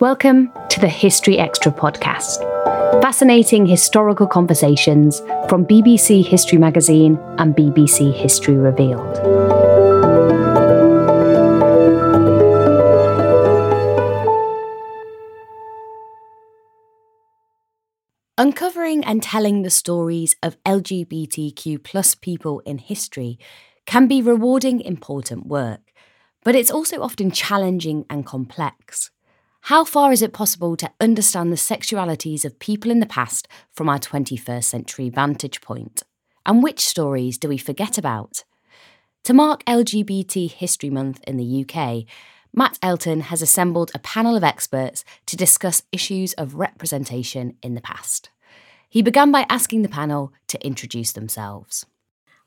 Welcome 0.00 0.50
to 0.70 0.80
the 0.80 0.88
History 0.88 1.38
Extra 1.38 1.70
podcast. 1.70 2.40
Fascinating 3.00 3.64
historical 3.64 4.26
conversations 4.26 5.20
from 5.48 5.64
BBC 5.64 6.26
History 6.26 6.58
Magazine 6.58 7.16
and 7.38 7.54
BBC 7.54 8.12
History 8.12 8.56
Revealed. 8.56 9.16
Uncovering 18.36 19.04
and 19.04 19.22
telling 19.22 19.62
the 19.62 19.70
stories 19.70 20.34
of 20.42 20.60
LGBTQ 20.64 21.84
plus 21.84 22.16
people 22.16 22.58
in 22.66 22.78
history 22.78 23.38
can 23.86 24.08
be 24.08 24.20
rewarding, 24.20 24.80
important 24.80 25.46
work, 25.46 25.92
but 26.42 26.56
it's 26.56 26.72
also 26.72 27.00
often 27.00 27.30
challenging 27.30 28.04
and 28.10 28.26
complex. 28.26 29.12
How 29.68 29.82
far 29.82 30.12
is 30.12 30.20
it 30.20 30.34
possible 30.34 30.76
to 30.76 30.92
understand 31.00 31.50
the 31.50 31.56
sexualities 31.56 32.44
of 32.44 32.58
people 32.58 32.90
in 32.90 33.00
the 33.00 33.06
past 33.06 33.48
from 33.72 33.88
our 33.88 33.98
21st 33.98 34.62
century 34.62 35.08
vantage 35.08 35.62
point? 35.62 36.02
And 36.44 36.62
which 36.62 36.80
stories 36.80 37.38
do 37.38 37.48
we 37.48 37.56
forget 37.56 37.96
about? 37.96 38.44
To 39.22 39.32
mark 39.32 39.64
LGBT 39.64 40.50
History 40.50 40.90
Month 40.90 41.24
in 41.26 41.38
the 41.38 41.64
UK, 41.64 42.04
Matt 42.52 42.78
Elton 42.82 43.22
has 43.22 43.40
assembled 43.40 43.90
a 43.94 43.98
panel 44.00 44.36
of 44.36 44.44
experts 44.44 45.02
to 45.24 45.34
discuss 45.34 45.82
issues 45.92 46.34
of 46.34 46.56
representation 46.56 47.56
in 47.62 47.72
the 47.72 47.80
past. 47.80 48.28
He 48.90 49.00
began 49.00 49.32
by 49.32 49.46
asking 49.48 49.80
the 49.80 49.88
panel 49.88 50.34
to 50.48 50.62
introduce 50.62 51.12
themselves. 51.12 51.86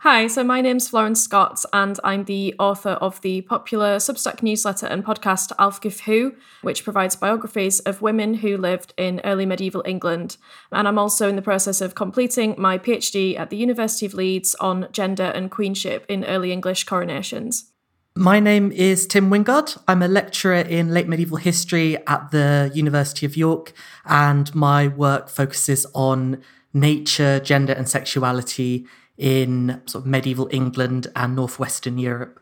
Hi, 0.01 0.27
so 0.27 0.43
my 0.43 0.61
name's 0.61 0.89
Florence 0.89 1.23
Scott, 1.23 1.65
and 1.73 1.99
I'm 2.03 2.25
the 2.25 2.53
author 2.59 2.91
of 2.91 3.19
the 3.21 3.41
popular 3.41 3.95
Substack 3.95 4.43
newsletter 4.43 4.85
and 4.85 5.03
podcast 5.03 5.51
Ælfgifu 5.57 6.03
Who, 6.03 6.35
which 6.61 6.83
provides 6.83 7.15
biographies 7.15 7.79
of 7.79 8.03
women 8.03 8.35
who 8.35 8.57
lived 8.57 8.93
in 8.95 9.19
early 9.23 9.47
medieval 9.47 9.81
England. 9.87 10.37
And 10.71 10.87
I'm 10.87 10.99
also 10.99 11.27
in 11.27 11.35
the 11.35 11.41
process 11.41 11.81
of 11.81 11.95
completing 11.95 12.53
my 12.59 12.77
PhD 12.77 13.39
at 13.39 13.49
the 13.49 13.57
University 13.57 14.05
of 14.05 14.13
Leeds 14.13 14.53
on 14.59 14.87
gender 14.91 15.31
and 15.33 15.49
queenship 15.49 16.05
in 16.07 16.23
early 16.25 16.51
English 16.51 16.83
coronations. 16.83 17.71
My 18.15 18.39
name 18.39 18.71
is 18.71 19.07
Tim 19.07 19.31
Wingard. 19.31 19.81
I'm 19.87 20.03
a 20.03 20.07
lecturer 20.07 20.59
in 20.59 20.93
late 20.93 21.07
medieval 21.07 21.37
history 21.37 21.97
at 22.05 22.29
the 22.29 22.69
University 22.71 23.25
of 23.25 23.35
York, 23.35 23.73
and 24.05 24.53
my 24.53 24.89
work 24.89 25.27
focuses 25.27 25.87
on 25.95 26.43
nature, 26.71 27.39
gender, 27.39 27.73
and 27.73 27.89
sexuality 27.89 28.85
in 29.17 29.81
sort 29.85 30.03
of 30.03 30.07
medieval 30.07 30.47
England 30.51 31.07
and 31.15 31.35
northwestern 31.35 31.97
Europe. 31.97 32.39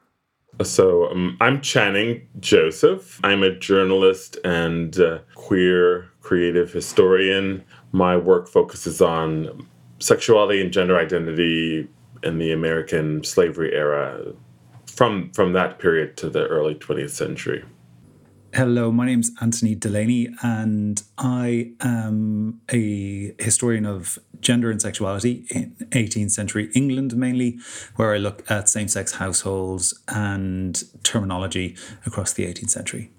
So 0.63 1.09
um, 1.11 1.37
I'm 1.41 1.61
Channing 1.61 2.27
Joseph. 2.39 3.19
I'm 3.23 3.43
a 3.43 3.55
journalist 3.55 4.37
and 4.45 4.97
uh, 4.99 5.19
queer 5.35 6.09
creative 6.21 6.71
historian. 6.71 7.63
My 7.91 8.15
work 8.15 8.47
focuses 8.47 9.01
on 9.01 9.67
sexuality 9.99 10.61
and 10.61 10.71
gender 10.71 10.97
identity 10.97 11.87
in 12.23 12.37
the 12.37 12.51
American 12.51 13.23
slavery 13.23 13.73
era 13.73 14.33
from 14.87 15.31
from 15.31 15.53
that 15.53 15.79
period 15.79 16.15
to 16.17 16.29
the 16.29 16.45
early 16.47 16.75
20th 16.75 17.11
century. 17.11 17.63
Hello, 18.55 18.89
my 18.89 19.05
name's 19.05 19.31
Anthony 19.41 19.75
Delaney, 19.75 20.29
and 20.41 21.03
I 21.17 21.73
am 21.81 22.61
a 22.71 23.35
historian 23.37 23.85
of 23.85 24.17
gender 24.39 24.71
and 24.71 24.81
sexuality 24.81 25.45
in 25.49 25.75
18th 25.91 26.31
century 26.31 26.71
England 26.73 27.17
mainly, 27.17 27.59
where 27.97 28.13
I 28.13 28.17
look 28.17 28.49
at 28.49 28.69
same 28.69 28.87
sex 28.87 29.15
households 29.15 30.01
and 30.07 30.81
terminology 31.03 31.75
across 32.05 32.31
the 32.31 32.45
18th 32.45 32.69
century. 32.69 33.11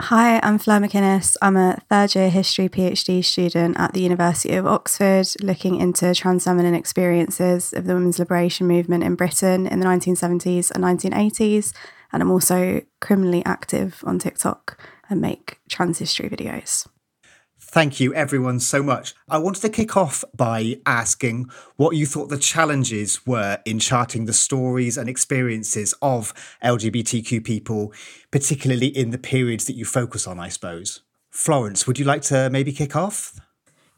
Hi, 0.00 0.38
I'm 0.44 0.58
Fleur 0.58 0.78
McInnes. 0.78 1.36
I'm 1.42 1.56
a 1.56 1.80
third 1.90 2.14
year 2.14 2.30
history 2.30 2.68
PhD 2.68 3.24
student 3.24 3.80
at 3.80 3.94
the 3.94 4.00
University 4.00 4.54
of 4.54 4.64
Oxford, 4.64 5.26
looking 5.40 5.80
into 5.80 6.14
trans 6.14 6.44
feminine 6.44 6.74
experiences 6.74 7.72
of 7.72 7.86
the 7.86 7.94
women's 7.94 8.20
liberation 8.20 8.68
movement 8.68 9.02
in 9.02 9.16
Britain 9.16 9.66
in 9.66 9.80
the 9.80 9.86
1970s 9.86 10.70
and 10.70 10.84
1980s. 10.84 11.72
And 12.12 12.22
I'm 12.22 12.30
also 12.30 12.82
criminally 13.00 13.44
active 13.44 14.02
on 14.06 14.18
TikTok 14.18 14.78
and 15.08 15.20
make 15.20 15.58
trans 15.68 15.98
history 15.98 16.28
videos. 16.28 16.86
Thank 17.58 18.00
you, 18.00 18.12
everyone, 18.12 18.60
so 18.60 18.82
much. 18.82 19.14
I 19.30 19.38
wanted 19.38 19.60
to 19.62 19.70
kick 19.70 19.96
off 19.96 20.24
by 20.36 20.76
asking 20.84 21.46
what 21.76 21.96
you 21.96 22.04
thought 22.04 22.28
the 22.28 22.36
challenges 22.36 23.24
were 23.26 23.60
in 23.64 23.78
charting 23.78 24.26
the 24.26 24.34
stories 24.34 24.98
and 24.98 25.08
experiences 25.08 25.94
of 26.02 26.34
LGBTQ 26.62 27.42
people, 27.42 27.94
particularly 28.30 28.88
in 28.88 29.08
the 29.08 29.16
periods 29.16 29.64
that 29.64 29.76
you 29.76 29.86
focus 29.86 30.26
on, 30.26 30.38
I 30.38 30.50
suppose. 30.50 31.00
Florence, 31.30 31.86
would 31.86 31.98
you 31.98 32.04
like 32.04 32.20
to 32.22 32.50
maybe 32.50 32.72
kick 32.72 32.94
off? 32.94 33.40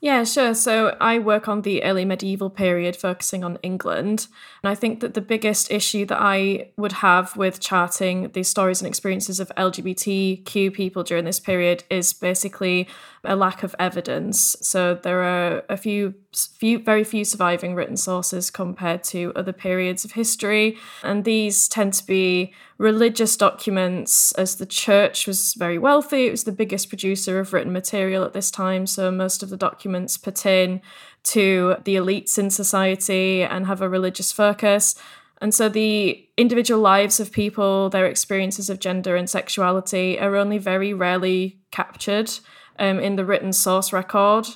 Yeah, 0.04 0.24
sure. 0.24 0.52
So 0.52 0.98
I 1.00 1.18
work 1.18 1.48
on 1.48 1.62
the 1.62 1.82
early 1.82 2.04
medieval 2.04 2.50
period, 2.50 2.94
focusing 2.94 3.42
on 3.42 3.56
England. 3.62 4.26
And 4.62 4.70
I 4.70 4.74
think 4.74 5.00
that 5.00 5.14
the 5.14 5.22
biggest 5.22 5.70
issue 5.70 6.04
that 6.04 6.20
I 6.20 6.72
would 6.76 6.92
have 6.92 7.34
with 7.38 7.58
charting 7.58 8.28
the 8.32 8.42
stories 8.42 8.82
and 8.82 8.86
experiences 8.86 9.40
of 9.40 9.50
LGBTQ 9.56 10.74
people 10.74 11.04
during 11.04 11.24
this 11.24 11.40
period 11.40 11.84
is 11.88 12.12
basically 12.12 12.86
a 13.24 13.34
lack 13.34 13.62
of 13.62 13.74
evidence. 13.78 14.54
So 14.60 14.94
there 14.94 15.22
are 15.22 15.62
a 15.70 15.76
few, 15.78 16.12
few, 16.34 16.80
very 16.80 17.02
few 17.02 17.24
surviving 17.24 17.74
written 17.74 17.96
sources 17.96 18.50
compared 18.50 19.04
to 19.04 19.32
other 19.34 19.54
periods 19.54 20.04
of 20.04 20.12
history. 20.12 20.76
And 21.02 21.24
these 21.24 21.66
tend 21.66 21.94
to 21.94 22.06
be 22.06 22.52
religious 22.78 23.36
documents, 23.36 24.32
as 24.32 24.56
the 24.56 24.66
church 24.66 25.26
was 25.26 25.54
very 25.54 25.78
wealthy. 25.78 26.26
It 26.26 26.32
was 26.32 26.44
the 26.44 26.52
biggest 26.52 26.88
producer 26.88 27.38
of 27.38 27.52
written 27.52 27.72
material 27.72 28.24
at 28.24 28.32
this 28.32 28.50
time. 28.50 28.86
So 28.86 29.10
most 29.10 29.42
of 29.42 29.50
the 29.50 29.56
documents 29.56 30.16
pertain 30.16 30.80
to 31.24 31.76
the 31.84 31.96
elites 31.96 32.38
in 32.38 32.50
society 32.50 33.42
and 33.42 33.66
have 33.66 33.80
a 33.80 33.88
religious 33.88 34.32
focus. 34.32 34.94
And 35.40 35.54
so 35.54 35.68
the 35.68 36.26
individual 36.36 36.80
lives 36.80 37.20
of 37.20 37.32
people, 37.32 37.90
their 37.90 38.06
experiences 38.06 38.70
of 38.70 38.80
gender 38.80 39.16
and 39.16 39.28
sexuality 39.28 40.18
are 40.18 40.36
only 40.36 40.58
very 40.58 40.92
rarely 40.92 41.58
captured 41.70 42.30
um, 42.78 42.98
in 42.98 43.16
the 43.16 43.24
written 43.24 43.52
source 43.52 43.92
record. 43.92 44.46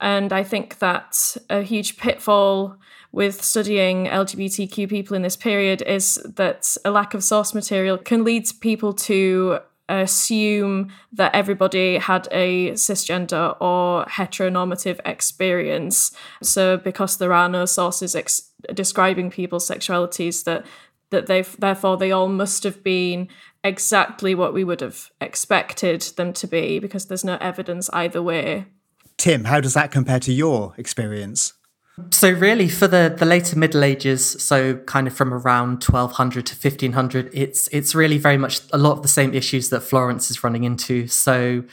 And 0.00 0.32
I 0.32 0.42
think 0.42 0.78
that 0.78 1.36
a 1.48 1.62
huge 1.62 1.96
pitfall 1.96 2.76
with 3.16 3.42
studying 3.42 4.04
LGBTQ 4.04 4.90
people 4.90 5.16
in 5.16 5.22
this 5.22 5.36
period 5.38 5.80
is 5.80 6.20
that 6.36 6.76
a 6.84 6.90
lack 6.90 7.14
of 7.14 7.24
source 7.24 7.54
material 7.54 7.96
can 7.96 8.24
lead 8.24 8.46
people 8.60 8.92
to 8.92 9.58
assume 9.88 10.92
that 11.14 11.34
everybody 11.34 11.96
had 11.96 12.28
a 12.30 12.72
cisgender 12.72 13.56
or 13.58 14.04
heteronormative 14.04 15.00
experience. 15.06 16.14
So, 16.42 16.76
because 16.76 17.16
there 17.16 17.32
are 17.32 17.48
no 17.48 17.64
sources 17.64 18.14
ex- 18.14 18.50
describing 18.74 19.30
people's 19.30 19.66
sexualities, 19.66 20.44
that 20.44 20.66
that 21.08 21.26
they 21.26 21.40
therefore 21.40 21.96
they 21.96 22.12
all 22.12 22.28
must 22.28 22.64
have 22.64 22.82
been 22.82 23.28
exactly 23.64 24.34
what 24.34 24.52
we 24.52 24.62
would 24.62 24.82
have 24.82 25.10
expected 25.22 26.02
them 26.18 26.34
to 26.34 26.46
be, 26.46 26.78
because 26.80 27.06
there's 27.06 27.24
no 27.24 27.38
evidence 27.40 27.88
either 27.94 28.20
way. 28.20 28.66
Tim, 29.16 29.44
how 29.44 29.60
does 29.60 29.72
that 29.72 29.90
compare 29.90 30.20
to 30.20 30.32
your 30.34 30.74
experience? 30.76 31.54
So 32.10 32.30
really 32.30 32.68
for 32.68 32.86
the 32.86 33.14
the 33.16 33.24
later 33.24 33.58
Middle 33.58 33.82
Ages, 33.82 34.24
so 34.42 34.76
kind 34.78 35.06
of 35.06 35.14
from 35.14 35.32
around 35.32 35.82
1200 35.82 36.44
to 36.46 36.54
1500, 36.54 37.30
it's 37.32 37.68
it's 37.72 37.94
really 37.94 38.18
very 38.18 38.36
much 38.36 38.60
a 38.72 38.78
lot 38.78 38.92
of 38.92 39.02
the 39.02 39.08
same 39.08 39.32
issues 39.32 39.70
that 39.70 39.80
Florence 39.80 40.30
is 40.30 40.44
running 40.44 40.64
into. 40.64 41.06
So 41.06 41.64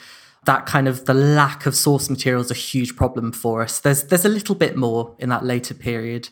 that 0.45 0.65
kind 0.65 0.87
of 0.87 1.05
the 1.05 1.13
lack 1.13 1.65
of 1.65 1.75
source 1.75 2.09
material 2.09 2.41
is 2.41 2.51
a 2.51 2.55
huge 2.55 2.95
problem 2.95 3.33
for 3.33 3.61
us. 3.61 3.79
There's 3.79 4.03
there's 4.03 4.23
a 4.23 4.29
little 4.29 4.55
bit 4.55 4.77
more 4.77 5.13
in 5.19 5.27
that 5.27 5.43
later 5.43 5.73
period, 5.73 6.29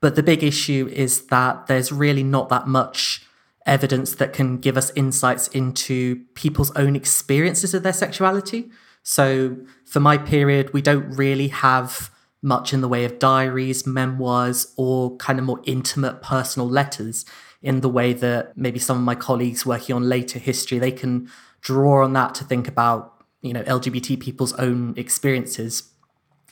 but 0.00 0.16
the 0.16 0.22
big 0.22 0.42
issue 0.42 0.90
is 0.92 1.26
that 1.26 1.66
there's 1.66 1.90
really 1.90 2.22
not 2.22 2.50
that 2.50 2.66
much 2.66 3.26
evidence 3.64 4.14
that 4.16 4.34
can 4.34 4.58
give 4.58 4.76
us 4.76 4.92
insights 4.94 5.48
into 5.48 6.24
people's 6.34 6.70
own 6.72 6.94
experiences 6.94 7.72
of 7.72 7.82
their 7.84 7.92
sexuality. 7.94 8.70
So 9.02 9.56
for 9.86 10.00
my 10.00 10.18
period, 10.18 10.74
we 10.74 10.82
don't 10.82 11.10
really 11.16 11.48
have 11.48 12.10
much 12.42 12.72
in 12.72 12.80
the 12.80 12.88
way 12.88 13.04
of 13.04 13.18
diaries, 13.18 13.86
memoirs, 13.86 14.72
or 14.76 15.16
kind 15.16 15.38
of 15.38 15.44
more 15.44 15.60
intimate 15.64 16.22
personal 16.22 16.68
letters 16.68 17.24
in 17.62 17.80
the 17.80 17.88
way 17.88 18.12
that 18.12 18.56
maybe 18.56 18.78
some 18.78 18.96
of 18.96 19.02
my 19.02 19.14
colleagues 19.14 19.66
working 19.66 19.94
on 19.94 20.08
later 20.08 20.38
history, 20.38 20.78
they 20.78 20.92
can 20.92 21.30
draw 21.60 22.02
on 22.04 22.14
that 22.14 22.34
to 22.34 22.44
think 22.44 22.66
about, 22.66 23.22
you 23.42 23.52
know, 23.52 23.62
LGBT 23.64 24.18
people's 24.18 24.54
own 24.54 24.94
experiences. 24.96 25.92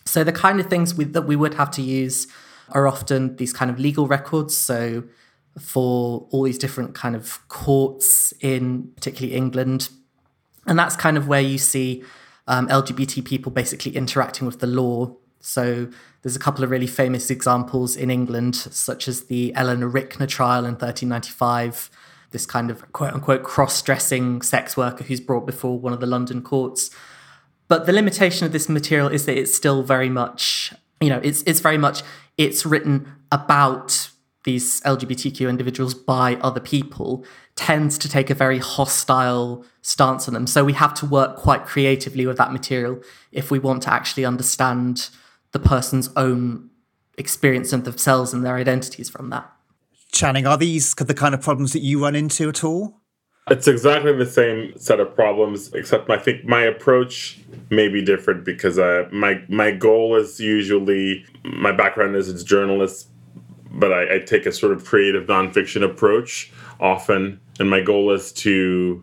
So 0.05 0.23
the 0.23 0.32
kind 0.32 0.61
of 0.61 0.67
things 0.67 0.94
we, 0.94 1.05
that 1.05 1.23
we 1.23 1.37
would 1.37 1.55
have 1.55 1.70
to 1.73 1.82
use 1.82 2.26
are 2.70 2.87
often 2.87 3.37
these 3.37 3.55
kind 3.55 3.70
of 3.70 3.79
legal 3.79 4.06
records. 4.06 4.55
So 4.55 5.05
for 5.58 6.26
all 6.31 6.43
these 6.43 6.58
different 6.58 6.94
kind 6.94 7.17
of 7.17 7.46
courts 7.49 8.32
in 8.41 8.93
particularly 8.94 9.37
England. 9.37 9.88
And 10.67 10.79
that's 10.79 10.96
kind 10.96 11.17
of 11.17 11.29
where 11.29 11.41
you 11.41 11.58
see 11.58 12.05
um, 12.46 12.69
LGBT 12.69 13.25
people 13.25 13.50
basically 13.52 13.96
interacting 13.96 14.46
with 14.46 14.61
the 14.61 14.67
law 14.67 15.17
so 15.40 15.88
there's 16.23 16.37
a 16.37 16.40
couple 16.40 16.64
of 16.64 16.70
really 16.70 16.87
famous 16.87 17.31
examples 17.31 17.96
in 17.96 18.11
England, 18.11 18.56
such 18.56 19.08
as 19.08 19.25
the 19.25 19.55
Eleanor 19.55 19.90
Rykener 19.90 20.29
trial 20.29 20.64
in 20.64 20.73
1395, 20.73 21.90
this 22.31 22.44
kind 22.44 22.70
of 22.70 22.90
quote 22.93 23.14
unquote 23.14 23.43
cross 23.43 23.81
dressing 23.81 24.43
sex 24.43 24.76
worker 24.76 25.05
who's 25.05 25.20
brought 25.20 25.46
before 25.46 25.79
one 25.79 25.93
of 25.93 26.00
the 26.00 26.06
London 26.06 26.43
courts. 26.43 26.90
But 27.69 27.87
the 27.87 27.93
limitation 27.93 28.46
of 28.46 28.52
this 28.52 28.69
material 28.69 29.08
is 29.08 29.26
that 29.26 29.38
it's 29.38 29.55
still 29.55 29.82
very 29.82 30.08
much, 30.08 30.75
you 31.00 31.08
know, 31.08 31.20
it's 31.23 31.43
it's 31.43 31.61
very 31.61 31.79
much 31.79 32.02
it's 32.37 32.67
written 32.67 33.12
about 33.31 34.11
these 34.44 34.81
LGBTQ 34.82 35.49
individuals 35.49 35.94
by 35.94 36.37
other 36.37 36.61
people 36.61 37.25
tends 37.55 37.99
to 37.99 38.08
take 38.08 38.31
a 38.31 38.34
very 38.34 38.58
hostile 38.58 39.64
stance 39.82 40.29
on 40.29 40.34
them. 40.34 40.46
So 40.46 40.64
we 40.64 40.73
have 40.75 40.94
to 40.94 41.06
work 41.06 41.37
quite 41.37 41.67
creatively 41.67 42.25
with 42.25 42.38
that 42.38 42.52
material 42.52 43.02
if 43.32 43.50
we 43.50 43.58
want 43.58 43.82
to 43.82 43.93
actually 43.93 44.25
understand 44.25 45.11
the 45.53 45.59
person's 45.59 46.11
own 46.17 46.71
experience 47.17 47.73
of 47.73 47.85
themselves 47.85 48.33
and 48.33 48.45
their 48.45 48.56
identities 48.56 49.09
from 49.09 49.31
that. 49.31 49.50
Channing, 50.12 50.47
are 50.47 50.56
these 50.56 50.95
the 50.95 51.15
kind 51.15 51.35
of 51.35 51.43
problems 51.43 51.73
that 51.73 51.81
you 51.81 52.03
run 52.03 52.15
into 52.15 52.49
at 52.49 52.65
all? 52.65 53.00
It's 53.50 53.67
exactly 53.67 54.12
the 54.12 54.27
same 54.27 54.79
set 54.79 55.00
of 55.00 55.15
problems, 55.15 55.73
except 55.73 56.11
I 56.11 56.19
think 56.19 56.45
my 56.45 56.62
approach 56.62 57.39
may 57.71 57.89
be 57.89 58.03
different 58.03 58.45
because 58.45 58.79
uh, 58.79 59.09
my 59.11 59.43
my 59.49 59.71
goal 59.71 60.17
is 60.17 60.39
usually 60.39 61.25
my 61.45 61.73
background 61.73 62.15
is 62.17 62.29
as 62.29 62.43
a 62.43 62.44
journalist, 62.44 63.09
but 63.71 63.93
I, 63.93 64.17
I 64.17 64.19
take 64.19 64.44
a 64.44 64.53
sort 64.53 64.73
of 64.73 64.85
creative 64.85 65.29
nonfiction 65.29 65.83
approach 65.83 66.53
often, 66.79 67.41
and 67.59 67.71
my 67.71 67.81
goal 67.81 68.12
is 68.12 68.33
to 68.33 69.03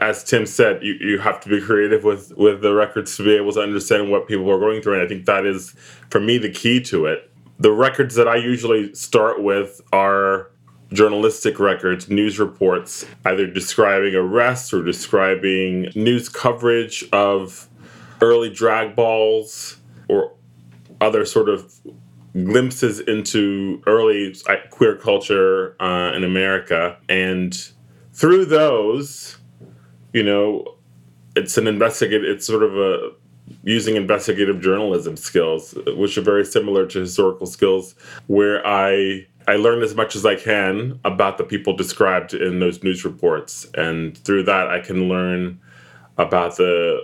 as 0.00 0.22
Tim 0.24 0.46
said, 0.46 0.82
you, 0.82 0.94
you 1.00 1.18
have 1.18 1.40
to 1.40 1.48
be 1.48 1.60
creative 1.60 2.04
with, 2.04 2.36
with 2.36 2.60
the 2.60 2.74
records 2.74 3.16
to 3.16 3.24
be 3.24 3.34
able 3.34 3.52
to 3.52 3.60
understand 3.60 4.10
what 4.10 4.28
people 4.28 4.50
are 4.50 4.58
going 4.58 4.82
through. 4.82 4.94
And 4.94 5.02
I 5.02 5.08
think 5.08 5.26
that 5.26 5.46
is, 5.46 5.70
for 6.10 6.20
me, 6.20 6.38
the 6.38 6.50
key 6.50 6.80
to 6.82 7.06
it. 7.06 7.30
The 7.58 7.72
records 7.72 8.14
that 8.16 8.28
I 8.28 8.36
usually 8.36 8.94
start 8.94 9.42
with 9.42 9.80
are 9.92 10.50
journalistic 10.92 11.58
records, 11.58 12.08
news 12.08 12.38
reports, 12.38 13.06
either 13.24 13.46
describing 13.46 14.14
arrests 14.14 14.72
or 14.72 14.82
describing 14.82 15.90
news 15.94 16.28
coverage 16.28 17.04
of 17.12 17.68
early 18.20 18.50
drag 18.50 18.94
balls 18.94 19.78
or 20.08 20.32
other 21.00 21.24
sort 21.24 21.48
of 21.48 21.74
glimpses 22.34 23.00
into 23.00 23.82
early 23.86 24.34
queer 24.70 24.96
culture 24.96 25.74
uh, 25.80 26.12
in 26.14 26.22
America. 26.22 26.98
And 27.08 27.56
through 28.12 28.44
those, 28.46 29.35
you 30.16 30.22
know, 30.22 30.64
it's 31.36 31.58
an 31.58 31.66
investigative, 31.66 32.24
it's 32.24 32.46
sort 32.46 32.62
of 32.62 32.74
a 32.78 33.10
using 33.62 33.96
investigative 33.96 34.62
journalism 34.62 35.14
skills, 35.14 35.74
which 35.88 36.16
are 36.16 36.22
very 36.22 36.44
similar 36.44 36.86
to 36.86 37.00
historical 37.00 37.46
skills, 37.46 37.94
where 38.26 38.66
I 38.66 39.26
I 39.46 39.56
learn 39.56 39.82
as 39.82 39.94
much 39.94 40.16
as 40.16 40.24
I 40.24 40.34
can 40.34 40.98
about 41.04 41.36
the 41.36 41.44
people 41.44 41.76
described 41.76 42.32
in 42.32 42.60
those 42.60 42.82
news 42.82 43.04
reports, 43.04 43.66
and 43.74 44.16
through 44.24 44.44
that 44.44 44.68
I 44.68 44.80
can 44.80 45.08
learn 45.10 45.60
about 46.16 46.56
the 46.56 46.98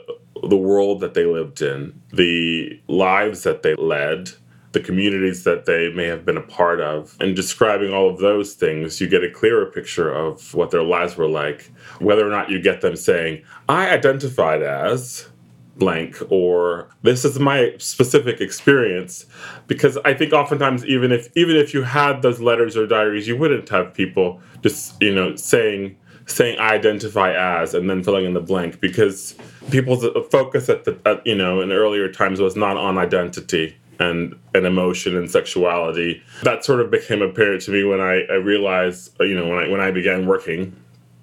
the 0.49 0.57
world 0.57 1.01
that 1.01 1.13
they 1.13 1.27
lived 1.27 1.61
in, 1.61 2.01
the 2.15 2.81
lives 2.89 3.43
that 3.43 3.63
they 3.63 3.75
led, 3.75 4.31
the 4.73 4.81
communities 4.81 5.45
that 5.45 5.67
they 5.67 5.93
may 5.93 6.07
have 6.07 6.25
been 6.25 6.37
a 6.37 6.43
part 6.43 6.81
of. 6.81 7.17
And 7.21 7.37
describing 7.37 7.93
all 7.93 8.09
of 8.09 8.19
those 8.19 8.55
things, 8.55 9.01
you 9.01 9.07
get 9.07 9.23
a 9.23 9.31
clearer 9.31 9.67
picture 9.67 10.11
of 10.11 10.55
what 10.55 10.71
their 10.71 10.83
lives 10.83 11.17
were 11.17 11.29
like, 11.29 11.71
whether 11.99 12.27
or 12.27 12.31
not 12.31 12.51
you 12.51 12.61
get 12.61 12.81
them 12.81 12.97
saying, 12.97 13.43
I 13.69 13.91
identified 13.91 14.63
as 14.63 15.29
blank 15.77 16.19
or 16.29 16.91
this 17.03 17.25
is 17.25 17.39
my 17.39 17.75
specific 17.79 18.43
experience 18.43 19.25
because 19.69 19.97
i 20.05 20.13
think 20.13 20.31
oftentimes 20.31 20.85
even 20.85 21.11
if 21.11 21.35
even 21.35 21.57
if 21.57 21.73
you 21.73 21.83
had 21.83 22.21
those 22.21 22.41
letters 22.41 22.77
or 22.77 22.87
diaries 22.87 23.27
you 23.27 23.35
wouldn't 23.35 23.67
have 23.71 23.95
people 23.95 24.39
just 24.61 25.01
you 25.01 25.15
know 25.15 25.35
saying 25.35 25.97
saying 26.27 26.59
I 26.59 26.75
identify 26.75 27.33
as 27.33 27.75
and 27.75 27.89
then 27.89 28.03
filling 28.03 28.25
in 28.25 28.35
the 28.35 28.41
blank 28.41 28.81
because 28.81 29.35
people's 29.71 30.05
focus 30.31 30.69
at 30.69 30.85
the 30.85 30.99
at, 31.05 31.27
you 31.27 31.35
know 31.35 31.61
in 31.61 31.73
earlier 31.73 32.11
times 32.11 32.41
was 32.41 32.57
not 32.57 32.77
on 32.77 32.99
identity 32.99 33.77
and 34.03 34.35
and 34.55 34.67
emotion 34.67 35.17
and 35.17 35.31
sexuality. 35.31 36.23
That 36.43 36.65
sort 36.65 36.81
of 36.81 36.91
became 36.91 37.23
apparent 37.23 37.63
to 37.63 37.71
me 37.71 37.85
when 37.85 38.01
I, 38.01 38.23
I 38.31 38.35
realized, 38.35 39.19
uh, 39.21 39.25
you 39.25 39.35
know, 39.35 39.49
when 39.49 39.59
I 39.59 39.69
when 39.69 39.81
I 39.81 39.91
began 39.91 40.27
working 40.27 40.77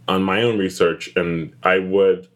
on 0.07 0.24
my 0.24 0.41
own 0.41 0.57
research, 0.57 1.09
and 1.15 1.53
I 1.63 1.79
would, 1.79 2.27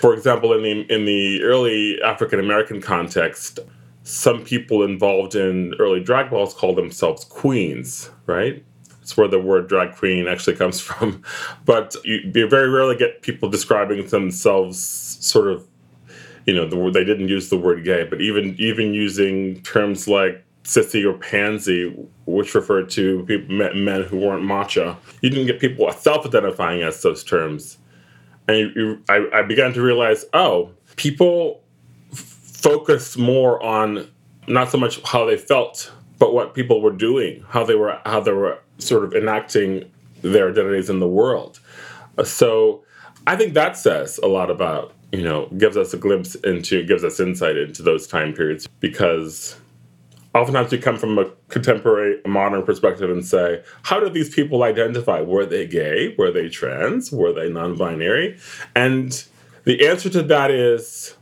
for 0.00 0.14
example, 0.14 0.52
in 0.52 0.62
the 0.62 0.94
in 0.94 1.04
the 1.04 1.42
early 1.42 2.00
African 2.02 2.38
American 2.38 2.80
context, 2.80 3.58
some 4.04 4.44
people 4.44 4.82
involved 4.82 5.34
in 5.34 5.74
early 5.78 6.00
drag 6.00 6.30
balls 6.30 6.54
call 6.54 6.74
themselves 6.74 7.24
queens, 7.24 8.10
right? 8.26 8.64
It's 9.02 9.16
where 9.16 9.28
the 9.28 9.40
word 9.40 9.68
drag 9.68 9.96
queen 9.96 10.28
actually 10.28 10.56
comes 10.56 10.80
from. 10.88 11.22
But 11.64 11.96
you, 12.04 12.30
you 12.34 12.48
very 12.48 12.68
rarely 12.68 12.96
get 12.96 13.22
people 13.22 13.48
describing 13.48 14.06
themselves 14.06 14.78
sort 15.20 15.48
of 15.48 15.66
you 16.48 16.54
know, 16.54 16.66
the, 16.66 16.90
they 16.90 17.04
didn't 17.04 17.28
use 17.28 17.50
the 17.50 17.58
word 17.58 17.84
gay, 17.84 18.04
but 18.04 18.22
even 18.22 18.56
even 18.58 18.94
using 18.94 19.60
terms 19.64 20.08
like 20.08 20.42
sissy 20.64 21.04
or 21.04 21.12
pansy, 21.12 21.94
which 22.24 22.54
referred 22.54 22.88
to 22.88 23.22
people, 23.26 23.54
men 23.54 24.02
who 24.04 24.16
weren't 24.16 24.42
macho, 24.42 24.96
you 25.20 25.28
didn't 25.28 25.44
get 25.46 25.60
people 25.60 25.92
self-identifying 25.92 26.80
as 26.82 27.02
those 27.02 27.22
terms. 27.22 27.76
And 28.48 28.56
you, 28.56 28.70
you, 28.76 29.02
I, 29.10 29.28
I 29.34 29.42
began 29.42 29.74
to 29.74 29.82
realize, 29.82 30.24
oh, 30.32 30.70
people 30.96 31.62
f- 32.12 32.18
focused 32.18 33.18
more 33.18 33.62
on 33.62 34.08
not 34.46 34.70
so 34.70 34.78
much 34.78 35.02
how 35.02 35.26
they 35.26 35.36
felt, 35.36 35.92
but 36.18 36.32
what 36.32 36.54
people 36.54 36.80
were 36.80 36.96
doing, 36.96 37.44
how 37.50 37.62
they 37.62 37.74
were 37.74 38.00
how 38.06 38.20
they 38.20 38.32
were 38.32 38.58
sort 38.78 39.04
of 39.04 39.12
enacting 39.12 39.84
their 40.22 40.48
identities 40.48 40.88
in 40.88 40.98
the 40.98 41.08
world. 41.08 41.60
So 42.24 42.84
I 43.26 43.36
think 43.36 43.52
that 43.52 43.76
says 43.76 44.16
a 44.22 44.28
lot 44.28 44.50
about 44.50 44.94
you 45.12 45.22
know 45.22 45.46
gives 45.56 45.76
us 45.76 45.94
a 45.94 45.96
glimpse 45.96 46.34
into 46.36 46.84
gives 46.84 47.04
us 47.04 47.18
insight 47.20 47.56
into 47.56 47.82
those 47.82 48.06
time 48.06 48.32
periods 48.32 48.68
because 48.80 49.56
oftentimes 50.34 50.70
we 50.70 50.78
come 50.78 50.98
from 50.98 51.18
a 51.18 51.24
contemporary 51.48 52.20
modern 52.26 52.62
perspective 52.62 53.10
and 53.10 53.24
say 53.24 53.62
how 53.82 53.98
did 53.98 54.12
these 54.14 54.32
people 54.34 54.62
identify? 54.62 55.20
Were 55.20 55.46
they 55.46 55.66
gay? 55.66 56.14
Were 56.18 56.30
they 56.30 56.48
trans? 56.48 57.10
Were 57.10 57.32
they 57.32 57.48
non-binary? 57.50 58.38
And 58.74 59.24
the 59.64 59.86
answer 59.86 60.10
to 60.10 60.22
that 60.22 60.50
is 60.50 61.16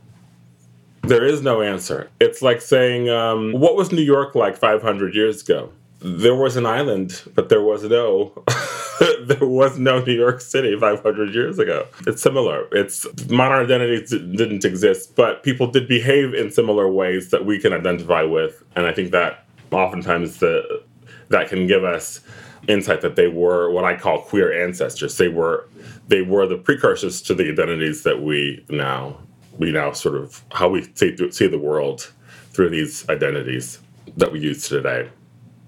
there 1.03 1.25
is 1.25 1.41
no 1.41 1.61
answer. 1.61 2.09
It's 2.19 2.41
like 2.41 2.61
saying 2.61 3.09
um, 3.09 3.53
what 3.53 3.75
was 3.75 3.91
new 3.91 4.01
york 4.01 4.35
like 4.35 4.57
500 4.57 5.15
years 5.15 5.41
ago? 5.41 5.71
There 5.99 6.35
was 6.35 6.57
an 6.57 6.65
island, 6.65 7.23
but 7.33 7.49
there 7.49 7.61
was 7.61 7.83
no 7.83 8.43
there 9.25 9.47
was 9.47 9.77
no 9.77 10.03
New 10.03 10.13
York 10.13 10.41
City 10.41 10.77
500 10.79 11.33
years 11.33 11.59
ago. 11.59 11.87
It's 12.05 12.21
similar. 12.21 12.67
It's 12.71 13.05
modern 13.29 13.65
identities 13.65 14.09
didn't 14.11 14.65
exist, 14.65 15.15
but 15.15 15.43
people 15.43 15.67
did 15.67 15.87
behave 15.87 16.33
in 16.33 16.51
similar 16.51 16.87
ways 16.87 17.29
that 17.31 17.45
we 17.45 17.59
can 17.59 17.73
identify 17.73 18.23
with, 18.23 18.63
and 18.75 18.85
I 18.85 18.93
think 18.93 19.11
that 19.11 19.45
oftentimes 19.71 20.37
the 20.37 20.83
that 21.29 21.49
can 21.49 21.67
give 21.67 21.83
us 21.83 22.21
insight 22.67 23.01
that 23.01 23.15
they 23.15 23.27
were 23.27 23.69
what 23.71 23.83
I 23.83 23.95
call 23.95 24.21
queer 24.21 24.63
ancestors. 24.63 25.17
They 25.17 25.27
were 25.27 25.67
they 26.07 26.21
were 26.21 26.47
the 26.47 26.57
precursors 26.57 27.21
to 27.23 27.33
the 27.33 27.49
identities 27.49 28.03
that 28.03 28.21
we 28.21 28.65
now 28.69 29.17
we 29.57 29.71
now 29.71 29.91
sort 29.91 30.15
of 30.15 30.43
how 30.51 30.69
we 30.69 30.89
see, 30.95 31.15
see 31.31 31.47
the 31.47 31.59
world 31.59 32.11
through 32.51 32.69
these 32.69 33.07
identities 33.09 33.79
that 34.15 34.31
we 34.31 34.39
use 34.39 34.67
today. 34.67 35.09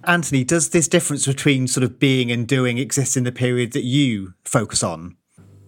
Anthony, 0.03 0.44
does 0.44 0.70
this 0.70 0.88
difference 0.88 1.25
between 1.25 1.68
sort 1.68 1.84
of 1.84 2.00
being 2.00 2.32
and 2.32 2.48
doing 2.48 2.77
exist 2.77 3.18
in 3.18 3.24
the 3.24 3.32
period 3.32 3.74
that 3.74 3.84
you 3.84 4.34
focus 4.46 4.84
on? 4.84 5.18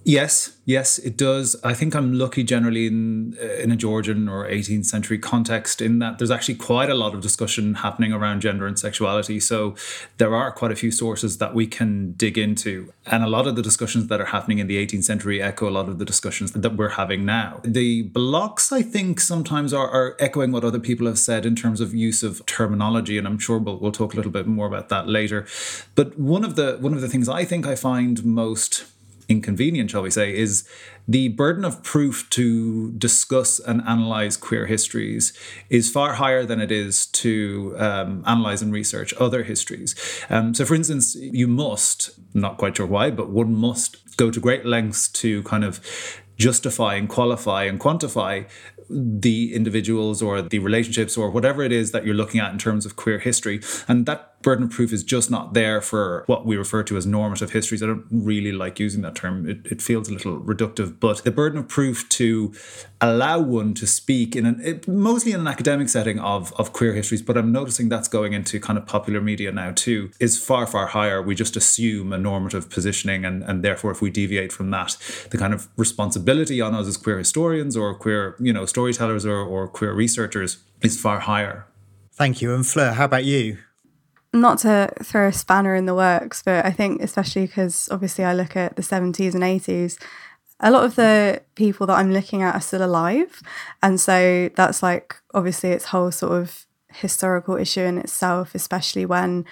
Yes, 0.04 0.58
yes, 0.66 0.98
it 0.98 1.16
does. 1.16 1.56
I 1.64 1.76
think 1.76 1.96
I'm 1.96 2.14
lucky 2.14 2.44
generally 2.44 2.88
in 2.88 3.38
uh, 3.40 3.46
in 3.62 3.72
a 3.72 3.76
Georgian 3.76 4.28
or 4.28 4.48
18th 4.48 4.86
century 4.86 5.20
context 5.20 5.82
in 5.82 6.00
that 6.00 6.18
there's 6.18 6.32
actually 6.32 6.56
quite 6.56 6.90
a 6.90 6.96
lot 6.96 7.14
of 7.14 7.22
discussion 7.22 7.76
happening 7.76 8.12
around 8.12 8.42
gender 8.42 8.66
and 8.66 8.80
sexuality. 8.80 9.40
So 9.40 9.76
there 10.18 10.34
are 10.36 10.52
quite 10.52 10.72
a 10.72 10.76
few 10.76 10.90
sources 10.90 11.38
that 11.38 11.54
we 11.54 11.68
can 11.68 12.14
dig 12.14 12.38
into, 12.38 12.92
and 13.06 13.24
a 13.24 13.28
lot 13.28 13.46
of 13.46 13.56
the 13.56 13.62
discussions 13.62 14.08
that 14.08 14.20
are 14.20 14.26
happening 14.26 14.58
in 14.58 14.66
the 14.66 14.84
18th 14.84 15.04
century 15.04 15.42
echo 15.42 15.70
a 15.70 15.72
lot 15.72 15.88
of 15.88 16.00
the 16.00 16.06
discussions 16.06 16.52
that 16.54 16.76
we're 16.76 16.90
having 16.90 17.24
now. 17.24 17.62
The 17.64 18.02
blocks, 18.02 18.72
I 18.72 18.82
think, 18.82 19.20
sometimes 19.20 19.72
are, 19.72 19.90
are 19.90 20.16
echoing 20.20 20.52
what 20.52 20.64
other 20.64 20.80
people 20.80 21.06
have 21.06 21.20
said 21.20 21.46
in 21.46 21.56
terms 21.56 21.80
of 21.80 21.94
use 21.94 22.24
of 22.24 22.44
terminology, 22.48 23.20
and 23.20 23.28
I'm 23.28 23.38
sure 23.38 23.60
we'll, 23.60 23.78
we'll 23.78 23.92
talk 23.92 24.14
a 24.14 24.16
little 24.16 24.32
bit 24.32 24.48
more 24.48 24.66
about 24.66 24.90
that 24.90 25.08
later. 25.08 25.46
But 25.94 26.18
one 26.18 26.44
of 26.44 26.56
the 26.56 26.78
one 26.80 26.94
of 26.94 27.02
the 27.02 27.08
things 27.08 27.30
I 27.30 27.46
think 27.46 27.68
I 27.68 27.76
find 27.76 28.26
most 28.26 28.86
inconvenient, 29.32 29.90
shall 29.90 30.04
we 30.04 30.12
say, 30.12 30.36
is 30.36 30.68
the 31.08 31.30
burden 31.30 31.66
of 31.66 31.82
proof 31.84 32.30
to 32.32 32.92
discuss 32.92 33.60
and 33.60 33.82
analyze 33.88 34.38
queer 34.38 34.68
histories 34.68 35.34
is 35.70 35.90
far 35.90 36.14
higher 36.14 36.46
than 36.46 36.60
it 36.62 36.72
is 36.72 37.06
to 37.08 37.76
um, 37.78 38.24
analyze 38.28 38.62
and 38.62 38.72
research 38.72 39.14
other 39.16 39.44
histories. 39.44 39.96
Um, 40.30 40.54
so, 40.54 40.66
for 40.66 40.76
instance, 40.76 41.16
you 41.16 41.48
must, 41.48 42.12
not 42.34 42.58
quite 42.58 42.78
sure 42.78 42.86
why, 42.86 43.10
but 43.10 43.30
one 43.30 43.56
must 43.56 44.18
go 44.18 44.30
to 44.30 44.40
great 44.40 44.66
lengths 44.66 45.08
to 45.08 45.42
kind 45.44 45.64
of 45.64 45.82
justify 46.38 46.96
and 46.96 47.08
qualify 47.10 47.64
and 47.64 47.80
quantify 47.80 48.48
the 48.90 49.54
individuals 49.54 50.22
or 50.22 50.42
the 50.42 50.60
relationships 50.60 51.18
or 51.18 51.30
whatever 51.30 51.64
it 51.64 51.72
is 51.72 51.92
that 51.92 52.06
you're 52.06 52.16
looking 52.16 52.42
at 52.42 52.52
in 52.52 52.58
terms 52.58 52.86
of 52.86 52.96
queer 52.96 53.20
history. 53.20 53.62
And 53.88 54.06
that 54.06 54.31
burden 54.42 54.66
of 54.66 54.72
proof 54.72 54.92
is 54.94 55.04
just 55.04 55.30
not 55.30 55.54
there 55.54 55.82
for 55.82 56.24
what 56.28 56.46
we 56.46 56.58
refer 56.58 56.84
to 56.84 56.98
as 56.98 57.06
normative 57.06 57.52
histories. 57.52 57.82
I 57.84 57.88
don't 57.88 58.06
really 58.12 58.52
like 58.52 58.80
using 58.80 59.02
that 59.02 59.16
term. 59.16 59.50
It, 59.50 59.66
it 59.66 59.82
feels 59.82 60.10
a 60.10 60.14
little 60.14 60.40
reductive, 60.40 61.00
but 61.00 61.24
the 61.24 61.32
burden 61.32 61.60
of 61.60 61.68
proof 61.68 62.08
to 62.10 62.54
allow 63.00 63.40
one 63.40 63.74
to 63.74 63.88
speak 63.88 64.36
in 64.36 64.46
an 64.46 64.62
it, 64.64 64.88
mostly 64.88 65.32
in 65.32 65.40
an 65.40 65.48
academic 65.48 65.90
setting 65.90 66.20
of, 66.20 66.54
of 66.54 66.74
queer 66.74 66.94
histories, 66.94 67.22
but 67.22 67.38
I'm 67.38 67.52
noticing 67.52 67.90
that's 67.90 68.08
going 68.08 68.34
into 68.34 68.60
kind 68.60 68.78
of 68.78 68.86
popular 68.86 69.22
media 69.22 69.52
now 69.52 69.72
too, 69.72 70.12
is 70.20 70.44
far, 70.44 70.68
far 70.68 70.88
higher. 70.88 71.22
We 71.22 71.36
just 71.36 71.56
assume 71.56 72.14
a 72.14 72.18
normative 72.18 72.70
positioning 72.70 73.26
and, 73.26 73.44
and 73.44 73.64
therefore 73.64 73.92
if 73.92 74.02
we 74.02 74.10
deviate 74.10 74.52
from 74.52 74.70
that, 74.72 74.98
the 75.32 75.38
kind 75.38 75.54
of 75.54 75.68
responsibility 75.78 76.62
on 76.62 76.76
us 76.76 76.88
as 76.88 76.98
queer 76.98 77.18
historians 77.18 77.76
or 77.76 77.96
queer, 77.96 78.36
you 78.40 78.54
know, 78.54 78.66
storytellers 78.66 79.26
or, 79.26 79.40
or 79.40 79.68
queer 79.68 79.94
researchers 79.94 80.58
is 80.82 81.00
far 81.00 81.20
higher. 81.20 81.66
Thank 82.14 82.42
you. 82.42 82.54
And 82.54 82.66
Fleur, 82.66 82.94
how 82.94 83.06
about 83.06 83.26
you? 83.26 83.58
Not 84.34 84.60
to 84.60 84.92
throw 85.04 85.28
a 85.28 85.34
spanner 85.34 85.76
in 85.76 85.86
the 85.86 85.96
works, 85.96 86.42
but 86.44 86.66
I 86.66 86.72
think 86.72 87.02
especially 87.02 87.48
because 87.48 87.90
obviously 87.92 88.24
I 88.24 88.34
look 88.34 88.56
at 88.56 88.76
the 88.76 88.82
70s 88.82 89.34
and 89.34 89.44
80s, 89.44 90.02
a 90.60 90.72
lot 90.72 90.86
of 90.86 90.96
the 90.96 91.42
people 91.56 91.88
that 91.88 91.98
I'm 91.98 92.14
looking 92.14 92.42
at 92.42 92.56
are 92.56 92.62
still 92.62 92.84
alive. 92.84 93.42
And 93.82 94.00
so 94.00 94.50
that's 94.56 94.82
like 94.82 95.16
obviously 95.34 95.72
its 95.72 95.86
whole 95.86 96.12
sort 96.12 96.34
of 96.34 96.66
historical 96.94 97.58
issue 97.58 97.82
in 97.82 97.98
itself, 97.98 98.56
especially 98.56 99.06
when 99.06 99.46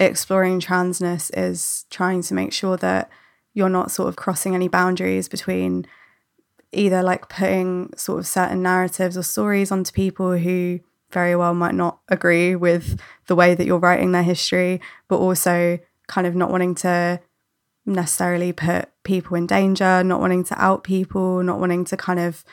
exploring 0.00 0.60
transness 0.60 1.30
is 1.36 1.84
trying 1.90 2.22
to 2.22 2.34
make 2.34 2.52
sure 2.52 2.76
that 2.78 3.10
you're 3.52 3.68
not 3.68 3.90
sort 3.90 4.08
of 4.08 4.16
crossing 4.16 4.54
any 4.54 4.66
boundaries 4.66 5.28
between 5.28 5.86
either 6.72 7.02
like 7.02 7.28
putting 7.28 7.92
sort 7.96 8.18
of 8.18 8.26
certain 8.26 8.62
narratives 8.62 9.16
or 9.16 9.22
stories 9.22 9.70
onto 9.70 9.92
people 9.92 10.36
who 10.36 10.80
very 11.10 11.36
well 11.36 11.54
might 11.54 11.74
not 11.74 12.00
agree 12.08 12.56
with 12.56 13.00
the 13.26 13.34
way 13.34 13.54
that 13.54 13.66
you're 13.66 13.78
writing 13.78 14.12
their 14.12 14.22
history, 14.22 14.80
but 15.08 15.18
also 15.18 15.78
kind 16.06 16.26
of 16.26 16.34
not 16.34 16.50
wanting 16.50 16.74
to 16.74 17.20
necessarily 17.86 18.52
put 18.52 18.88
people 19.04 19.36
in 19.36 19.46
danger, 19.46 20.02
not 20.02 20.20
wanting 20.20 20.44
to 20.44 20.60
out 20.62 20.84
people, 20.84 21.42
not 21.42 21.60
wanting 21.60 21.84
to 21.84 21.96
kind 21.96 22.18
of 22.18 22.44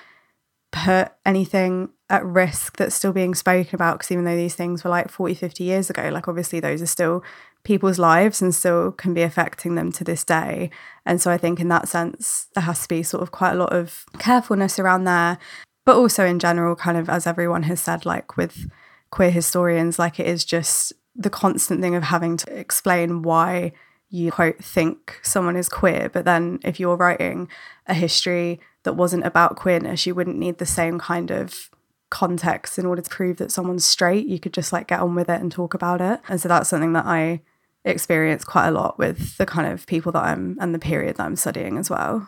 put 0.72 1.12
anything 1.26 1.90
at 2.10 2.26
risk 2.26 2.78
that's 2.78 2.96
still 2.96 3.14
being 3.14 3.36
spoken 3.36 3.76
about. 3.76 4.00
Because 4.00 4.12
even 4.12 4.26
though 4.26 4.36
these 4.36 4.56
things 4.56 4.84
were 4.84 4.90
like 4.90 5.10
40, 5.10 5.34
50 5.34 5.64
years 5.64 5.90
ago, 5.90 6.10
like 6.10 6.28
obviously 6.28 6.60
those 6.60 6.82
are 6.82 6.88
still 6.88 7.24
people's 7.64 8.00
lives 8.00 8.42
and 8.42 8.56
still 8.56 8.92
can 8.92 9.14
be 9.14 9.22
affecting 9.22 9.76
them 9.76 9.92
to 9.94 10.04
this 10.04 10.24
day. 10.24 10.70
And 11.06 11.22
so 11.22 11.32
I 11.32 11.38
think 11.38 11.60
in 11.60 11.70
that 11.70 11.88
sense, 11.88 12.48
there 12.56 12.64
has 12.64 12.82
to 12.84 12.88
be 12.88 13.04
sort 13.04 13.24
of 13.24 13.32
quite 13.32 13.52
a 13.52 13.58
lot 13.58 13.74
of 13.74 14.06
carefulness 14.18 14.80
around 14.80 15.04
there 15.04 15.38
but 15.86 15.96
also 15.96 16.26
in 16.26 16.40
general, 16.40 16.76
kind 16.76 16.98
of 16.98 17.10
as 17.10 17.26
everyone 17.26 17.64
has 17.64 17.80
said, 17.80 18.06
like 18.06 18.38
with 18.38 18.70
queer 19.10 19.32
historians, 19.32 20.00
like 20.00 20.20
it 20.20 20.28
is 20.28 20.46
just 20.46 20.94
the 21.16 21.30
constant 21.30 21.82
thing 21.82 21.96
of 21.96 22.04
having 22.04 22.38
to 22.38 22.58
explain 22.58 23.22
why 23.22 23.74
you 24.10 24.32
quote 24.32 24.64
think 24.64 25.20
someone 25.24 25.56
is 25.56 25.70
queer. 25.70 26.10
But 26.10 26.26
then 26.26 26.60
if 26.64 26.80
you're 26.80 26.98
writing 26.98 27.48
a 27.88 27.94
history 27.94 28.60
that 28.84 28.94
wasn't 28.94 29.26
about 29.26 29.56
queerness, 29.56 30.06
you 30.06 30.14
wouldn't 30.16 30.38
need 30.38 30.58
the 30.58 30.66
same 30.66 31.00
kind 31.00 31.32
of 31.32 31.70
context 32.10 32.78
in 32.78 32.86
order 32.86 33.02
to 33.02 33.10
prove 33.10 33.38
that 33.38 33.52
someone's 33.52 33.86
straight. 33.86 34.28
You 34.28 34.40
could 34.40 34.54
just 34.54 34.74
like 34.74 34.88
get 34.88 35.00
on 35.00 35.16
with 35.16 35.30
it 35.30 35.40
and 35.40 35.52
talk 35.52 35.74
about 35.74 36.02
it. 36.02 36.20
And 36.28 36.40
so 36.42 36.50
that's 36.50 36.70
something 36.70 36.94
that 36.94 37.06
I 37.06 37.42
experience 37.86 38.44
quite 38.44 38.68
a 38.68 38.72
lot 38.72 39.00
with 39.00 39.38
the 39.38 39.46
kind 39.46 39.72
of 39.72 39.88
people 39.88 40.12
that 40.12 40.24
I'm 40.24 40.58
and 40.60 40.76
the 40.76 40.80
period 40.80 41.18
that 41.18 41.26
I'm 41.26 41.36
studying 41.36 41.78
as 41.78 41.90
well 41.90 42.28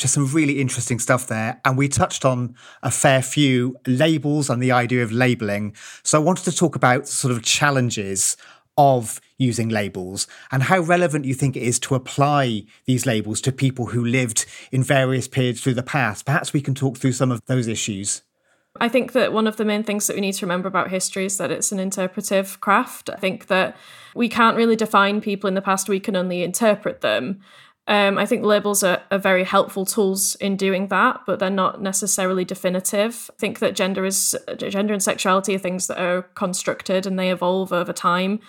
just 0.00 0.14
some 0.14 0.26
really 0.26 0.60
interesting 0.60 0.98
stuff 0.98 1.26
there. 1.28 1.60
And 1.64 1.76
we 1.76 1.88
touched 1.88 2.24
on 2.24 2.56
a 2.82 2.90
fair 2.90 3.22
few 3.22 3.76
labels 3.86 4.50
and 4.50 4.62
the 4.62 4.72
idea 4.72 5.02
of 5.02 5.12
labeling. 5.12 5.74
So 6.02 6.20
I 6.20 6.24
wanted 6.24 6.44
to 6.46 6.52
talk 6.52 6.74
about 6.74 7.06
sort 7.06 7.32
of 7.32 7.42
challenges 7.42 8.36
of 8.76 9.20
using 9.36 9.68
labels 9.68 10.26
and 10.50 10.62
how 10.62 10.80
relevant 10.80 11.26
you 11.26 11.34
think 11.34 11.56
it 11.56 11.62
is 11.62 11.78
to 11.80 11.94
apply 11.94 12.64
these 12.86 13.04
labels 13.04 13.40
to 13.42 13.52
people 13.52 13.86
who 13.86 14.04
lived 14.04 14.46
in 14.72 14.82
various 14.82 15.28
periods 15.28 15.60
through 15.60 15.74
the 15.74 15.82
past. 15.82 16.24
Perhaps 16.24 16.52
we 16.52 16.62
can 16.62 16.74
talk 16.74 16.96
through 16.96 17.12
some 17.12 17.30
of 17.30 17.44
those 17.46 17.68
issues. 17.68 18.22
I 18.80 18.88
think 18.88 19.12
that 19.12 19.32
one 19.32 19.46
of 19.46 19.56
the 19.56 19.64
main 19.64 19.82
things 19.82 20.06
that 20.06 20.14
we 20.14 20.22
need 20.22 20.34
to 20.34 20.46
remember 20.46 20.68
about 20.68 20.90
history 20.90 21.26
is 21.26 21.36
that 21.38 21.50
it's 21.50 21.72
an 21.72 21.80
interpretive 21.80 22.60
craft. 22.60 23.10
I 23.10 23.16
think 23.16 23.48
that 23.48 23.76
we 24.14 24.28
can't 24.28 24.56
really 24.56 24.76
define 24.76 25.20
people 25.20 25.48
in 25.48 25.54
the 25.54 25.62
past, 25.62 25.88
we 25.88 26.00
can 26.00 26.16
only 26.16 26.42
interpret 26.42 27.00
them. 27.00 27.40
Um, 27.86 28.18
I 28.18 28.26
think 28.26 28.44
labels 28.44 28.82
are, 28.84 29.02
are 29.10 29.18
very 29.18 29.42
helpful 29.42 29.84
tools 29.84 30.36
in 30.36 30.56
doing 30.56 30.88
that, 30.88 31.22
but 31.26 31.38
they're 31.38 31.50
not 31.50 31.82
necessarily 31.82 32.44
definitive. 32.44 33.30
I 33.32 33.36
think 33.38 33.58
that 33.58 33.74
gender 33.74 34.04
is 34.04 34.36
gender 34.56 34.92
and 34.92 35.02
sexuality 35.02 35.54
are 35.56 35.58
things 35.58 35.88
that 35.88 35.98
are 35.98 36.22
constructed 36.34 37.06
and 37.06 37.18
they 37.18 37.30
evolve 37.30 37.72
over 37.72 37.92
time. 37.92 38.40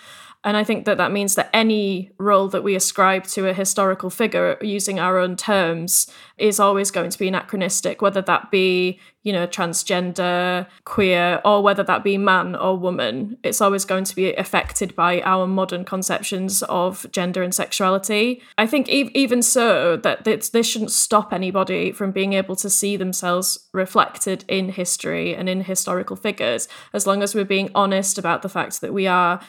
And 0.44 0.56
I 0.56 0.64
think 0.64 0.86
that 0.86 0.98
that 0.98 1.12
means 1.12 1.36
that 1.36 1.50
any 1.52 2.10
role 2.18 2.48
that 2.48 2.64
we 2.64 2.74
ascribe 2.74 3.24
to 3.28 3.48
a 3.48 3.52
historical 3.52 4.10
figure 4.10 4.58
using 4.60 4.98
our 4.98 5.18
own 5.18 5.36
terms 5.36 6.10
is 6.36 6.58
always 6.58 6.90
going 6.90 7.10
to 7.10 7.18
be 7.18 7.28
anachronistic, 7.28 8.02
whether 8.02 8.20
that 8.22 8.50
be, 8.50 8.98
you 9.22 9.32
know, 9.32 9.46
transgender, 9.46 10.66
queer, 10.84 11.40
or 11.44 11.62
whether 11.62 11.84
that 11.84 12.02
be 12.02 12.18
man 12.18 12.56
or 12.56 12.76
woman. 12.76 13.38
It's 13.44 13.60
always 13.60 13.84
going 13.84 14.02
to 14.02 14.16
be 14.16 14.34
affected 14.34 14.96
by 14.96 15.20
our 15.20 15.46
modern 15.46 15.84
conceptions 15.84 16.64
of 16.64 17.06
gender 17.12 17.44
and 17.44 17.54
sexuality. 17.54 18.42
I 18.58 18.66
think 18.66 18.88
e- 18.88 19.12
even 19.14 19.42
so, 19.42 19.96
that 19.98 20.24
this 20.24 20.66
shouldn't 20.66 20.90
stop 20.90 21.32
anybody 21.32 21.92
from 21.92 22.10
being 22.10 22.32
able 22.32 22.56
to 22.56 22.68
see 22.68 22.96
themselves 22.96 23.68
reflected 23.72 24.44
in 24.48 24.70
history 24.70 25.36
and 25.36 25.48
in 25.48 25.62
historical 25.62 26.16
figures, 26.16 26.66
as 26.92 27.06
long 27.06 27.22
as 27.22 27.32
we're 27.32 27.44
being 27.44 27.70
honest 27.76 28.18
about 28.18 28.42
the 28.42 28.48
fact 28.48 28.80
that 28.80 28.92
we 28.92 29.06
are 29.06 29.40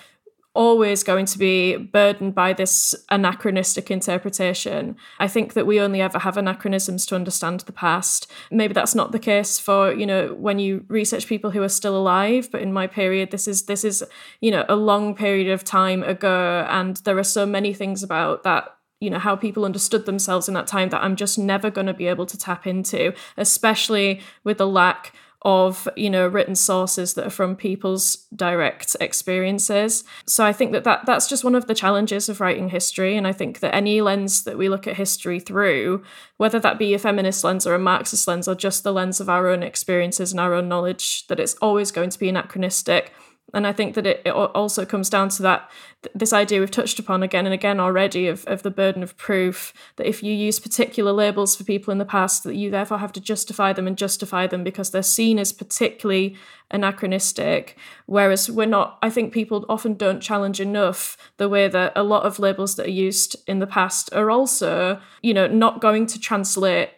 always 0.56 1.04
going 1.04 1.26
to 1.26 1.40
be 1.40 1.76
burdened 1.76 2.36
by 2.36 2.54
this 2.54 2.94
anachronistic 3.10 3.90
interpretation. 3.90 4.96
I 5.20 5.28
think 5.28 5.54
that 5.54 5.66
we 5.66 5.80
only 5.80 6.02
ever 6.02 6.20
have 6.20 6.38
anachronisms 6.38 7.06
to 7.08 7.16
understand 7.16 7.62
the 7.62 7.72
past. 7.72 8.32
Maybe 8.52 8.74
that's 8.74 8.94
not 8.94 9.12
the 9.12 9.20
case 9.20 9.58
for, 9.58 9.92
you 9.92 10.06
know, 10.06 10.34
when 10.34 10.60
you 10.60 10.86
research 10.88 11.28
people 11.28 11.52
who 11.52 11.64
are 11.64 11.70
still 11.70 11.98
alive, 11.98 12.50
but 12.52 12.62
in 12.62 12.72
my 12.72 12.88
period 12.88 13.32
this 13.32 13.48
is 13.48 13.64
this 13.64 13.84
is, 13.84 14.04
you 14.42 14.52
know, 14.52 14.66
a 14.70 14.76
long 14.76 15.16
period 15.16 15.52
of 15.52 15.64
time 15.64 16.04
ago 16.04 16.68
and 16.70 16.98
there 16.98 17.18
are 17.18 17.24
so 17.24 17.46
many 17.46 17.74
things 17.74 18.04
about 18.04 18.44
that 18.44 18.76
you 19.00 19.10
know 19.10 19.20
how 19.20 19.36
people 19.36 19.66
understood 19.66 20.06
themselves 20.06 20.48
in 20.48 20.54
that 20.54 20.66
time 20.66 20.88
that 20.90 21.04
I'm 21.04 21.18
just 21.18 21.38
never 21.38 21.70
going 21.70 21.88
to 21.88 21.94
be 21.94 22.08
able 22.08 22.26
to 22.26 22.38
tap 22.38 22.66
into 22.66 23.14
especially 23.36 24.22
with 24.46 24.60
the 24.60 24.68
lack 24.68 25.14
of 25.46 25.88
you 25.96 26.10
know 26.10 26.28
written 26.28 26.56
sources 26.56 27.14
that 27.14 27.28
are 27.28 27.32
from 27.32 27.56
people's 27.56 28.28
direct 28.36 28.96
experiences. 29.02 30.04
So 30.26 30.46
i 30.46 30.54
think 30.54 30.72
that, 30.72 30.84
that 30.84 31.06
that's 31.06 31.28
just 31.28 31.44
one 31.44 31.56
of 31.56 31.68
the 31.68 31.76
challenges 31.76 32.30
of 32.30 32.40
writing 32.40 32.70
history. 32.70 33.18
And 33.18 33.28
i 33.28 33.34
think 33.34 33.60
that 33.60 33.76
any 33.76 34.02
lens 34.02 34.44
that 34.44 34.58
we 34.58 34.70
look 34.70 34.88
at 34.88 34.98
history 34.98 35.40
through 35.40 36.04
whether 36.38 36.60
that 36.60 36.80
be 36.80 36.94
a 36.94 37.00
feminist 37.00 37.44
lens 37.44 37.68
or 37.68 37.76
a 37.76 37.80
marxist 37.80 38.28
lens 38.28 38.48
or 38.48 38.56
just 38.56 38.84
the 38.84 38.94
lens 38.94 39.20
of 39.20 39.30
our 39.30 39.48
own 39.48 39.64
experiences 39.64 40.32
and 40.32 40.40
our 40.40 40.54
own 40.54 40.68
knowledge 40.68 41.28
that 41.28 41.40
it's 41.40 41.56
always 41.56 41.92
going 41.92 42.10
to 42.10 42.20
be 42.20 42.30
anachronistic 42.30 43.14
and 43.54 43.68
I 43.68 43.72
think 43.72 43.96
that 43.96 44.08
it, 44.08 44.22
it 44.26 44.32
also 44.32 44.86
comes 44.86 45.10
down 45.10 45.30
to 45.30 45.44
that 45.44 45.70
this 46.14 46.34
idea 46.34 46.60
we've 46.60 46.72
touched 46.72 47.00
upon 47.00 47.24
again 47.24 47.46
and 47.46 47.54
again 47.54 47.80
already 47.80 48.28
of, 48.28 48.44
of 48.46 48.64
the 48.64 48.72
burden 48.72 49.04
of 49.04 49.16
proof 49.16 49.74
that 49.96 50.08
if 50.08 50.22
you 50.24 50.34
use 50.34 50.60
particular 50.60 51.12
labels 51.12 51.56
for 51.56 51.64
people 51.64 51.92
in 51.92 51.98
the 51.98 52.06
past 52.06 52.44
that 52.44 52.56
you 52.56 52.70
therefore 52.70 52.98
have 52.98 53.14
to 53.14 53.22
justify 53.22 53.72
them 53.72 53.88
and 53.88 53.98
justify 53.98 54.48
them 54.48 54.64
because 54.64 54.90
they're 54.90 55.04
seen 55.04 55.40
as 55.40 55.54
particularly 55.54 56.36
anachronistic. 56.72 57.78
Whereas 58.06 58.50
we're 58.50 58.66
not 58.66 58.98
i 59.02 59.10
think 59.10 59.34
people 59.34 59.66
often 59.70 59.94
don't 59.94 60.20
challenge 60.20 60.60
enough 60.60 61.18
the 61.38 61.50
way 61.50 61.68
that 61.68 61.94
a 61.96 62.04
lot 62.04 62.26
of 62.26 62.40
labels 62.40 62.76
that 62.76 62.88
are 62.88 63.00
used 63.08 63.36
in 63.48 63.60
the 63.60 63.68
past 63.68 64.14
are 64.14 64.32
also 64.32 65.00
you 65.22 65.34
know 65.34 65.48
not 65.48 65.82
going 65.82 66.06
to 66.08 66.20
translate 66.20 66.90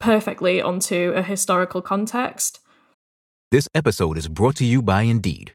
perfectly 0.00 0.60
onto 0.60 1.12
a 1.14 1.22
historical 1.22 1.82
context. 1.82 2.58
This 3.52 3.68
episode 3.74 4.16
is 4.16 4.28
brought 4.28 4.56
to 4.56 4.64
you 4.64 4.82
by 4.82 5.02
indeed 5.02 5.54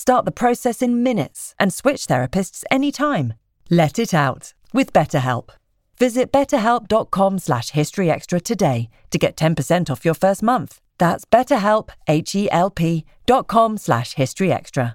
Start 0.00 0.24
the 0.24 0.40
process 0.44 0.80
in 0.80 1.02
minutes 1.02 1.54
and 1.58 1.74
switch 1.74 2.06
therapists 2.06 2.64
anytime. 2.70 3.34
Let 3.68 3.98
it 3.98 4.14
out 4.14 4.54
with 4.72 4.94
BetterHelp. 4.94 5.50
Visit 5.98 6.32
betterhelp.com 6.32 7.38
slash 7.38 7.72
historyextra 7.72 8.42
today 8.42 8.88
to 9.10 9.18
get 9.18 9.36
10% 9.36 9.90
off 9.90 10.06
your 10.06 10.14
first 10.14 10.42
month. 10.42 10.80
That's 10.96 11.26
betterhelp, 11.26 11.90
H-E-L-P 12.08 13.04
dot 13.26 13.46
com 13.46 13.76
slash 13.76 14.14
historyextra. 14.14 14.94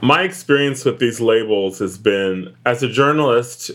My 0.00 0.22
experience 0.22 0.84
with 0.84 1.00
these 1.00 1.20
labels 1.20 1.80
has 1.80 1.98
been 1.98 2.54
as 2.64 2.82
a 2.82 2.88
journalist, 2.88 3.72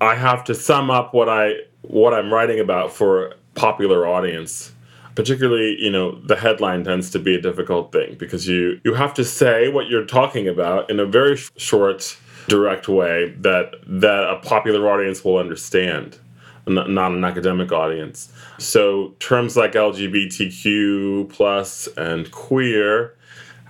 I 0.00 0.14
have 0.16 0.44
to 0.44 0.54
sum 0.54 0.90
up 0.90 1.14
what 1.14 1.28
I 1.28 1.54
what 1.82 2.12
I'm 2.14 2.32
writing 2.32 2.60
about 2.60 2.92
for 2.92 3.28
a 3.28 3.34
popular 3.54 4.06
audience. 4.06 4.72
Particularly, 5.14 5.76
you 5.78 5.90
know, 5.90 6.20
the 6.22 6.36
headline 6.36 6.84
tends 6.84 7.10
to 7.10 7.18
be 7.18 7.34
a 7.34 7.40
difficult 7.40 7.92
thing 7.92 8.16
because 8.18 8.46
you 8.46 8.80
you 8.84 8.94
have 8.94 9.14
to 9.14 9.24
say 9.24 9.68
what 9.68 9.88
you're 9.88 10.04
talking 10.06 10.46
about 10.46 10.90
in 10.90 11.00
a 11.00 11.06
very 11.06 11.36
short, 11.56 12.16
direct 12.48 12.88
way 12.88 13.34
that 13.40 13.74
that 13.86 14.24
a 14.28 14.36
popular 14.36 14.90
audience 14.90 15.24
will 15.24 15.38
understand, 15.38 16.18
not, 16.66 16.90
not 16.90 17.12
an 17.12 17.24
academic 17.24 17.72
audience. 17.72 18.30
So 18.58 19.14
terms 19.20 19.56
like 19.56 19.72
LGBTQ 19.72 21.30
plus 21.30 21.88
and 21.96 22.30
queer 22.30 23.14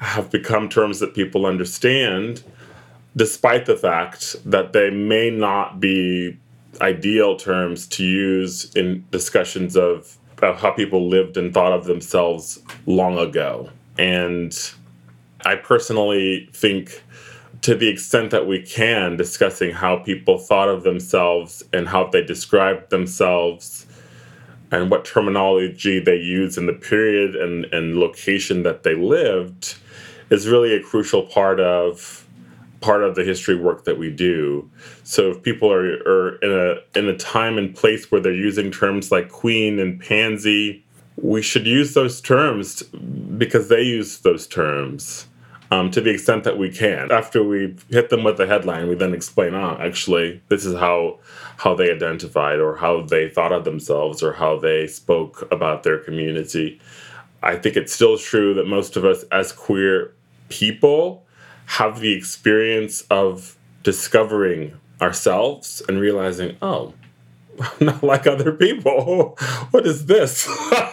have 0.03 0.31
become 0.33 0.69
terms 0.69 0.99
that 0.99 1.15
people 1.15 1.47
understand, 1.47 2.43
despite 3.15 3.67
the 3.67 3.77
fact 3.77 4.37
that 4.45 4.73
they 4.73 4.91
may 4.91 5.31
not 5.31 5.79
be 5.79 6.37
ideal 6.81 7.37
terms 7.37 7.87
to 7.87 8.05
use 8.05 8.75
in 8.75 9.05
discussions 9.13 9.77
of, 9.77 10.19
of 10.43 10.61
how 10.61 10.73
people 10.73 11.09
lived 11.09 11.37
and 11.37 11.55
thought 11.55 11.73
of 11.73 11.85
themselves 11.85 12.61
long 12.87 13.17
ago. 13.17 13.71
And 13.97 14.53
I 15.45 15.55
personally 15.55 16.51
think, 16.53 17.05
to 17.61 17.77
the 17.77 17.89
extent 17.89 18.33
that 18.33 18.49
we 18.49 18.61
can, 18.61 19.17
discussing 19.17 19.71
how 19.71 19.99
people 19.99 20.37
thought 20.37 20.69
of 20.69 20.83
themselves 20.83 21.63
and 21.73 21.89
how 21.89 22.09
they 22.09 22.25
described 22.25 22.91
themselves 22.91 23.87
and 24.73 24.91
what 24.91 25.05
terminology 25.05 26.01
they 26.01 26.17
used 26.17 26.59
in 26.59 26.67
the 26.67 26.73
period 26.73 27.37
and, 27.37 27.67
and 27.67 27.99
location 28.01 28.65
that 28.65 28.83
they 28.83 28.97
lived 28.97 29.77
is 30.31 30.49
really 30.49 30.75
a 30.75 30.83
crucial 30.83 31.23
part 31.23 31.61
of 31.61 32.27
part 32.81 33.05
of 33.05 33.15
the 33.15 33.25
history 33.25 33.55
work 33.55 33.85
that 33.85 33.97
we 33.97 34.11
do. 34.11 34.69
So 35.05 35.31
if 35.31 35.43
people 35.43 35.73
are, 35.73 36.03
are 36.03 36.37
in 36.37 36.53
a 36.53 36.99
in 36.99 37.09
a 37.09 37.17
time 37.17 37.59
and 37.59 37.75
place 37.75 38.11
where 38.11 38.21
they're 38.21 38.35
using 38.35 38.71
terms 38.71 39.11
like 39.11 39.29
queen 39.29 39.79
and 39.79 40.01
pansy, 40.01 40.85
we 41.17 41.43
should 41.43 41.67
use 41.67 41.95
those 41.95 42.21
terms 42.21 42.83
because 42.83 43.69
they 43.69 43.83
use 43.83 44.19
those 44.19 44.47
terms 44.47 45.27
um, 45.73 45.91
to 45.91 46.03
the 46.03 46.11
extent 46.11 46.45
that 46.45 46.59
we 46.59 46.71
can. 46.71 47.11
After 47.11 47.43
we 47.43 47.75
hit 47.89 48.11
them 48.11 48.25
with 48.25 48.37
the 48.37 48.47
headline, 48.47 48.89
we 48.89 48.95
then 48.95 49.15
explain, 49.15 49.55
ah, 49.55 49.79
actually, 49.81 50.43
this 50.49 50.67
is 50.67 50.75
how 50.75 51.19
how 51.57 51.75
they 51.75 51.91
identified 51.91 52.59
or 52.59 52.77
how 52.77 53.03
they 53.03 53.29
thought 53.29 53.53
of 53.53 53.65
themselves 53.65 54.23
or 54.23 54.33
how 54.33 54.59
they 54.59 54.87
spoke 54.87 55.49
about 55.51 55.83
their 55.83 55.99
community. 55.99 56.81
I 57.43 57.57
think 57.57 57.77
it's 57.77 57.93
still 57.93 58.17
true 58.19 58.55
that 58.55 58.67
most 58.67 58.97
of 58.97 59.05
us 59.05 59.25
as 59.33 59.53
queer 59.53 60.15
people 60.49 61.25
have 61.67 62.01
the 62.01 62.13
experience 62.13 63.03
of 63.11 63.57
discovering 63.83 64.79
ourselves 65.01 65.83
and 65.89 65.99
realizing, 66.01 66.57
oh, 66.63 66.95
I'm 67.61 67.87
not 67.87 68.03
like 68.03 68.27
other 68.27 68.53
people. 68.53 69.37
what 69.71 69.87
is 69.87 70.07
this? 70.07 70.49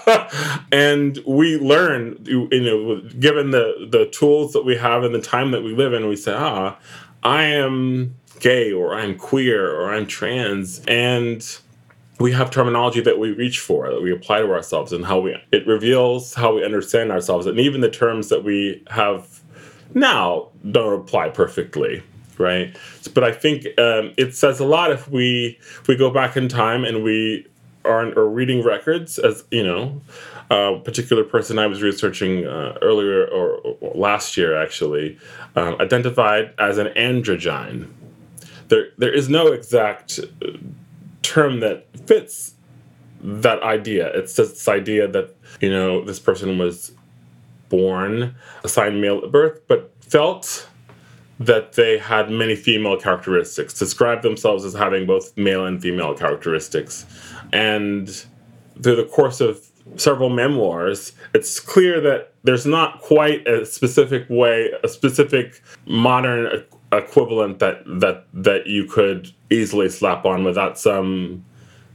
and 0.71 1.19
we 1.25 1.57
learn, 1.57 2.17
you 2.25 2.47
know, 2.51 3.01
given 3.19 3.51
the 3.51 3.87
the 3.89 4.07
tools 4.07 4.53
that 4.53 4.65
we 4.65 4.75
have 4.75 5.03
and 5.03 5.13
the 5.13 5.21
time 5.21 5.51
that 5.51 5.63
we 5.63 5.73
live 5.73 5.93
in, 5.93 6.07
we 6.07 6.15
say, 6.15 6.33
ah, 6.33 6.77
I 7.23 7.43
am 7.43 8.15
gay 8.39 8.71
or 8.71 8.95
I'm 8.95 9.17
queer 9.17 9.69
or 9.69 9.93
I'm 9.93 10.07
trans, 10.07 10.81
and 10.87 11.45
we 12.19 12.31
have 12.31 12.51
terminology 12.51 13.01
that 13.01 13.17
we 13.17 13.31
reach 13.31 13.59
for 13.59 13.89
that 13.89 14.01
we 14.01 14.11
apply 14.11 14.39
to 14.39 14.51
ourselves 14.51 14.91
and 14.91 15.05
how 15.05 15.19
we 15.19 15.35
it 15.51 15.65
reveals 15.65 16.33
how 16.33 16.55
we 16.55 16.63
understand 16.63 17.11
ourselves 17.11 17.45
and 17.45 17.59
even 17.59 17.81
the 17.81 17.89
terms 17.89 18.29
that 18.29 18.43
we 18.43 18.83
have 18.89 19.41
now 19.93 20.47
don't 20.71 20.99
apply 20.99 21.29
perfectly 21.29 22.03
right? 22.39 22.75
But 23.13 23.23
I 23.23 23.31
think 23.31 23.65
um, 23.77 24.13
it 24.17 24.33
says 24.33 24.59
a 24.59 24.65
lot 24.65 24.91
if 24.91 25.07
we 25.09 25.59
if 25.59 25.87
we 25.87 25.95
go 25.95 26.09
back 26.09 26.35
in 26.35 26.47
time 26.47 26.83
and 26.83 27.03
we 27.03 27.45
are, 27.85 28.17
are 28.17 28.27
reading 28.27 28.63
records, 28.63 29.19
as 29.19 29.43
you 29.51 29.63
know, 29.63 30.01
a 30.49 30.79
particular 30.83 31.23
person 31.23 31.59
I 31.59 31.67
was 31.67 31.83
researching 31.83 32.47
uh, 32.47 32.77
earlier 32.81 33.25
or, 33.27 33.57
or, 33.57 33.91
last 33.93 34.35
year 34.37 34.59
actually 34.59 35.17
um, 35.55 35.75
identified 35.79 36.53
as 36.57 36.77
an 36.77 36.87
androgyne. 36.87 37.87
There, 38.69 38.87
there 38.97 39.13
is 39.13 39.29
no 39.29 39.47
exact 39.47 40.19
uh, 40.19 40.51
term 41.29 41.59
that 41.59 41.85
fits 42.07 42.55
that 43.21 43.61
idea. 43.61 44.07
It's 44.13 44.35
just 44.35 44.51
this 44.51 44.67
idea 44.67 45.07
that 45.07 45.35
you 45.61 45.69
know 45.69 46.03
this 46.03 46.19
person 46.19 46.57
was 46.57 46.91
born 47.69 48.35
assigned 48.63 48.99
male 49.01 49.21
at 49.23 49.31
birth, 49.31 49.61
but 49.67 49.93
felt 50.01 50.67
that 51.39 51.73
they 51.73 51.97
had 51.97 52.29
many 52.29 52.55
female 52.55 52.97
characteristics, 52.97 53.77
described 53.77 54.23
themselves 54.23 54.65
as 54.65 54.73
having 54.73 55.05
both 55.05 55.35
male 55.37 55.65
and 55.65 55.81
female 55.81 56.13
characteristics. 56.13 57.05
And 57.53 58.09
through 58.81 58.97
the 58.97 59.05
course 59.05 59.39
of 59.39 59.65
several 59.95 60.29
memoirs, 60.29 61.13
it's 61.33 61.59
clear 61.59 62.01
that 62.01 62.33
there's 62.43 62.65
not 62.65 63.01
quite 63.01 63.47
a 63.47 63.65
specific 63.65 64.25
way, 64.29 64.71
a 64.83 64.87
specific 64.87 65.61
modern 65.85 66.63
equivalent 66.91 67.59
that 67.59 67.83
that 67.85 68.25
that 68.33 68.67
you 68.67 68.85
could 68.85 69.31
easily 69.49 69.89
slap 69.89 70.25
on 70.25 70.43
without 70.43 70.77
some 70.77 71.45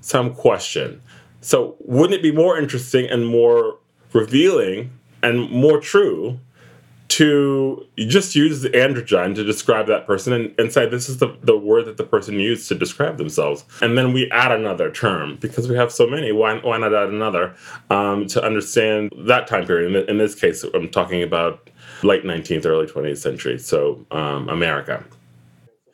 some 0.01 0.35
question. 0.35 1.01
So 1.41 1.77
wouldn't 1.81 2.15
it 2.15 2.23
be 2.23 2.33
more 2.33 2.59
interesting 2.59 3.09
and 3.09 3.27
more 3.27 3.79
revealing 4.13 4.91
and 5.23 5.51
more 5.51 5.81
true 5.81 6.39
to 7.09 7.87
just 7.97 8.35
use 8.35 8.63
the 8.63 8.71
androgyne 8.71 9.35
to 9.35 9.45
describe 9.45 9.87
that 9.87 10.07
person 10.07 10.33
and, 10.33 10.55
and 10.59 10.73
say 10.73 10.89
this 10.89 11.09
is 11.09 11.19
the, 11.19 11.37
the 11.43 11.57
word 11.57 11.85
that 11.85 11.97
the 11.97 12.03
person 12.03 12.41
used 12.41 12.67
to 12.69 12.75
describe 12.75 13.19
themselves. 13.19 13.65
And 13.83 13.97
then 13.97 14.13
we 14.13 14.29
add 14.31 14.51
another 14.51 14.91
term 14.91 15.37
because 15.37 15.69
we 15.69 15.77
have 15.77 15.93
so 15.93 16.07
many. 16.07 16.33
Why, 16.33 16.59
why 16.59 16.79
not 16.79 16.95
add 16.95 17.11
another 17.11 17.55
um, 17.91 18.27
to 18.29 18.43
understand 18.43 19.13
that 19.27 19.47
time 19.47 19.67
period? 19.67 19.95
In, 19.95 20.09
in, 20.09 20.19
this 20.19 20.35
case, 20.35 20.65
I'm 20.65 20.89
talking 20.89 21.23
about 21.23 21.71
late 22.05 22.25
19th, 22.25 22.67
early 22.67 22.87
20th 22.87 23.19
century, 23.19 23.59
so 23.59 24.05
um, 24.11 24.49
America. 24.49 25.05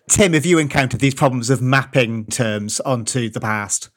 Tim, 0.08 0.32
have 0.32 0.44
you 0.44 0.58
encountered 0.58 1.00
these 1.00 1.14
problems 1.14 1.50
of 1.50 1.62
mapping 1.62 2.26
terms 2.26 2.80
onto 2.80 3.30
the 3.30 3.40
past? 3.40 3.90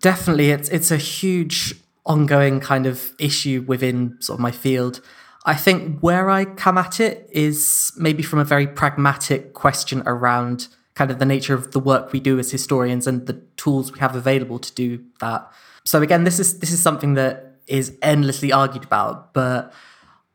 Definitely. 0.00 0.50
It's, 0.50 0.68
it's 0.70 0.90
a 0.90 0.96
huge 0.96 1.74
ongoing 2.06 2.58
kind 2.58 2.86
of 2.86 3.12
issue 3.18 3.64
within 3.66 4.16
sort 4.20 4.38
of 4.38 4.40
my 4.40 4.50
field. 4.50 5.00
I 5.44 5.54
think 5.54 6.00
where 6.00 6.30
I 6.30 6.44
come 6.44 6.78
at 6.78 7.00
it 7.00 7.28
is 7.30 7.92
maybe 7.96 8.22
from 8.22 8.38
a 8.38 8.44
very 8.44 8.66
pragmatic 8.66 9.52
question 9.54 10.02
around 10.06 10.68
kind 10.94 11.10
of 11.10 11.18
the 11.18 11.24
nature 11.24 11.54
of 11.54 11.72
the 11.72 11.80
work 11.80 12.12
we 12.12 12.20
do 12.20 12.38
as 12.38 12.50
historians 12.50 13.06
and 13.06 13.26
the 13.26 13.34
tools 13.56 13.92
we 13.92 13.98
have 13.98 14.14
available 14.14 14.58
to 14.58 14.72
do 14.72 15.04
that. 15.20 15.50
So 15.84 16.00
again, 16.02 16.24
this 16.24 16.38
is 16.38 16.60
this 16.60 16.70
is 16.70 16.80
something 16.80 17.14
that 17.14 17.56
is 17.66 17.96
endlessly 18.02 18.52
argued 18.52 18.84
about, 18.84 19.32
but 19.32 19.72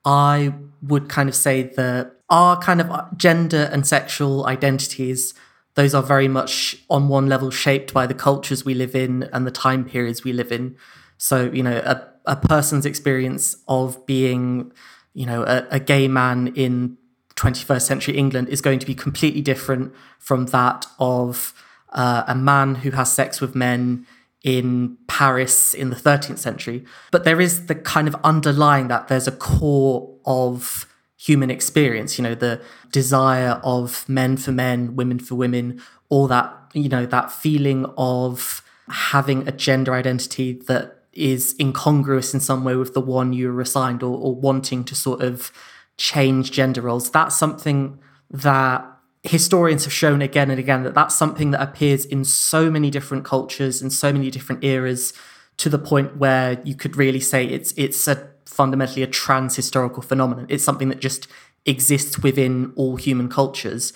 I 0.07 0.53
would 0.81 1.09
kind 1.09 1.27
of 1.27 1.35
say 1.35 1.63
that 1.75 2.13
our 2.29 2.57
kind 2.59 2.79
of 2.79 3.17
gender 3.17 3.69
and 3.71 3.85
sexual 3.85 4.45
identities 4.47 5.33
those 5.75 5.93
are 5.93 6.01
very 6.01 6.27
much 6.27 6.75
on 6.89 7.07
one 7.07 7.27
level 7.27 7.51
shaped 7.51 7.93
by 7.93 8.07
the 8.07 8.15
cultures 8.15 8.65
we 8.65 8.73
live 8.73 8.95
in 8.95 9.29
and 9.31 9.45
the 9.45 9.51
time 9.51 9.85
periods 9.85 10.23
we 10.23 10.33
live 10.33 10.51
in. 10.51 10.75
So, 11.19 11.51
you 11.51 11.61
know, 11.61 11.77
a, 11.85 12.03
a 12.25 12.35
person's 12.35 12.83
experience 12.83 13.55
of 13.67 14.03
being 14.07 14.71
you 15.17 15.25
know, 15.25 15.41
a, 15.45 15.65
a 15.71 15.79
gay 15.79 16.07
man 16.07 16.53
in 16.55 16.95
21st 17.37 17.81
century 17.81 18.15
England 18.15 18.49
is 18.49 18.61
going 18.61 18.77
to 18.77 18.85
be 18.85 18.93
completely 18.93 19.41
different 19.41 19.91
from 20.19 20.45
that 20.47 20.85
of 20.99 21.55
uh, 21.89 22.23
a 22.27 22.35
man 22.35 22.75
who 22.75 22.91
has 22.91 23.11
sex 23.11 23.41
with 23.41 23.55
men 23.55 24.05
in 24.47 24.97
Paris 25.07 25.73
in 25.73 25.89
the 25.89 25.95
13th 25.97 26.38
century. 26.38 26.86
But 27.12 27.25
there 27.25 27.41
is 27.41 27.65
the 27.65 27.75
kind 27.75 28.07
of 28.07 28.15
underlying 28.23 28.88
that 28.88 29.10
there's 29.10 29.27
a 29.27 29.31
core 29.33 30.10
of 30.23 30.88
human 31.17 31.51
experience, 31.51 32.17
you 32.17 32.23
know, 32.23 32.33
the 32.33 32.62
desire 32.93 33.60
of 33.62 34.07
men 34.07 34.38
for 34.38 34.53
men, 34.53 34.95
women 34.95 35.19
for 35.19 35.36
women, 35.36 35.81
all 36.07 36.29
that, 36.29 36.53
you 36.73 36.88
know, 36.88 37.05
that 37.05 37.29
feeling 37.29 37.86
of 37.97 38.63
having 38.88 39.45
a 39.49 39.51
gender 39.51 39.93
identity 39.93 40.53
that 40.53 41.03
is 41.12 41.53
incongruous 41.60 42.33
in 42.33 42.39
some 42.39 42.63
way 42.63 42.77
with 42.77 42.93
the 42.93 43.01
one 43.01 43.33
you 43.33 43.51
were 43.51 43.60
assigned 43.60 44.01
or, 44.01 44.17
or 44.17 44.33
wanting 44.33 44.86
to 44.86 44.95
sort 44.95 45.21
of 45.21 45.51
change 45.97 46.51
gender 46.51 46.79
roles. 46.79 47.12
That's 47.12 47.36
something 47.36 47.99
that 48.31 48.96
historians 49.27 49.83
have 49.83 49.93
shown 49.93 50.21
again 50.21 50.49
and 50.49 50.59
again 50.59 50.83
that 50.83 50.93
that's 50.93 51.15
something 51.15 51.51
that 51.51 51.61
appears 51.61 52.05
in 52.05 52.23
so 52.23 52.69
many 52.69 52.89
different 52.89 53.25
cultures 53.25 53.81
and 53.81 53.91
so 53.91 54.11
many 54.11 54.31
different 54.31 54.63
eras 54.63 55.13
to 55.57 55.69
the 55.69 55.79
point 55.79 56.17
where 56.17 56.61
you 56.63 56.75
could 56.75 56.95
really 56.95 57.19
say 57.19 57.45
it's 57.45 57.73
it's 57.77 58.07
a 58.07 58.29
fundamentally 58.45 59.03
a 59.03 59.07
trans 59.07 59.55
historical 59.55 60.01
phenomenon. 60.01 60.45
It's 60.49 60.63
something 60.63 60.89
that 60.89 60.99
just 60.99 61.27
exists 61.65 62.19
within 62.19 62.71
all 62.75 62.95
human 62.95 63.29
cultures. 63.29 63.93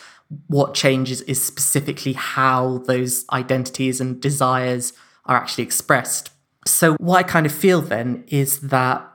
What 0.47 0.73
changes 0.73 1.21
is 1.21 1.41
specifically 1.43 2.13
how 2.13 2.79
those 2.79 3.25
identities 3.31 4.01
and 4.01 4.21
desires 4.21 4.93
are 5.25 5.35
actually 5.37 5.63
expressed 5.63 6.31
so, 6.65 6.93
what 6.95 7.17
I 7.17 7.23
kind 7.23 7.45
of 7.45 7.51
feel 7.51 7.81
then 7.81 8.23
is 8.27 8.59
that 8.61 9.07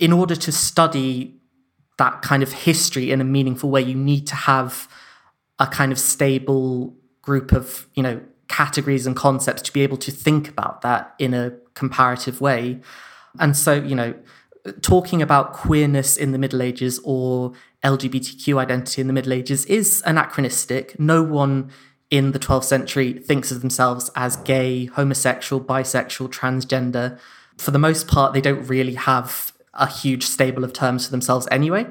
in 0.00 0.12
order 0.12 0.36
to 0.36 0.52
study 0.52 1.40
that 1.98 2.22
kind 2.22 2.42
of 2.42 2.52
history 2.52 3.10
in 3.10 3.20
a 3.20 3.24
meaningful 3.24 3.70
way, 3.70 3.82
you 3.82 3.94
need 3.94 4.26
to 4.28 4.34
have 4.34 4.88
a 5.60 5.66
kind 5.66 5.92
of 5.92 5.98
stable 5.98 6.96
group 7.22 7.52
of, 7.52 7.86
you 7.94 8.02
know, 8.02 8.20
categories 8.48 9.06
and 9.06 9.14
concepts 9.14 9.62
to 9.62 9.72
be 9.72 9.82
able 9.82 9.96
to 9.98 10.10
think 10.10 10.48
about 10.48 10.82
that 10.82 11.14
in 11.20 11.32
a 11.34 11.52
comparative 11.74 12.40
way. 12.40 12.80
And 13.38 13.56
so, 13.56 13.74
you 13.74 13.94
know, 13.94 14.14
talking 14.82 15.22
about 15.22 15.52
queerness 15.52 16.16
in 16.16 16.32
the 16.32 16.38
Middle 16.38 16.62
Ages 16.62 16.98
or 17.04 17.52
LGBTQ 17.84 18.58
identity 18.58 19.00
in 19.00 19.06
the 19.06 19.12
Middle 19.12 19.32
Ages 19.32 19.64
is 19.66 20.02
anachronistic. 20.04 20.98
No 20.98 21.22
one 21.22 21.70
in 22.10 22.32
the 22.32 22.38
12th 22.40 22.64
century 22.64 23.12
thinks 23.12 23.52
of 23.52 23.60
themselves 23.60 24.10
as 24.16 24.36
gay, 24.36 24.86
homosexual, 24.86 25.62
bisexual, 25.62 26.28
transgender. 26.30 27.18
For 27.56 27.70
the 27.70 27.78
most 27.78 28.08
part, 28.08 28.32
they 28.32 28.40
don't 28.40 28.66
really 28.66 28.94
have 28.94 29.52
a 29.74 29.86
huge 29.86 30.24
stable 30.24 30.64
of 30.64 30.72
terms 30.72 31.04
for 31.04 31.12
themselves 31.12 31.46
anyway. 31.50 31.86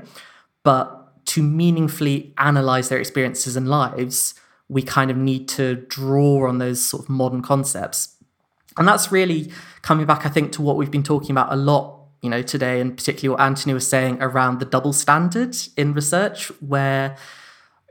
But 0.63 0.98
to 1.29 1.43
meaningfully 1.43 2.33
analyze 2.37 2.89
their 2.89 2.99
experiences 2.99 3.55
and 3.55 3.67
lives, 3.67 4.33
we 4.67 4.81
kind 4.81 5.09
of 5.11 5.17
need 5.17 5.47
to 5.49 5.75
draw 5.87 6.47
on 6.47 6.57
those 6.57 6.83
sort 6.85 7.03
of 7.03 7.09
modern 7.09 7.41
concepts. 7.41 8.15
And 8.77 8.87
that's 8.87 9.11
really 9.11 9.51
coming 9.81 10.05
back, 10.05 10.25
I 10.25 10.29
think, 10.29 10.51
to 10.53 10.61
what 10.61 10.75
we've 10.75 10.91
been 10.91 11.03
talking 11.03 11.31
about 11.31 11.51
a 11.51 11.55
lot, 11.55 11.99
you 12.21 12.29
know, 12.29 12.41
today, 12.41 12.81
and 12.81 12.95
particularly 12.97 13.29
what 13.29 13.41
Anthony 13.41 13.73
was 13.73 13.87
saying 13.87 14.21
around 14.21 14.59
the 14.59 14.65
double 14.65 14.93
standard 14.93 15.55
in 15.77 15.93
research, 15.93 16.47
where, 16.61 17.15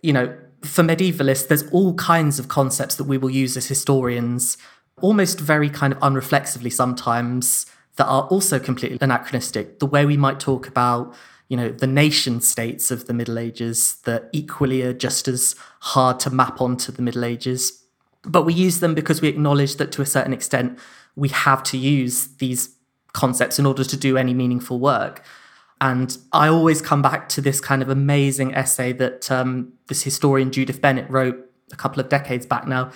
you 0.03 0.13
know, 0.13 0.37
for 0.63 0.83
medievalists, 0.83 1.47
there's 1.47 1.69
all 1.71 1.95
kinds 1.95 2.41
of 2.41 2.49
concepts 2.49 2.97
that 2.97 3.05
we 3.05 3.19
will 3.19 3.31
use 3.31 3.57
as 3.57 3.67
historians, 3.67 4.59
almost 5.01 5.39
very 5.39 5.71
kind 5.71 5.93
of 5.93 5.99
unreflexively 6.01 6.73
sometimes, 6.73 7.67
that 7.97 8.07
are 8.07 8.23
also 8.25 8.59
completely 8.59 8.99
anachronistic. 9.01 9.79
The 9.79 9.87
way 9.87 10.07
we 10.07 10.17
might 10.17 10.41
talk 10.41 10.67
about, 10.67 11.15
you 11.49 11.57
know, 11.57 11.71
the 11.71 11.87
nation 11.87 12.41
states 12.41 12.91
of 12.91 13.07
the 13.07 13.15
Middle 13.15 13.39
Ages 13.39 13.97
that 14.05 14.29
equally 14.33 14.83
are 14.83 14.93
just 14.93 15.29
as 15.29 15.55
hard 15.81 16.21
to 16.21 16.31
map 16.31 16.61
onto 16.61 16.93
the 16.93 17.03
Middle 17.03 17.25
Ages. 17.25 17.83
But 18.23 18.43
we 18.45 18.53
use 18.53 18.81
them 18.81 18.95
because 18.95 19.23
we 19.23 19.29
acknowledge 19.29 19.77
that 19.77 19.91
to 19.93 20.03
a 20.03 20.07
certain 20.07 20.33
extent, 20.33 20.79
we 21.17 21.31
have 21.31 21.63
to 21.65 21.79
use 21.79 22.29
these 22.37 22.75
concepts 23.13 23.59
in 23.59 23.65
order 23.65 23.83
to 23.83 23.97
do 23.97 24.19
any 24.19 24.35
meaningful 24.35 24.79
work. 24.79 25.25
And 25.81 26.17
I 26.33 26.49
always 26.49 26.83
come 26.83 27.03
back 27.03 27.29
to 27.31 27.41
this 27.41 27.61
kind 27.61 27.83
of 27.83 27.89
amazing 27.89 28.55
essay 28.55 28.93
that 28.93 29.31
um, 29.31 29.73
this 29.87 30.03
historian 30.03 30.51
Judith 30.51 30.83
Bennett 30.83 31.09
wrote 31.09 31.39
a 31.73 31.77
couple 31.77 32.01
of 32.01 32.09
decades 32.09 32.47
back 32.47 32.67
now. 32.67 32.91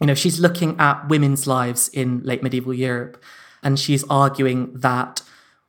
You 0.00 0.06
know, 0.06 0.14
she's 0.14 0.38
looking 0.38 0.78
at 0.78 1.08
women's 1.08 1.46
lives 1.46 1.88
in 1.88 2.22
late 2.22 2.42
medieval 2.42 2.74
Europe, 2.74 3.22
and 3.62 3.78
she's 3.78 4.04
arguing 4.08 4.72
that 4.74 5.22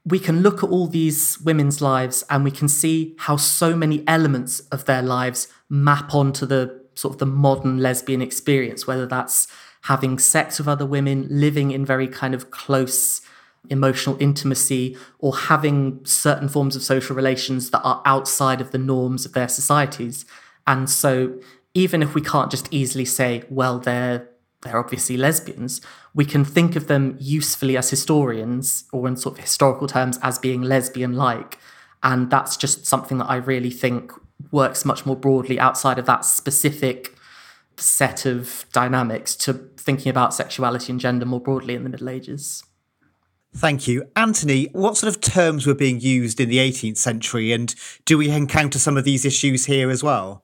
we 0.10 0.20
can 0.20 0.42
look 0.42 0.64
at 0.64 0.70
all 0.70 0.88
these 0.88 1.40
women's 1.42 1.82
lives 1.82 2.24
and 2.30 2.44
we 2.44 2.52
can 2.52 2.68
see 2.68 3.16
how 3.20 3.36
so 3.36 3.76
many 3.76 4.04
elements 4.08 4.62
of 4.72 4.86
their 4.86 5.02
lives 5.02 5.48
map 5.70 6.14
onto 6.14 6.46
the 6.46 6.80
sort 6.96 7.16
of 7.16 7.20
the 7.20 7.26
modern 7.26 7.80
lesbian 7.80 8.22
experience, 8.22 8.88
whether 8.88 9.06
that's 9.06 9.48
having 9.84 10.20
sex 10.20 10.58
with 10.58 10.68
other 10.68 10.86
women, 10.86 11.28
living 11.30 11.72
in 11.72 11.86
very 11.86 12.08
kind 12.08 12.34
of 12.34 12.52
close 12.52 13.22
emotional 13.70 14.18
intimacy, 14.20 14.98
or 15.20 15.36
having 15.36 16.04
certain 16.06 16.48
forms 16.48 16.76
of 16.76 16.82
social 16.82 17.16
relations 17.16 17.70
that 17.72 17.82
are 17.82 18.02
outside 18.06 18.62
of 18.62 18.72
the 18.72 18.78
norms 18.78 19.26
of 19.26 19.34
their 19.34 19.48
societies. 19.48 20.26
And 20.66 20.90
so, 20.90 21.40
even 21.74 22.02
if 22.02 22.16
we 22.16 22.22
can't 22.22 22.50
just 22.50 22.68
easily 22.72 23.06
say, 23.06 23.44
well, 23.50 23.80
they're 23.80 24.28
they're 24.62 24.78
obviously 24.78 25.16
lesbians, 25.16 25.80
we 26.14 26.26
can 26.26 26.44
think 26.44 26.76
of 26.76 26.88
them 26.88 27.16
usefully 27.20 27.78
as 27.78 27.90
historians 27.90 28.86
or 28.92 29.08
in 29.08 29.16
sort 29.16 29.38
of 29.38 29.44
historical 29.44 29.88
terms 29.88 30.18
as 30.22 30.40
being 30.40 30.62
lesbian 30.62 31.14
like. 31.14 31.60
And 32.02 32.30
that's 32.30 32.58
just 32.58 32.86
something 32.86 33.18
that 33.20 33.30
I 33.30 33.36
really 33.36 33.70
think 33.70 34.12
works 34.52 34.86
much 34.86 35.06
more 35.06 35.16
broadly 35.16 35.60
outside 35.60 36.00
of 36.00 36.06
that 36.06 36.26
specific 36.26 37.16
set 37.78 38.26
of 38.26 38.66
dynamics 38.72 39.36
to 39.36 39.54
thinking 39.54 40.10
about 40.10 40.34
sexuality 40.34 40.92
and 40.92 41.00
gender 41.00 41.26
more 41.26 41.42
broadly 41.42 41.76
in 41.76 41.84
the 41.84 41.90
Middle 41.90 42.10
Ages. 42.10 42.64
Thank 43.56 43.88
you. 43.88 44.06
Anthony, 44.16 44.70
what 44.74 44.96
sort 44.98 45.14
of 45.14 45.22
terms 45.22 45.66
were 45.66 45.74
being 45.74 46.00
used 46.00 46.40
in 46.40 46.50
the 46.50 46.58
18th 46.58 46.98
century, 46.98 47.52
and 47.52 47.74
do 48.06 48.18
we 48.18 48.30
encounter 48.30 48.78
some 48.78 48.96
of 48.96 49.06
these 49.06 49.26
issues 49.26 49.66
here 49.66 49.90
as 49.90 50.04
well? 50.04 50.44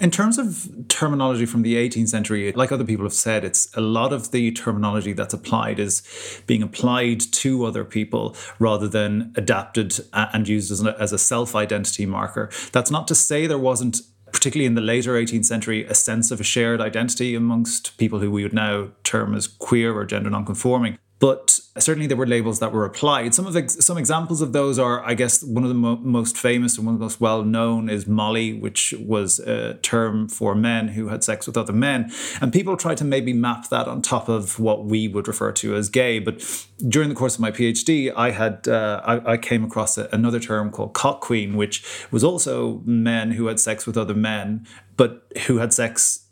In 0.00 0.10
terms 0.12 0.38
of 0.38 0.68
terminology 0.88 1.44
from 1.44 1.62
the 1.62 1.74
18th 1.74 2.08
century, 2.08 2.52
like 2.52 2.70
other 2.70 2.84
people 2.84 3.04
have 3.04 3.12
said, 3.12 3.44
it's 3.44 3.74
a 3.76 3.80
lot 3.80 4.12
of 4.12 4.30
the 4.30 4.52
terminology 4.52 5.12
that's 5.12 5.34
applied 5.34 5.80
is 5.80 6.02
being 6.46 6.62
applied 6.62 7.20
to 7.20 7.64
other 7.64 7.84
people 7.84 8.36
rather 8.58 8.86
than 8.86 9.32
adapted 9.36 9.98
and 10.12 10.46
used 10.46 10.70
as 10.70 10.84
a, 10.84 10.96
as 11.00 11.12
a 11.12 11.18
self 11.18 11.56
identity 11.56 12.06
marker. 12.06 12.50
That's 12.72 12.90
not 12.90 13.08
to 13.08 13.14
say 13.14 13.46
there 13.46 13.58
wasn't 13.58 14.00
particularly 14.32 14.66
in 14.66 14.74
the 14.74 14.80
later 14.80 15.14
18th 15.14 15.46
century, 15.46 15.84
a 15.86 15.94
sense 15.94 16.30
of 16.30 16.40
a 16.40 16.44
shared 16.44 16.80
identity 16.80 17.34
amongst 17.34 17.96
people 17.96 18.18
who 18.20 18.30
we 18.30 18.42
would 18.42 18.52
now 18.52 18.88
term 19.02 19.34
as 19.34 19.46
queer 19.46 19.96
or 19.96 20.04
gender 20.04 20.30
nonconforming. 20.30 20.98
But 21.20 21.58
certainly 21.78 22.06
there 22.06 22.16
were 22.16 22.26
labels 22.26 22.60
that 22.60 22.72
were 22.72 22.84
applied. 22.84 23.34
Some 23.34 23.46
of 23.46 23.70
some 23.70 23.98
examples 23.98 24.40
of 24.40 24.52
those 24.52 24.78
are, 24.78 25.04
I 25.04 25.14
guess, 25.14 25.42
one 25.42 25.64
of 25.64 25.68
the 25.68 25.74
mo- 25.74 25.96
most 25.96 26.36
famous 26.36 26.76
and 26.76 26.86
one 26.86 26.94
of 26.94 27.00
the 27.00 27.04
most 27.04 27.20
well 27.20 27.42
known 27.42 27.88
is 27.88 28.06
Molly, 28.06 28.54
which 28.54 28.94
was 29.00 29.40
a 29.40 29.74
term 29.74 30.28
for 30.28 30.54
men 30.54 30.88
who 30.88 31.08
had 31.08 31.24
sex 31.24 31.46
with 31.46 31.56
other 31.56 31.72
men, 31.72 32.12
and 32.40 32.52
people 32.52 32.76
tried 32.76 32.98
to 32.98 33.04
maybe 33.04 33.32
map 33.32 33.68
that 33.70 33.88
on 33.88 34.00
top 34.00 34.28
of 34.28 34.60
what 34.60 34.84
we 34.84 35.08
would 35.08 35.26
refer 35.26 35.50
to 35.52 35.74
as 35.74 35.88
gay. 35.88 36.20
But 36.20 36.40
during 36.88 37.08
the 37.08 37.16
course 37.16 37.34
of 37.34 37.40
my 37.40 37.50
PhD, 37.50 38.12
I 38.16 38.30
had 38.30 38.68
uh, 38.68 39.00
I, 39.04 39.32
I, 39.32 39.36
came 39.36 39.64
across 39.64 39.98
a, 39.98 40.08
another 40.12 40.38
term 40.38 40.70
called 40.70 40.94
cock 40.94 41.20
queen, 41.20 41.56
which 41.56 41.84
was 42.12 42.22
also 42.22 42.80
men 42.84 43.32
who 43.32 43.46
had 43.46 43.58
sex 43.58 43.86
with 43.86 43.96
other 43.96 44.14
men, 44.14 44.66
but 44.96 45.26
who 45.46 45.58
had 45.58 45.72
sex 45.72 46.27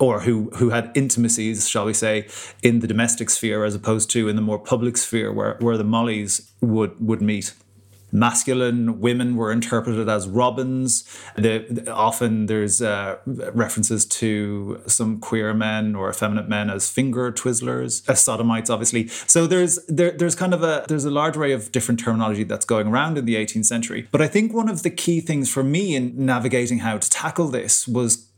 or 0.00 0.20
who 0.20 0.50
who 0.56 0.70
had 0.70 0.90
intimacies, 0.94 1.68
shall 1.68 1.84
we 1.84 1.94
say, 1.94 2.26
in 2.62 2.80
the 2.80 2.88
domestic 2.88 3.30
sphere 3.30 3.64
as 3.64 3.74
opposed 3.74 4.10
to 4.10 4.28
in 4.28 4.34
the 4.34 4.42
more 4.42 4.58
public 4.58 4.96
sphere 4.96 5.32
where, 5.32 5.56
where 5.60 5.76
the 5.76 5.84
mollies 5.84 6.50
would 6.60 6.98
would 7.00 7.22
meet. 7.22 7.54
Masculine 8.12 8.98
women 8.98 9.36
were 9.36 9.52
interpreted 9.52 10.08
as 10.08 10.26
robins. 10.26 11.04
The, 11.36 11.88
often 11.92 12.46
there's 12.46 12.82
uh, 12.82 13.18
references 13.24 14.04
to 14.06 14.82
some 14.86 15.20
queer 15.20 15.54
men 15.54 15.94
or 15.94 16.10
effeminate 16.10 16.48
men 16.48 16.70
as 16.70 16.90
finger 16.90 17.30
twizzlers, 17.30 18.08
as 18.08 18.20
sodomites, 18.20 18.68
obviously. 18.68 19.06
So 19.06 19.46
there's 19.46 19.78
there, 19.86 20.10
there's 20.10 20.34
kind 20.34 20.54
of 20.54 20.64
a 20.64 20.84
there's 20.88 21.04
a 21.04 21.10
large 21.10 21.36
array 21.36 21.52
of 21.52 21.70
different 21.70 22.00
terminology 22.00 22.42
that's 22.42 22.64
going 22.64 22.88
around 22.88 23.16
in 23.16 23.26
the 23.26 23.36
18th 23.36 23.66
century. 23.66 24.08
But 24.10 24.22
I 24.22 24.26
think 24.26 24.52
one 24.52 24.68
of 24.68 24.82
the 24.82 24.90
key 24.90 25.20
things 25.20 25.48
for 25.48 25.62
me 25.62 25.94
in 25.94 26.14
navigating 26.16 26.80
how 26.80 26.98
to 26.98 27.10
tackle 27.10 27.46
this 27.46 27.86
was 27.86 28.29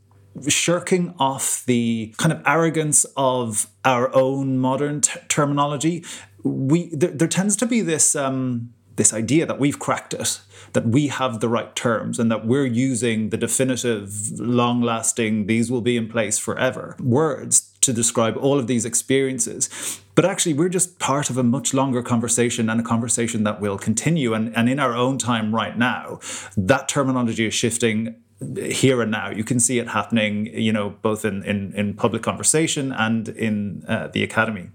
shirking 0.47 1.13
off 1.19 1.63
the 1.65 2.13
kind 2.17 2.31
of 2.31 2.41
arrogance 2.45 3.05
of 3.15 3.67
our 3.85 4.13
own 4.15 4.57
modern 4.57 5.01
t- 5.01 5.19
terminology. 5.27 6.03
We 6.43 6.89
there, 6.93 7.11
there, 7.11 7.27
tends 7.27 7.55
to 7.57 7.65
be 7.65 7.81
this 7.81 8.15
um, 8.15 8.73
this 8.95 9.13
idea 9.13 9.45
that 9.45 9.59
we've 9.59 9.79
cracked 9.79 10.13
it, 10.13 10.41
that 10.73 10.87
we 10.87 11.07
have 11.07 11.39
the 11.39 11.49
right 11.49 11.75
terms, 11.75 12.19
and 12.19 12.29
that 12.31 12.45
we're 12.45 12.65
using 12.65 13.29
the 13.29 13.37
definitive, 13.37 14.39
long-lasting, 14.39 15.47
these 15.47 15.71
will 15.71 15.81
be 15.81 15.97
in 15.97 16.07
place 16.07 16.37
forever 16.37 16.95
words 16.99 17.71
to 17.81 17.91
describe 17.91 18.37
all 18.37 18.59
of 18.59 18.67
these 18.67 18.85
experiences. 18.85 19.99
But 20.15 20.25
actually, 20.25 20.53
we're 20.53 20.69
just 20.69 20.99
part 20.99 21.29
of 21.29 21.37
a 21.37 21.43
much 21.43 21.73
longer 21.73 22.03
conversation 22.03 22.69
and 22.69 22.79
a 22.79 22.83
conversation 22.83 23.43
that 23.43 23.59
will 23.59 23.77
continue. 23.77 24.33
And, 24.33 24.55
and 24.55 24.69
in 24.69 24.79
our 24.79 24.93
own 24.93 25.17
time 25.17 25.55
right 25.55 25.77
now, 25.77 26.19
that 26.55 26.87
terminology 26.87 27.47
is 27.47 27.53
shifting 27.53 28.15
here 28.57 29.01
and 29.01 29.11
now. 29.11 29.29
You 29.29 29.43
can 29.43 29.59
see 29.59 29.79
it 29.79 29.87
happening, 29.87 30.47
you 30.47 30.71
know, 30.71 30.91
both 31.01 31.25
in 31.25 31.43
in, 31.43 31.73
in 31.73 31.93
public 31.93 32.21
conversation 32.21 32.91
and 32.91 33.29
in 33.29 33.83
uh, 33.87 34.07
the 34.07 34.23
academy. 34.23 34.69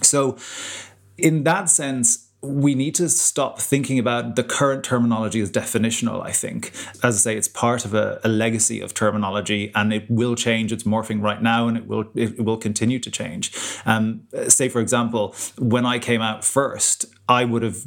So, 0.00 0.36
in 1.16 1.44
that 1.44 1.68
sense, 1.68 2.28
we 2.42 2.74
need 2.74 2.94
to 2.96 3.08
stop 3.08 3.60
thinking 3.60 4.00
about 4.00 4.34
the 4.34 4.42
current 4.42 4.82
terminology 4.82 5.40
as 5.40 5.50
definitional, 5.50 6.26
I 6.26 6.32
think. 6.32 6.72
As 7.00 7.14
I 7.14 7.18
say, 7.18 7.36
it's 7.36 7.46
part 7.46 7.84
of 7.84 7.94
a, 7.94 8.20
a, 8.24 8.28
legacy 8.28 8.80
of 8.80 8.94
terminology 8.94 9.70
and 9.76 9.92
it 9.92 10.10
will 10.10 10.34
change. 10.34 10.72
It's 10.72 10.82
morphing 10.82 11.22
right 11.22 11.40
now 11.40 11.68
and 11.68 11.76
it 11.76 11.86
will 11.86 12.06
it 12.16 12.44
will 12.44 12.56
continue 12.56 12.98
to 12.98 13.10
change. 13.12 13.52
Um, 13.86 14.22
say, 14.48 14.68
for 14.68 14.80
example, 14.80 15.36
when 15.56 15.86
I 15.86 16.00
came 16.00 16.20
out 16.20 16.44
first, 16.44 17.06
I 17.28 17.44
would 17.44 17.62
have 17.62 17.78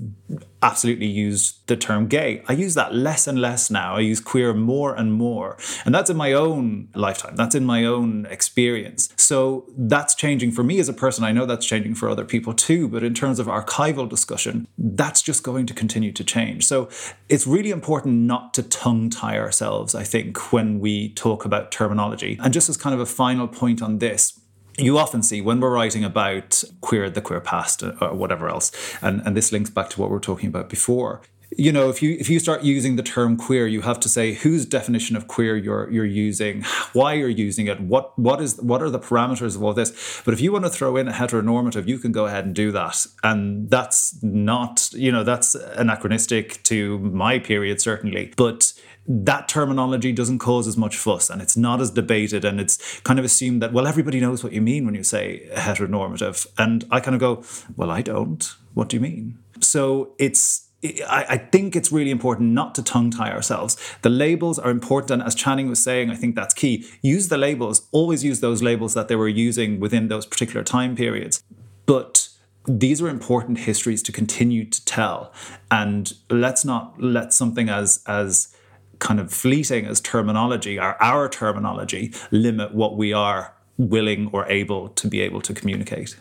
absolutely 0.66 1.06
used 1.06 1.68
the 1.68 1.78
term 1.78 2.08
gay. 2.08 2.44
I 2.48 2.54
use 2.54 2.74
that 2.74 2.94
less 2.94 3.28
and 3.28 3.40
less 3.40 3.70
now. 3.70 3.98
I 3.98 4.00
use 4.00 4.20
queer 4.20 4.52
more 4.52 4.96
and 4.96 5.14
more. 5.14 5.58
And 5.86 5.94
that's 5.94 6.10
in 6.10 6.18
my 6.18 6.34
own 6.34 6.90
lifetime, 6.96 7.36
that's 7.36 7.54
in 7.54 7.66
my 7.66 7.86
own 7.86 8.26
experience. 8.32 9.10
So 9.16 9.66
that's 9.78 10.16
changing 10.16 10.52
for 10.54 10.64
me 10.64 10.80
as 10.80 10.90
a 10.90 10.94
person. 10.94 11.24
I 11.24 11.32
know 11.34 11.46
that's 11.46 11.68
changing 11.68 11.94
for 11.94 12.10
other 12.10 12.26
people 12.26 12.54
too. 12.54 12.88
But 12.88 13.04
in 13.04 13.14
terms 13.14 13.38
of 13.38 13.46
archival 13.46 14.10
discussion, 14.10 14.68
that's 14.78 15.22
just 15.22 15.44
going 15.44 15.68
to 15.68 15.74
continue 15.74 16.12
to 16.14 16.24
change. 16.24 16.66
So 16.66 16.90
it's 17.30 17.46
really 17.46 17.70
important 17.70 18.24
not 18.24 18.54
to 18.56 18.64
tongue 18.64 19.12
tie 19.12 19.38
ourselves, 19.38 19.94
I 19.94 20.04
think, 20.04 20.52
when 20.52 20.80
we 20.80 21.10
talk 21.10 21.46
about 21.46 21.72
terminology. 21.72 22.40
And 22.42 22.52
just 22.52 22.70
as 22.70 22.78
kind 22.78 22.96
of 22.96 23.00
a 23.00 23.06
final 23.06 23.48
point 23.48 23.84
on 23.84 24.00
this, 24.00 24.40
you 24.78 24.98
often 24.98 25.24
see 25.24 25.42
when 25.42 25.60
we're 25.60 25.72
writing 25.72 26.04
about 26.04 26.64
queer, 26.82 27.10
the 27.10 27.22
queer 27.22 27.40
past, 27.40 27.84
uh, 27.84 27.94
or 28.02 28.16
whatever 28.16 28.50
else, 28.50 28.72
and, 29.02 29.22
and 29.26 29.36
this 29.36 29.52
links 29.52 29.70
back 29.70 29.90
to 29.92 30.02
what 30.02 30.10
we 30.10 30.14
were 30.14 30.20
talking 30.20 30.50
about 30.50 30.70
before. 30.70 31.22
You 31.58 31.72
know, 31.72 31.90
if 31.90 32.02
you 32.02 32.18
if 32.20 32.30
you 32.30 32.40
start 32.40 32.64
using 32.64 32.96
the 32.96 33.04
term 33.04 33.38
queer, 33.38 33.66
you 33.68 33.82
have 33.82 34.00
to 34.02 34.10
say 34.10 34.34
whose 34.34 34.66
definition 34.66 35.16
of 35.16 35.28
queer 35.28 35.56
you're 35.56 35.90
you're 35.90 36.04
using, 36.04 36.64
why 36.94 37.14
you're 37.14 37.30
using 37.30 37.68
it, 37.68 37.80
what 37.80 38.18
what 38.20 38.42
is 38.42 38.60
what 38.62 38.82
are 38.82 38.90
the 38.90 39.00
parameters 39.00 39.56
of 39.56 39.64
all 39.64 39.74
this. 39.74 40.22
But 40.26 40.34
if 40.34 40.42
you 40.42 40.52
want 40.52 40.66
to 40.66 40.70
throw 40.70 40.98
in 40.98 41.08
a 41.08 41.14
heteronormative, 41.14 41.88
you 41.88 41.98
can 42.00 42.12
go 42.12 42.26
ahead 42.26 42.46
and 42.46 42.54
do 42.54 42.72
that, 42.72 43.06
and 43.24 43.70
that's 43.70 44.22
not 44.22 44.90
you 44.94 45.12
know 45.12 45.24
that's 45.24 45.56
anachronistic 45.56 46.62
to 46.64 47.00
my 47.00 47.40
period 47.40 47.80
certainly, 47.80 48.34
but 48.36 48.74
that 49.08 49.48
terminology 49.48 50.12
doesn't 50.12 50.40
cause 50.40 50.68
as 50.68 50.78
much 50.78 50.98
fuss 50.98 51.30
and 51.30 51.42
it's 51.42 51.56
not 51.56 51.80
as 51.80 51.92
debated 51.92 52.44
and 52.44 52.60
it's 52.60 53.00
kind 53.02 53.20
of 53.20 53.26
assumed 53.26 53.62
that 53.62 53.72
well 53.72 53.86
everybody 53.86 54.20
knows 54.20 54.44
what 54.44 54.52
you 54.52 54.62
mean 54.62 54.86
when 54.86 54.96
you 54.96 55.04
say 55.04 55.48
heteronormative 55.54 56.48
and 56.58 56.86
i 56.92 57.00
kind 57.00 57.14
of 57.14 57.20
go 57.20 57.44
well 57.76 57.92
i 57.92 58.02
don't 58.02 58.56
what 58.74 58.90
do 58.90 58.98
you 58.98 59.02
mean 59.02 59.38
so 59.60 60.14
it's 60.18 60.66
I, 61.08 61.38
think 61.38 61.76
it's 61.76 61.92
really 61.92 62.12
important 62.12 62.52
not 62.52 62.76
to 62.76 62.84
tongue 62.84 63.10
tie 63.10 63.32
ourselves. 63.32 63.78
The 64.04 64.10
labels 64.10 64.60
are 64.60 64.70
important. 64.70 65.24
As 65.24 65.34
Channing 65.34 65.68
was 65.68 65.82
saying, 65.82 66.12
I 66.12 66.16
think 66.16 66.36
that's 66.36 66.54
key. 66.54 66.86
Use 67.02 67.30
the 67.30 67.38
labels, 67.38 67.88
always 67.92 68.24
use 68.24 68.40
those 68.40 68.62
labels 68.62 68.94
that 68.94 69.08
they 69.08 69.16
were 69.16 69.28
using 69.28 69.80
within 69.80 70.10
those 70.10 70.26
particular 70.26 70.64
time 70.64 70.96
periods. 70.96 71.42
But 71.86 72.30
these 72.68 73.02
are 73.02 73.10
important 73.10 73.60
histories 73.60 74.04
to 74.04 74.12
continue 74.12 74.66
to 74.66 74.86
tell. 74.86 75.34
And 75.72 76.14
let's 76.30 76.66
not 76.66 77.02
let 77.02 77.34
something 77.34 77.70
as, 77.70 78.04
as, 78.08 78.56
kind 79.00 79.20
of 79.20 79.32
fleeting 79.32 79.86
as 79.86 80.02
terminology, 80.02 80.80
our, 80.80 80.98
our 81.02 81.30
terminology, 81.30 82.14
limit 82.32 82.74
what 82.74 82.98
we 82.98 83.14
are 83.14 83.54
willing 83.78 84.30
or 84.32 84.46
able 84.48 84.90
to 84.90 85.08
be 85.08 85.22
able 85.22 85.42
to 85.42 85.54
communicate. 85.54 86.18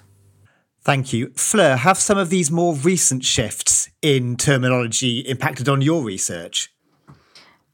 Thank 0.82 1.12
you. 1.12 1.32
Fleur, 1.34 1.76
have 1.76 1.96
some 1.96 2.18
of 2.18 2.28
these 2.28 2.50
more 2.50 2.74
recent 2.74 3.24
shifts 3.24 3.88
in 4.02 4.36
terminology 4.36 5.20
impacted 5.20 5.68
on 5.68 5.80
your 5.80 6.02
research? 6.02 6.70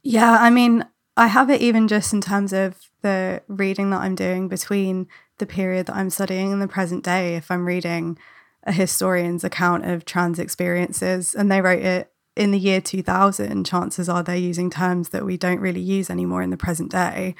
Yeah, 0.01 0.37
I 0.39 0.49
mean, 0.49 0.85
I 1.17 1.27
have 1.27 1.49
it 1.49 1.61
even 1.61 1.87
just 1.87 2.13
in 2.13 2.21
terms 2.21 2.53
of 2.53 2.77
the 3.01 3.41
reading 3.47 3.89
that 3.89 4.01
I'm 4.01 4.15
doing 4.15 4.47
between 4.47 5.07
the 5.39 5.45
period 5.45 5.87
that 5.87 5.95
I'm 5.95 6.09
studying 6.09 6.53
and 6.53 6.61
the 6.61 6.67
present 6.67 7.03
day. 7.03 7.35
If 7.35 7.51
I'm 7.51 7.65
reading 7.65 8.17
a 8.63 8.71
historian's 8.71 9.43
account 9.43 9.85
of 9.85 10.05
trans 10.05 10.39
experiences 10.39 11.35
and 11.35 11.51
they 11.51 11.61
wrote 11.61 11.83
it 11.83 12.10
in 12.35 12.51
the 12.51 12.59
year 12.59 12.81
2000, 12.81 13.65
chances 13.65 14.07
are 14.07 14.23
they're 14.23 14.35
using 14.35 14.69
terms 14.69 15.09
that 15.09 15.25
we 15.25 15.37
don't 15.37 15.59
really 15.59 15.81
use 15.81 16.09
anymore 16.09 16.41
in 16.41 16.49
the 16.49 16.57
present 16.57 16.91
day. 16.91 17.35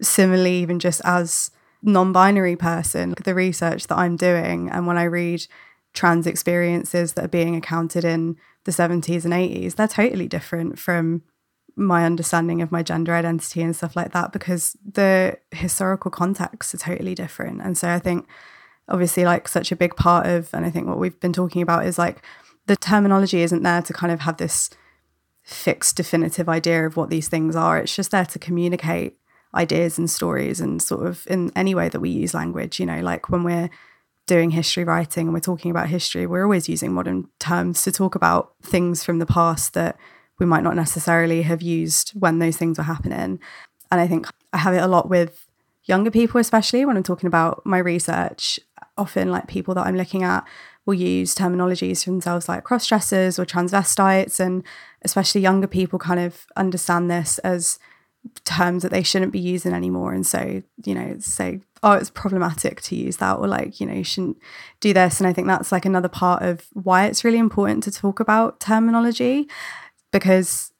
Similarly, 0.00 0.56
even 0.56 0.78
just 0.78 1.00
as 1.04 1.50
non-binary 1.82 2.56
person, 2.56 3.14
the 3.24 3.34
research 3.34 3.86
that 3.88 3.98
I'm 3.98 4.16
doing 4.16 4.70
and 4.70 4.86
when 4.86 4.98
I 4.98 5.04
read 5.04 5.46
trans 5.92 6.26
experiences 6.26 7.14
that 7.14 7.24
are 7.24 7.28
being 7.28 7.56
accounted 7.56 8.04
in 8.04 8.36
the 8.64 8.70
70s 8.70 9.24
and 9.24 9.34
80s, 9.34 9.74
they're 9.74 9.88
totally 9.88 10.28
different 10.28 10.78
from 10.78 11.22
my 11.76 12.04
understanding 12.04 12.62
of 12.62 12.70
my 12.70 12.82
gender 12.82 13.14
identity 13.14 13.62
and 13.62 13.74
stuff 13.74 13.96
like 13.96 14.12
that 14.12 14.32
because 14.32 14.76
the 14.84 15.38
historical 15.50 16.10
contexts 16.10 16.74
are 16.74 16.78
totally 16.78 17.14
different. 17.14 17.62
And 17.62 17.76
so 17.76 17.88
I 17.88 17.98
think 17.98 18.26
obviously 18.88 19.24
like 19.24 19.48
such 19.48 19.72
a 19.72 19.76
big 19.76 19.96
part 19.96 20.26
of 20.26 20.52
and 20.52 20.66
I 20.66 20.70
think 20.70 20.86
what 20.86 20.98
we've 20.98 21.18
been 21.20 21.32
talking 21.32 21.62
about 21.62 21.86
is 21.86 21.98
like 21.98 22.22
the 22.66 22.76
terminology 22.76 23.42
isn't 23.42 23.62
there 23.62 23.82
to 23.82 23.92
kind 23.92 24.12
of 24.12 24.20
have 24.20 24.36
this 24.36 24.70
fixed 25.42 25.96
definitive 25.96 26.48
idea 26.48 26.86
of 26.86 26.96
what 26.96 27.10
these 27.10 27.28
things 27.28 27.56
are. 27.56 27.78
It's 27.78 27.94
just 27.94 28.10
there 28.10 28.26
to 28.26 28.38
communicate 28.38 29.16
ideas 29.54 29.98
and 29.98 30.08
stories 30.08 30.60
and 30.60 30.80
sort 30.80 31.06
of 31.06 31.26
in 31.28 31.50
any 31.56 31.74
way 31.74 31.88
that 31.88 32.00
we 32.00 32.10
use 32.10 32.34
language, 32.34 32.78
you 32.78 32.86
know, 32.86 33.00
like 33.00 33.28
when 33.28 33.42
we're 33.42 33.70
doing 34.26 34.50
history 34.50 34.84
writing 34.84 35.26
and 35.26 35.34
we're 35.34 35.40
talking 35.40 35.70
about 35.70 35.88
history, 35.88 36.26
we're 36.26 36.44
always 36.44 36.68
using 36.68 36.92
modern 36.92 37.28
terms 37.40 37.82
to 37.82 37.90
talk 37.90 38.14
about 38.14 38.52
things 38.62 39.02
from 39.02 39.18
the 39.18 39.26
past 39.26 39.74
that 39.74 39.96
we 40.38 40.46
might 40.46 40.62
not 40.62 40.76
necessarily 40.76 41.42
have 41.42 41.62
used 41.62 42.10
when 42.10 42.38
those 42.38 42.56
things 42.56 42.78
were 42.78 42.84
happening. 42.84 43.40
And 43.90 44.00
I 44.00 44.06
think 44.06 44.28
I 44.52 44.58
have 44.58 44.74
it 44.74 44.82
a 44.82 44.86
lot 44.86 45.10
with 45.10 45.48
younger 45.84 46.10
people, 46.10 46.40
especially 46.40 46.84
when 46.84 46.96
I'm 46.96 47.02
talking 47.02 47.26
about 47.26 47.66
my 47.66 47.78
research. 47.78 48.60
Often, 48.96 49.30
like 49.30 49.46
people 49.46 49.74
that 49.74 49.86
I'm 49.86 49.96
looking 49.96 50.24
at 50.24 50.46
will 50.86 50.94
use 50.94 51.34
terminologies 51.34 52.04
for 52.04 52.10
themselves 52.10 52.48
like 52.48 52.64
cross 52.64 52.86
dressers 52.86 53.38
or 53.38 53.44
transvestites. 53.44 54.40
And 54.40 54.64
especially 55.02 55.40
younger 55.40 55.66
people 55.66 55.98
kind 55.98 56.20
of 56.20 56.46
understand 56.56 57.10
this 57.10 57.38
as 57.38 57.78
terms 58.44 58.82
that 58.82 58.90
they 58.90 59.02
shouldn't 59.02 59.32
be 59.32 59.38
using 59.38 59.72
anymore. 59.72 60.12
And 60.12 60.26
so, 60.26 60.62
you 60.84 60.94
know, 60.94 61.16
say, 61.20 61.60
oh, 61.82 61.92
it's 61.92 62.10
problematic 62.10 62.82
to 62.82 62.94
use 62.94 63.16
that, 63.16 63.38
or 63.38 63.46
like, 63.46 63.80
you 63.80 63.86
know, 63.86 63.94
you 63.94 64.04
shouldn't 64.04 64.36
do 64.80 64.92
this. 64.92 65.20
And 65.20 65.26
I 65.26 65.32
think 65.32 65.46
that's 65.46 65.72
like 65.72 65.86
another 65.86 66.08
part 66.08 66.42
of 66.42 66.66
why 66.74 67.06
it's 67.06 67.24
really 67.24 67.38
important 67.38 67.82
to 67.84 67.90
talk 67.90 68.20
about 68.20 68.60
terminology 68.60 69.48
because 70.12 70.72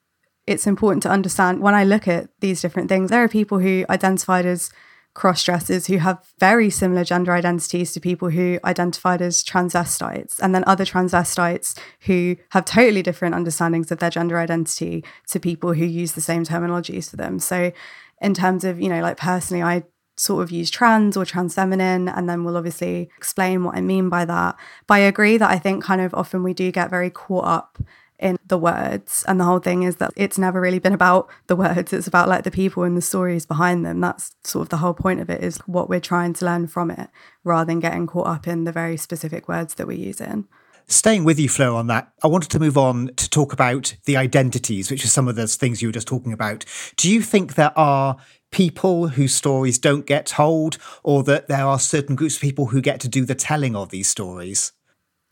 it's 0.47 0.67
important 0.67 1.03
to 1.05 1.09
understand 1.09 1.61
when 1.61 1.75
I 1.75 1.85
look 1.85 2.09
at 2.09 2.29
these 2.41 2.61
different 2.61 2.89
things, 2.89 3.11
there 3.11 3.23
are 3.23 3.29
people 3.29 3.59
who 3.59 3.85
identified 3.89 4.45
as 4.45 4.71
cross 5.15 5.43
dressers 5.43 5.87
who 5.87 5.99
have 5.99 6.33
very 6.39 6.71
similar 6.71 7.05
gender 7.05 7.33
identities 7.33 7.93
to 7.93 8.01
people 8.01 8.31
who 8.31 8.59
identified 8.65 9.21
as 9.21 9.43
transvestites, 9.43 10.39
and 10.41 10.55
then 10.55 10.65
other 10.67 10.85
transvestites 10.85 11.79
who 12.03 12.37
have 12.51 12.65
totally 12.65 13.03
different 13.03 13.35
understandings 13.35 13.91
of 13.91 13.99
their 13.99 14.11
gender 14.11 14.39
identity 14.39 15.05
to 15.29 15.41
people 15.41 15.73
who 15.75 15.85
use 15.85 16.13
the 16.13 16.21
same 16.21 16.45
terminologies 16.45 17.11
for 17.11 17.17
them. 17.17 17.39
So, 17.39 17.73
in 18.21 18.35
terms 18.35 18.65
of, 18.65 18.81
you 18.81 18.89
know, 18.89 19.01
like 19.01 19.17
personally, 19.17 19.63
I 19.63 19.85
sort 20.17 20.43
of 20.43 20.51
use 20.51 20.71
trans 20.71 21.17
or 21.17 21.25
trans 21.25 21.55
feminine, 21.55 22.09
and 22.09 22.29
then 22.29 22.45
we'll 22.45 22.57
obviously 22.57 23.11
explain 23.17 23.65
what 23.65 23.77
I 23.77 23.81
mean 23.81 24.09
by 24.11 24.25
that. 24.27 24.57
But 24.87 24.95
I 24.95 24.99
agree 24.99 25.39
that 25.39 25.51
I 25.51 25.59
think 25.59 25.83
kind 25.83 26.01
of 26.01 26.15
often 26.15 26.43
we 26.43 26.55
do 26.55 26.71
get 26.71 26.91
very 26.91 27.11
caught 27.11 27.47
up 27.47 27.79
in 28.21 28.39
the 28.47 28.59
words. 28.59 29.25
And 29.27 29.41
the 29.41 29.45
whole 29.45 29.59
thing 29.59 29.83
is 29.83 29.97
that 29.97 30.13
it's 30.17 30.39
never 30.39 30.61
really 30.61 30.79
been 30.79 30.93
about 30.93 31.29
the 31.47 31.57
words, 31.57 31.93
it's 31.93 32.07
about 32.07 32.29
like 32.29 32.45
the 32.45 32.51
people 32.51 32.83
and 32.83 32.97
the 32.97 33.03
stories 33.03 33.47
behind 33.47 33.85
them. 33.85 34.01
That's 34.01 34.35
sort 34.45 34.63
of 34.63 34.69
the 34.69 34.79
whole 34.79 34.95
point 34.95 35.21
of 35.21 35.31
it 35.31 35.43
is 35.43 35.59
what 35.67 35.89
we're 35.89 36.01
trying 36.01 36.35
to 36.35 36.45
learn 36.45 36.67
from 36.67 36.91
it 36.91 37.09
rather 37.45 37.67
than 37.67 37.81
getting 37.81 38.07
caught 38.07 38.27
up 38.27 38.47
in 38.47 38.65
the 38.65 38.73
very 38.73 38.97
specific 38.97 39.49
words 39.49 39.75
that 39.75 39.87
we're 39.87 39.99
using. 39.99 40.47
Staying 40.87 41.23
with 41.23 41.39
you, 41.39 41.49
Flo, 41.49 41.77
on 41.77 41.87
that, 41.87 42.13
I 42.25 42.27
wanted 42.27 42.51
to 42.51 42.59
move 42.59 42.77
on 42.77 43.11
to 43.15 43.31
talk 43.31 43.53
about 43.53 43.95
the 44.07 44.17
identities, 44.17 44.91
which 44.91 45.05
are 45.05 45.09
some 45.09 45.29
of 45.29 45.37
those 45.37 45.55
things 45.55 45.81
you 45.81 45.87
were 45.87 45.93
just 45.93 46.09
talking 46.09 46.33
about. 46.33 46.65
Do 46.97 47.09
you 47.09 47.23
think 47.23 47.55
there 47.55 47.77
are 47.79 48.17
people 48.51 49.07
whose 49.07 49.33
stories 49.33 49.79
don't 49.79 50.05
get 50.05 50.27
told, 50.27 50.79
or 51.05 51.23
that 51.23 51.47
there 51.47 51.65
are 51.65 51.79
certain 51.79 52.17
groups 52.17 52.35
of 52.35 52.43
people 52.43 52.67
who 52.67 52.81
get 52.81 52.99
to 53.01 53.09
do 53.09 53.25
the 53.25 53.37
telling 53.37 53.77
of 53.77 53.91
these 53.91 54.09
stories? 54.09 54.73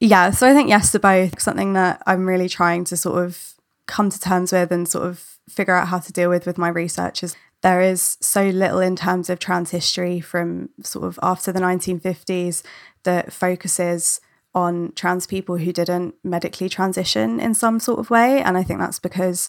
Yeah, 0.01 0.31
so 0.31 0.47
I 0.49 0.55
think 0.55 0.69
yes 0.69 0.93
to 0.93 0.99
both. 0.99 1.41
Something 1.41 1.73
that 1.73 2.03
I'm 2.07 2.27
really 2.27 2.49
trying 2.49 2.85
to 2.85 2.97
sort 2.97 3.25
of 3.25 3.55
come 3.87 4.11
to 4.11 4.21
terms 4.21 4.53
with 4.53 4.71
and 4.71 4.89
sort 4.89 5.07
of 5.07 5.39
figure 5.49 5.75
out 5.75 5.89
how 5.89 5.99
to 5.99 6.13
deal 6.13 6.29
with 6.31 6.47
with 6.47 6.59
my 6.59 6.69
research 6.69 7.23
is 7.23 7.35
there 7.63 7.81
is 7.81 8.17
so 8.21 8.49
little 8.49 8.81
in 8.81 8.95
terms 8.95 9.29
of 9.29 9.39
trans 9.39 9.71
history 9.71 10.21
from 10.21 10.69
sort 10.83 11.05
of 11.07 11.19
after 11.23 11.51
the 11.51 11.59
1950s 11.61 12.63
that 13.03 13.33
focuses 13.33 14.21
on 14.55 14.93
trans 14.95 15.27
people 15.27 15.57
who 15.57 15.73
didn't 15.73 16.15
medically 16.23 16.69
transition 16.69 17.41
in 17.41 17.55
some 17.55 17.81
sort 17.81 17.99
of 17.99 18.11
way. 18.11 18.41
And 18.43 18.57
I 18.57 18.63
think 18.63 18.79
that's 18.79 19.01
because 19.01 19.49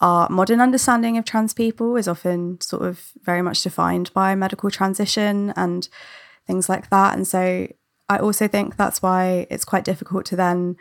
our 0.00 0.28
modern 0.28 0.60
understanding 0.60 1.18
of 1.18 1.24
trans 1.24 1.52
people 1.52 1.96
is 1.96 2.06
often 2.06 2.60
sort 2.60 2.82
of 2.82 3.12
very 3.22 3.42
much 3.42 3.62
defined 3.62 4.12
by 4.14 4.34
medical 4.36 4.70
transition 4.70 5.52
and 5.56 5.88
things 6.46 6.68
like 6.68 6.88
that. 6.90 7.16
And 7.16 7.26
so 7.26 7.66
I 8.08 8.18
also 8.18 8.48
think 8.48 8.76
that's 8.76 9.02
why 9.02 9.46
it's 9.50 9.64
quite 9.64 9.84
difficult 9.84 10.24
to 10.26 10.36
then 10.36 10.76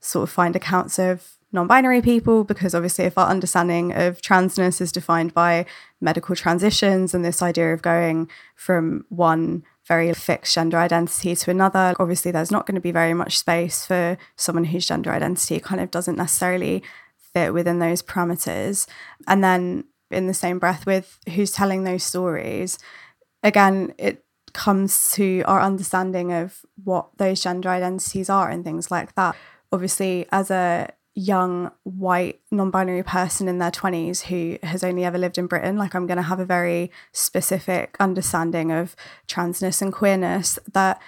sort 0.00 0.24
of 0.24 0.30
find 0.30 0.54
accounts 0.54 0.98
of 0.98 1.36
non 1.52 1.66
binary 1.66 2.02
people, 2.02 2.44
because 2.44 2.74
obviously, 2.74 3.04
if 3.04 3.16
our 3.18 3.28
understanding 3.28 3.92
of 3.92 4.20
transness 4.20 4.80
is 4.80 4.92
defined 4.92 5.32
by 5.34 5.66
medical 6.00 6.36
transitions 6.36 7.14
and 7.14 7.24
this 7.24 7.42
idea 7.42 7.72
of 7.72 7.82
going 7.82 8.28
from 8.54 9.04
one 9.08 9.64
very 9.86 10.12
fixed 10.12 10.54
gender 10.54 10.76
identity 10.76 11.34
to 11.34 11.50
another, 11.50 11.94
obviously, 11.98 12.30
there's 12.30 12.50
not 12.50 12.66
going 12.66 12.74
to 12.74 12.80
be 12.80 12.92
very 12.92 13.14
much 13.14 13.38
space 13.38 13.86
for 13.86 14.18
someone 14.36 14.64
whose 14.64 14.86
gender 14.86 15.10
identity 15.10 15.58
kind 15.60 15.80
of 15.80 15.90
doesn't 15.90 16.16
necessarily 16.16 16.82
fit 17.16 17.54
within 17.54 17.78
those 17.78 18.02
parameters. 18.02 18.86
And 19.26 19.42
then, 19.42 19.84
in 20.10 20.26
the 20.26 20.34
same 20.34 20.58
breath, 20.58 20.86
with 20.86 21.18
who's 21.34 21.52
telling 21.52 21.84
those 21.84 22.04
stories, 22.04 22.78
again, 23.42 23.94
it 23.98 24.25
comes 24.56 25.12
to 25.12 25.42
our 25.46 25.60
understanding 25.60 26.32
of 26.32 26.64
what 26.82 27.08
those 27.18 27.42
gender 27.42 27.68
identities 27.68 28.28
are 28.28 28.50
and 28.50 28.64
things 28.64 28.90
like 28.90 29.14
that. 29.14 29.36
Obviously, 29.70 30.26
as 30.32 30.50
a 30.50 30.88
young 31.14 31.70
white 31.84 32.40
non-binary 32.50 33.02
person 33.02 33.48
in 33.48 33.58
their 33.58 33.70
20s 33.70 34.24
who 34.24 34.58
has 34.66 34.84
only 34.84 35.02
ever 35.02 35.16
lived 35.16 35.38
in 35.38 35.46
Britain 35.46 35.78
like 35.78 35.94
I'm 35.94 36.06
going 36.06 36.18
to 36.18 36.22
have 36.22 36.40
a 36.40 36.44
very 36.44 36.90
specific 37.10 37.96
understanding 37.98 38.70
of 38.70 38.94
transness 39.26 39.80
and 39.80 39.90
queerness 39.90 40.58
that 40.72 41.00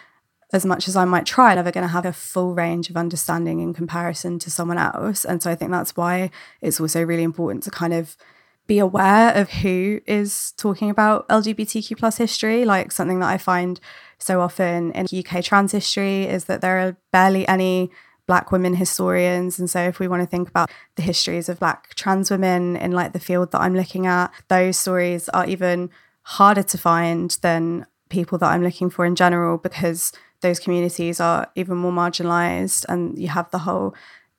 as 0.51 0.65
much 0.65 0.89
as 0.89 0.97
I 0.97 1.05
might 1.05 1.27
try, 1.27 1.51
I'm 1.51 1.57
never 1.57 1.71
going 1.71 1.87
to 1.87 1.93
have 1.93 2.07
a 2.07 2.13
full 2.13 2.55
range 2.55 2.89
of 2.89 2.97
understanding 2.97 3.61
in 3.61 3.75
comparison 3.75 4.39
to 4.39 4.51
someone 4.51 4.79
else. 4.79 5.27
And 5.27 5.43
so 5.43 5.51
I 5.51 5.55
think 5.55 5.71
that's 5.71 5.95
why 5.95 6.31
it's 6.63 6.81
also 6.81 7.03
really 7.03 7.23
important 7.23 7.65
to 7.65 7.71
kind 7.71 7.93
of 7.93 8.17
be 8.69 8.79
aware 8.79 9.35
of 9.35 9.51
who 9.51 10.01
is 10.07 10.53
talking 10.53 10.91
about 10.91 11.27
LGBTQ 11.29 11.99
plus 11.99 12.19
history. 12.19 12.65
Like 12.65 12.93
something 12.93 13.19
that 13.21 13.31
I 13.31 13.39
find 13.39 13.81
so 14.19 14.41
often 14.41 14.93
in 14.93 15.07
UK 15.13 15.43
trans 15.43 15.73
history 15.73 16.25
is 16.25 16.45
that 16.45 16.61
there 16.61 16.79
are 16.79 16.97
barely 17.11 17.49
any 17.49 17.91
black 18.27 18.53
women 18.53 18.75
historians 18.75 19.59
and 19.59 19.71
so 19.71 19.81
if 19.81 19.99
we 19.99 20.07
want 20.07 20.21
to 20.23 20.27
think 20.27 20.51
about 20.51 20.71
the 20.97 21.03
histories 21.03 21.49
of 21.49 21.59
black 21.59 21.95
trans 21.95 22.31
women 22.31 22.77
in 22.77 22.93
like 22.93 23.15
the 23.15 23.19
field 23.19 23.51
that 23.51 23.61
I'm 23.63 23.75
looking 23.75 24.07
at 24.07 24.31
those 24.49 24.77
stories 24.77 25.31
are 25.31 25.47
even 25.47 25.89
harder 26.25 26.63
to 26.63 26.77
find 26.77 27.31
than 27.41 27.87
people 28.11 28.37
that 28.37 28.51
I'm 28.51 28.63
looking 28.63 28.91
for 28.91 29.07
in 29.07 29.17
general 29.17 29.57
because 29.57 30.13
those 30.43 30.61
communities 30.61 31.21
are 31.21 31.51
even 31.55 31.79
more 31.79 31.91
marginalized 31.91 32.85
and 32.87 33.19
you 33.19 33.29
have 33.29 33.51
the 33.51 33.61
whole 33.61 33.95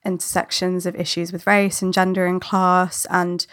intersections 0.05 0.85
of 0.85 0.95
issues 0.95 1.33
with 1.33 1.47
race 1.47 1.81
and 1.81 1.91
gender 1.91 2.27
and 2.27 2.39
class 2.39 3.07
and 3.09 3.47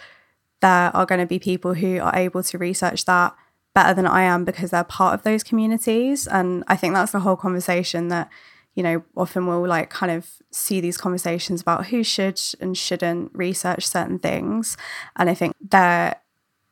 there 0.67 0.97
are 0.97 1.07
going 1.07 1.21
to 1.21 1.27
be 1.27 1.39
people 1.39 1.75
who 1.75 2.01
are 2.01 2.15
able 2.17 2.43
to 2.43 2.59
research 2.59 3.05
that 3.05 3.35
better 3.73 3.95
than 3.95 4.07
I 4.07 4.23
am 4.23 4.45
because 4.45 4.71
they're 4.71 4.83
part 4.83 5.15
of 5.15 5.23
those 5.23 5.45
communities. 5.45 6.27
And 6.27 6.65
I 6.67 6.77
think 6.77 6.93
that's 6.95 7.13
the 7.13 7.21
whole 7.21 7.37
conversation 7.37 8.09
that, 8.09 8.29
you 8.75 8.83
know, 8.83 9.05
often 9.17 9.47
we'll 9.47 9.67
like 9.67 9.91
kind 9.91 10.11
of 10.11 10.29
see 10.51 10.81
these 10.81 10.97
conversations 10.97 11.61
about 11.61 11.87
who 11.87 12.03
should 12.03 12.41
and 12.61 12.77
shouldn't 12.77 13.31
research 13.33 13.87
certain 13.87 14.19
things. 14.19 14.77
And 15.15 15.31
I 15.31 15.35
think 15.35 15.55
they're 15.61 16.17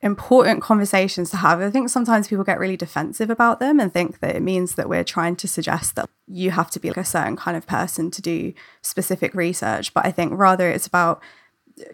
important 0.01 0.61
conversations 0.61 1.31
to 1.31 1.37
have. 1.37 1.61
I 1.61 1.71
think 1.71 1.89
sometimes 1.89 2.27
people 2.27 2.45
get 2.45 2.59
really 2.59 2.77
defensive 2.77 3.31
about 3.31 3.61
them 3.61 3.79
and 3.79 3.93
think 3.93 4.19
that 4.21 4.35
it 4.35 4.43
means 4.43 4.75
that 4.75 4.89
we're 4.89 5.05
trying 5.05 5.37
to 5.37 5.47
suggest 5.47 5.95
that 5.95 6.11
you 6.27 6.51
have 6.51 6.71
to 6.73 6.81
be 6.81 6.89
like 6.89 6.97
a 6.97 7.05
certain 7.05 7.37
kind 7.37 7.57
of 7.57 7.67
person 7.67 8.11
to 8.11 8.21
do 8.21 8.53
specific 8.83 9.35
research. 9.35 9.95
But 9.95 10.05
I 10.05 10.11
think 10.11 10.33
rather 10.35 10.69
it's 10.69 10.87
about 10.87 11.23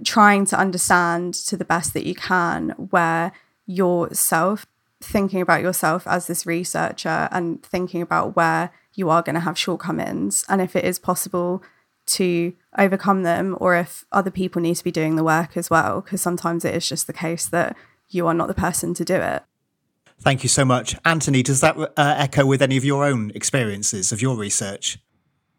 trying 0.05 0.45
to 0.47 0.59
understand 0.59 1.35
to 1.35 1.57
the 1.57 1.65
best 1.65 1.95
that 1.95 2.07
you 2.07 2.15
can 2.15 2.71
where 2.71 3.33
yourself 3.67 4.67
thinking 5.01 5.41
about 5.41 5.63
yourself 5.63 6.07
as 6.07 6.27
this 6.27 6.45
researcher 6.45 7.29
and 7.31 7.63
thinking 7.63 8.03
about 8.03 8.37
where 8.37 8.71
you 8.95 9.09
are 9.09 9.23
going 9.23 9.35
to 9.35 9.41
have 9.41 9.57
shortcomings 9.57 10.45
and 10.49 10.61
if 10.61 10.77
it 10.77 10.85
is 10.85 10.99
possible 10.99 11.63
to 12.07 12.53
overcome 12.77 13.23
them 13.23 13.57
or 13.61 13.77
if 13.77 14.05
other 14.13 14.31
people 14.31 14.61
need 14.61 14.75
to 14.77 14.85
be 14.85 14.91
doing 14.91 15.17
the 15.17 15.25
work 15.25 15.57
as 15.57 15.71
well, 15.71 16.01
because 16.01 16.21
sometimes 16.21 16.65
it 16.65 16.75
is 16.75 16.89
just 16.89 17.07
the 17.07 17.13
case 17.13 17.47
that 17.47 17.77
you 18.09 18.27
are 18.27 18.35
not 18.35 18.49
the 18.49 18.55
person 18.55 18.93
to 18.95 19.05
do 19.05 19.15
it. 19.15 19.43
Thank 20.21 20.43
you 20.43 20.49
so 20.49 20.65
much. 20.65 20.97
Anthony, 21.05 21.43
does 21.43 21.61
that 21.61 21.79
uh, 21.79 21.91
echo 21.97 22.45
with 22.45 22.61
any 22.61 22.77
of 22.77 22.85
your 22.85 23.05
own 23.05 23.33
experiences 23.35 24.13
of 24.13 24.21
your 24.21 24.37
research? 24.37 24.99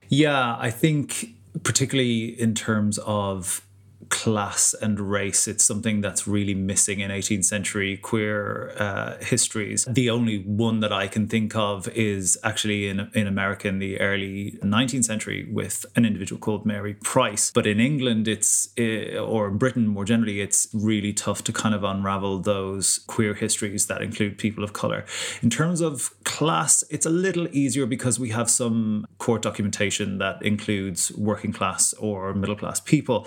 Yeah, 0.07 0.55
I 0.59 0.69
think 0.69 1.29
particularly 1.63 2.39
in 2.39 2.53
terms 2.53 2.99
of 2.99 3.65
class 4.11 4.75
and 4.81 4.99
race. 4.99 5.47
It's 5.47 5.63
something 5.63 6.01
that's 6.01 6.27
really 6.27 6.53
missing 6.53 6.99
in 6.99 7.09
18th 7.09 7.45
century 7.45 7.97
queer 7.97 8.73
uh, 8.77 9.17
histories. 9.21 9.85
The 9.85 10.09
only 10.09 10.43
one 10.43 10.81
that 10.81 10.91
I 10.91 11.07
can 11.07 11.27
think 11.27 11.55
of 11.55 11.87
is 11.87 12.37
actually 12.43 12.89
in, 12.89 13.09
in 13.15 13.25
America 13.25 13.69
in 13.69 13.79
the 13.79 13.99
early 13.99 14.59
19th 14.61 15.05
century 15.05 15.47
with 15.51 15.85
an 15.95 16.05
individual 16.05 16.39
called 16.39 16.65
Mary 16.65 16.93
Price. 16.93 17.51
But 17.51 17.65
in 17.65 17.79
England, 17.79 18.27
it's, 18.27 18.69
uh, 18.77 19.17
or 19.17 19.47
in 19.47 19.57
Britain 19.57 19.87
more 19.87 20.05
generally, 20.05 20.41
it's 20.41 20.67
really 20.73 21.13
tough 21.13 21.43
to 21.45 21.53
kind 21.53 21.73
of 21.73 21.83
unravel 21.83 22.39
those 22.39 22.99
queer 23.07 23.33
histories 23.33 23.87
that 23.87 24.01
include 24.01 24.37
people 24.37 24.63
of 24.63 24.73
color. 24.73 25.05
In 25.41 25.49
terms 25.49 25.79
of 25.79 26.11
class, 26.25 26.83
it's 26.89 27.05
a 27.05 27.09
little 27.09 27.47
easier 27.55 27.85
because 27.85 28.19
we 28.19 28.29
have 28.29 28.49
some 28.49 29.07
court 29.19 29.41
documentation 29.41 30.17
that 30.17 30.41
includes 30.43 31.13
working 31.13 31.53
class 31.53 31.93
or 31.93 32.33
middle 32.33 32.57
class 32.57 32.81
people. 32.81 33.25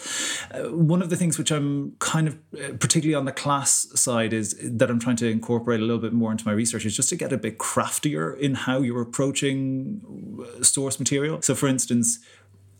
Uh, 0.54 0.73
one 0.74 1.02
of 1.02 1.10
the 1.10 1.16
things 1.16 1.38
which 1.38 1.50
I'm 1.50 1.96
kind 1.98 2.28
of 2.28 2.38
uh, 2.54 2.72
particularly 2.78 3.14
on 3.14 3.24
the 3.24 3.32
class 3.32 3.86
side 3.94 4.32
is 4.32 4.56
that 4.62 4.90
I'm 4.90 4.98
trying 4.98 5.16
to 5.16 5.28
incorporate 5.28 5.80
a 5.80 5.84
little 5.84 6.00
bit 6.00 6.12
more 6.12 6.32
into 6.32 6.46
my 6.46 6.52
research 6.52 6.84
is 6.84 6.96
just 6.96 7.08
to 7.10 7.16
get 7.16 7.32
a 7.32 7.38
bit 7.38 7.58
craftier 7.58 8.32
in 8.32 8.54
how 8.54 8.80
you're 8.80 9.02
approaching 9.02 10.00
uh, 10.40 10.62
source 10.62 10.98
material. 10.98 11.40
So, 11.42 11.54
for 11.54 11.66
instance, 11.68 12.18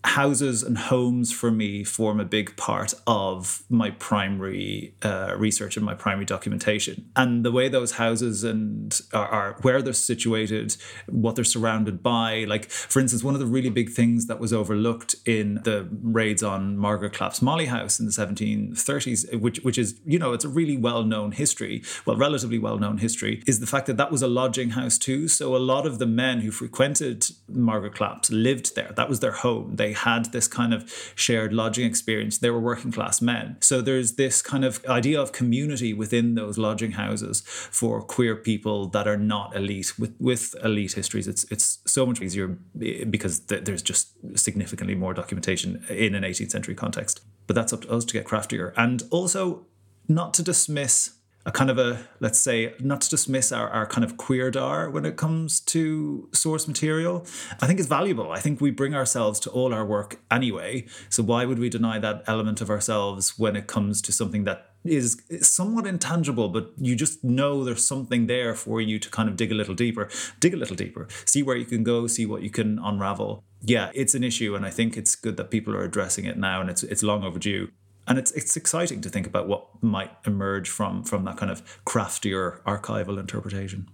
houses 0.05 0.63
and 0.63 0.77
homes 0.77 1.33
for 1.33 1.51
me 1.51 1.83
form 1.83 2.21
a 2.21 2.25
big 2.25 2.55
part 2.59 2.93
of 3.07 3.65
my 3.71 3.91
primary 3.91 4.95
uh, 5.03 5.35
research 5.37 5.77
and 5.77 5.85
my 5.85 5.95
primary 5.95 6.27
documentation. 6.27 7.11
And 7.17 7.45
the 7.45 7.51
way 7.51 7.69
those 7.69 7.93
houses 7.93 8.45
and 8.45 9.01
are, 9.15 9.27
are, 9.27 9.57
where 9.63 9.81
they're 9.81 9.95
situated, 9.95 10.77
what 11.09 11.37
they're 11.37 11.45
surrounded 11.45 12.03
by. 12.03 12.45
Like, 12.45 12.71
for 12.71 13.01
instance, 13.01 13.25
one 13.25 13.33
of 13.33 13.41
the 13.41 13.47
really 13.47 13.71
big 13.71 13.91
things 13.91 14.27
that 14.27 14.39
was 14.39 14.53
overlooked 14.53 15.15
in 15.25 15.61
the 15.65 15.89
raids 15.91 16.43
on 16.43 16.77
Margaret 16.77 17.15
Clapp's 17.15 17.41
Molly 17.41 17.67
House 17.67 17.99
in 17.99 18.05
the 18.05 18.13
1730s, 18.13 19.41
which 19.41 19.61
which 19.61 19.79
is 19.79 19.99
you 20.05 20.19
know 20.19 20.35
it's 20.35 20.45
a 20.45 20.49
really 20.49 20.77
well 20.77 21.03
known 21.03 21.33
history, 21.33 21.83
well 22.05 22.17
relatively 22.17 22.59
well 22.59 22.79
known 22.79 22.99
history, 22.99 23.43
is 23.47 23.61
the 23.61 23.67
fact 23.67 23.87
that 23.87 23.97
that 23.97 24.13
was 24.13 24.21
a 24.21 24.29
lodging 24.29 24.71
house 24.71 24.99
too. 24.99 25.29
So 25.29 25.57
a 25.57 25.59
lot 25.59 25.87
of 25.87 25.99
the 25.99 26.07
men 26.07 26.41
who 26.41 26.51
frequented 26.51 27.27
Margaret 27.49 27.95
Clapp's 27.95 28.31
lived 28.31 28.77
there. 28.77 28.93
That 28.97 29.09
was 29.09 29.21
their 29.21 29.33
home. 29.33 29.77
They 29.77 29.94
had 29.95 30.33
this 30.33 30.47
kind 30.47 30.75
of 30.75 30.91
shared 31.15 31.53
lodging 31.53 31.87
experience. 31.87 32.39
They 32.39 32.51
were 32.51 32.61
working 32.61 32.93
class 32.93 33.23
men. 33.23 33.57
So 33.61 33.81
there's 33.81 34.15
this 34.15 34.43
kind 34.43 34.65
of 34.65 34.85
idea 34.87 35.21
of 35.21 35.33
community 35.33 35.93
within 35.93 36.35
those 36.35 36.59
lodging 36.59 36.93
houses 36.93 37.43
for 37.47 38.03
queer 38.03 38.37
people 38.37 38.87
that 38.89 39.09
are 39.09 39.17
not 39.17 39.57
elite. 39.57 39.99
With 39.99 40.15
with 40.21 40.55
elite 40.63 40.93
histories, 40.93 41.27
it's 41.27 41.45
it's 41.51 41.79
so 41.87 42.07
much 42.07 42.21
easier 42.21 42.59
eh, 42.83 43.05
because 43.05 43.41
th- 43.41 43.65
there's 43.65 43.83
just 43.83 44.09
significantly 44.39 44.95
more 44.95 45.15
documentation 45.15 45.85
in 45.89 46.15
an 46.15 46.23
18th 46.23 46.51
century 46.51 46.75
context. 46.75 47.23
But 47.47 47.57
that's 47.57 47.73
up 47.73 47.83
to 47.83 47.91
us 47.91 48.05
to 48.07 48.13
get 48.13 48.25
craftier 48.25 48.73
and 48.77 49.03
also 49.11 49.67
not 50.09 50.35
to 50.35 50.43
dismiss 50.43 51.15
a 51.47 51.53
kind 51.53 51.71
of 51.71 51.79
a 51.79 52.07
let's 52.21 52.41
say 52.41 52.75
not 52.81 53.01
to 53.03 53.11
dismiss 53.11 53.53
our, 53.53 53.69
our 53.69 53.87
kind 53.87 54.05
of 54.05 54.17
queer 54.17 54.51
dar 54.51 54.89
when 54.89 55.05
it 55.05 55.17
comes 55.17 55.61
to 55.61 56.29
source 56.33 56.67
material. 56.67 57.27
I 57.61 57.67
think 57.67 57.79
it's 57.79 57.89
valuable. 57.89 58.33
I 58.33 58.41
think 58.41 58.61
we 58.61 58.71
bring 58.71 58.95
ourselves 58.95 59.39
to 59.41 59.51
all 59.51 59.75
our 59.75 59.85
work 59.85 60.21
anyway. 60.31 60.87
So 61.09 61.23
why 61.23 61.45
would 61.45 61.59
we 61.59 61.69
deny 61.69 61.99
that 61.99 62.25
element 62.27 62.61
of 62.61 62.71
ourselves 62.71 63.39
when 63.39 63.57
it 63.57 63.67
comes 63.67 64.01
to 64.03 64.13
something 64.13 64.45
that 64.45 64.71
is 64.85 65.23
somewhat 65.41 65.87
intangible 65.87 66.51
but 66.51 66.71
you 66.77 66.95
just 66.95 67.25
know 67.25 67.65
there's 67.65 67.87
something 67.87 68.27
there 68.27 68.55
for 68.55 68.83
you 68.83 68.99
to 68.99 69.09
kind 69.09 69.29
of 69.29 69.37
dig 69.37 69.53
a 69.53 69.55
little 69.55 69.75
deeper? 69.75 70.09
Dig 70.41 70.55
a 70.55 70.59
little 70.59 70.77
deeper. 70.77 71.09
See 71.25 71.43
where 71.43 71.57
you 71.57 71.67
can 71.67 71.85
go 71.85 72.07
see 72.07 72.27
what 72.27 72.43
you 72.43 72.51
can 72.51 72.79
unravel. 72.79 73.45
Yeah 73.63 73.91
it's 73.95 74.15
an 74.15 74.25
issue 74.25 74.55
and 74.55 74.67
i 74.67 74.71
think 74.71 74.97
it's 74.97 75.15
good 75.17 75.37
that 75.37 75.51
people 75.51 75.75
are 75.75 75.85
addressing 75.85 76.25
it 76.25 76.37
now 76.37 76.61
and 76.61 76.69
it's 76.69 76.83
it's 76.83 77.03
long 77.03 77.25
overdue 77.25 77.69
and 78.07 78.19
it's 78.19 78.31
it's 78.33 78.57
exciting 78.57 79.01
to 79.03 79.09
think 79.09 79.27
about 79.27 79.49
what 79.49 79.67
might 79.83 80.11
emerge 80.27 80.69
from 80.69 81.05
from 81.05 81.25
that 81.25 81.37
kind 81.37 81.51
of 81.51 81.63
craftier 81.85 82.61
archival 82.67 83.19
interpretation. 83.19 83.89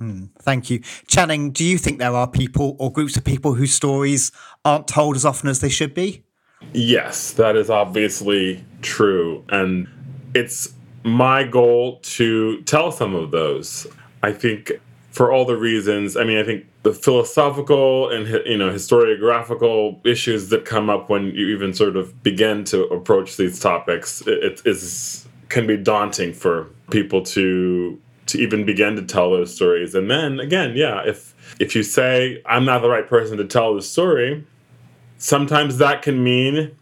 Mm, 0.00 0.30
thank 0.40 0.68
you, 0.70 0.80
Channing. 1.06 1.52
Do 1.52 1.64
you 1.64 1.78
think 1.78 1.98
there 1.98 2.14
are 2.14 2.26
people 2.26 2.76
or 2.78 2.90
groups 2.92 3.16
of 3.16 3.24
people 3.24 3.54
whose 3.54 3.72
stories 3.72 4.32
aren't 4.64 4.88
told 4.88 5.16
as 5.16 5.24
often 5.24 5.48
as 5.48 5.60
they 5.60 5.68
should 5.68 5.94
be? 5.94 6.24
Yes, 6.72 7.32
that 7.32 7.56
is 7.56 7.70
obviously 7.70 8.64
true, 8.82 9.44
and 9.48 9.88
it's 10.34 10.74
my 11.04 11.44
goal 11.44 11.98
to 12.00 12.62
tell 12.62 12.92
some 12.92 13.14
of 13.14 13.30
those. 13.30 13.86
I 14.22 14.32
think 14.32 14.72
for 15.12 15.30
all 15.30 15.44
the 15.44 15.56
reasons. 15.56 16.16
I 16.16 16.24
mean, 16.24 16.38
I 16.38 16.42
think 16.42 16.66
the 16.82 16.92
philosophical 16.92 18.10
and 18.10 18.26
you 18.46 18.56
know 18.56 18.70
historiographical 18.70 20.04
issues 20.04 20.48
that 20.48 20.64
come 20.64 20.90
up 20.90 21.08
when 21.08 21.26
you 21.26 21.48
even 21.48 21.72
sort 21.72 21.96
of 21.96 22.22
begin 22.22 22.64
to 22.64 22.84
approach 22.84 23.36
these 23.36 23.60
topics 23.60 24.22
it 24.26 24.62
is 24.64 25.28
can 25.48 25.66
be 25.66 25.76
daunting 25.76 26.32
for 26.32 26.68
people 26.90 27.22
to 27.22 27.98
to 28.26 28.38
even 28.38 28.64
begin 28.64 28.96
to 28.96 29.02
tell 29.02 29.30
those 29.30 29.54
stories. 29.54 29.94
And 29.94 30.10
then 30.10 30.40
again, 30.40 30.72
yeah, 30.74 31.02
if 31.04 31.34
if 31.60 31.76
you 31.76 31.82
say 31.82 32.42
I'm 32.46 32.64
not 32.64 32.80
the 32.80 32.88
right 32.88 33.06
person 33.06 33.36
to 33.36 33.44
tell 33.44 33.74
the 33.74 33.82
story, 33.82 34.44
sometimes 35.18 35.78
that 35.78 36.02
can 36.02 36.24
mean 36.24 36.74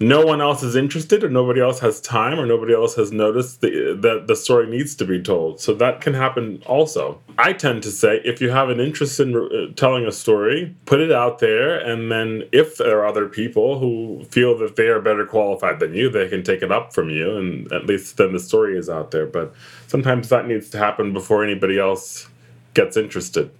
no 0.00 0.24
one 0.24 0.40
else 0.40 0.62
is 0.62 0.76
interested 0.76 1.24
or 1.24 1.28
nobody 1.28 1.60
else 1.60 1.80
has 1.80 2.00
time 2.00 2.38
or 2.38 2.46
nobody 2.46 2.72
else 2.72 2.94
has 2.94 3.10
noticed 3.10 3.60
that 3.62 3.98
the, 4.00 4.24
the 4.26 4.36
story 4.36 4.68
needs 4.68 4.94
to 4.96 5.04
be 5.04 5.20
told. 5.20 5.60
So 5.60 5.74
that 5.74 6.00
can 6.00 6.14
happen 6.14 6.62
also. 6.66 7.20
I 7.36 7.52
tend 7.52 7.82
to 7.82 7.90
say 7.90 8.20
if 8.24 8.40
you 8.40 8.50
have 8.50 8.68
an 8.68 8.78
interest 8.80 9.18
in 9.18 9.34
uh, 9.36 9.72
telling 9.74 10.06
a 10.06 10.12
story 10.12 10.74
put 10.86 11.00
it 11.00 11.10
out 11.10 11.40
there. 11.40 11.78
And 11.78 12.12
then 12.12 12.44
if 12.52 12.76
there 12.76 13.00
are 13.00 13.06
other 13.06 13.28
people 13.28 13.78
who 13.78 14.24
feel 14.30 14.56
that 14.58 14.76
they 14.76 14.86
are 14.86 15.00
better 15.00 15.26
qualified 15.26 15.80
than 15.80 15.94
you 15.94 16.08
they 16.10 16.28
can 16.28 16.42
take 16.42 16.62
it 16.62 16.70
up 16.70 16.92
from 16.92 17.10
you 17.10 17.36
and 17.36 17.70
at 17.72 17.86
least 17.86 18.16
then 18.16 18.32
the 18.32 18.40
story 18.40 18.78
is 18.78 18.88
out 18.88 19.10
there. 19.10 19.26
But 19.26 19.52
sometimes 19.88 20.28
that 20.28 20.46
needs 20.46 20.70
to 20.70 20.78
happen 20.78 21.12
before 21.12 21.44
anybody 21.44 21.78
else 21.78 22.28
gets 22.74 22.96
interested 22.96 23.50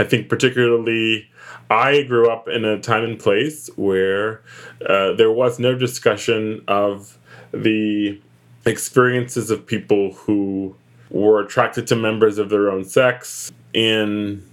i 0.00 0.04
think 0.04 0.28
particularly 0.28 1.30
I 1.70 2.02
grew 2.02 2.28
up 2.28 2.48
in 2.48 2.64
a 2.64 2.80
time 2.80 3.04
and 3.04 3.18
place 3.18 3.70
where 3.76 4.42
uh, 4.86 5.12
there 5.12 5.30
was 5.30 5.60
no 5.60 5.76
discussion 5.76 6.64
of 6.66 7.16
the 7.52 8.20
experiences 8.66 9.50
of 9.50 9.64
people 9.64 10.12
who 10.12 10.74
were 11.10 11.40
attracted 11.40 11.86
to 11.86 11.96
members 11.96 12.38
of 12.38 12.50
their 12.50 12.70
own 12.70 12.84
sex 12.84 13.52
in 13.72 14.44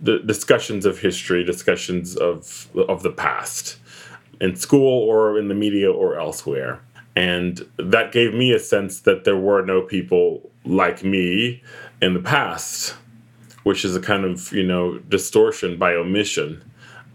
the 0.00 0.20
discussions 0.20 0.86
of 0.86 1.00
history, 1.00 1.44
discussions 1.44 2.16
of 2.16 2.68
of 2.88 3.02
the 3.02 3.10
past, 3.10 3.76
in 4.40 4.54
school 4.54 5.08
or 5.08 5.38
in 5.38 5.48
the 5.48 5.54
media 5.54 5.90
or 5.90 6.18
elsewhere. 6.18 6.80
And 7.16 7.66
that 7.76 8.12
gave 8.12 8.32
me 8.32 8.52
a 8.52 8.60
sense 8.60 9.00
that 9.00 9.24
there 9.24 9.36
were 9.36 9.62
no 9.62 9.82
people 9.82 10.48
like 10.64 11.02
me 11.02 11.62
in 12.00 12.14
the 12.14 12.20
past 12.20 12.94
which 13.64 13.84
is 13.84 13.96
a 13.96 14.00
kind 14.00 14.24
of 14.24 14.52
you 14.52 14.64
know 14.64 14.98
distortion 14.98 15.78
by 15.78 15.94
omission. 15.94 16.64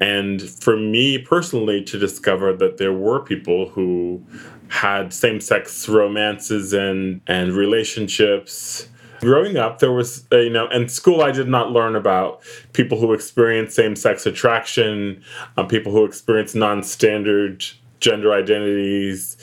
And 0.02 0.42
for 0.42 0.76
me 0.76 1.18
personally 1.18 1.82
to 1.86 1.98
discover 1.98 2.54
that 2.54 2.78
there 2.78 2.92
were 2.94 3.22
people 3.22 3.70
who 3.70 4.22
had 4.68 5.14
same-sex 5.14 5.88
romances 5.88 6.74
and 6.74 7.22
and 7.28 7.54
relationships 7.54 8.90
growing 9.22 9.58
up 9.58 9.80
there 9.80 9.92
was 9.92 10.28
uh, 10.32 10.38
you 10.38 10.50
know 10.50 10.68
in 10.70 10.90
school 10.90 11.22
i 11.22 11.32
did 11.32 11.48
not 11.48 11.72
learn 11.72 11.96
about 11.96 12.42
people 12.74 13.00
who 13.00 13.14
experience 13.14 13.76
same-sex 13.76 14.26
attraction 14.26 15.22
um, 15.56 15.68
people 15.68 15.92
who 15.92 16.04
experience 16.04 16.56
non-standard 16.56 17.64
gender 18.06 18.34
identities. 18.34 19.36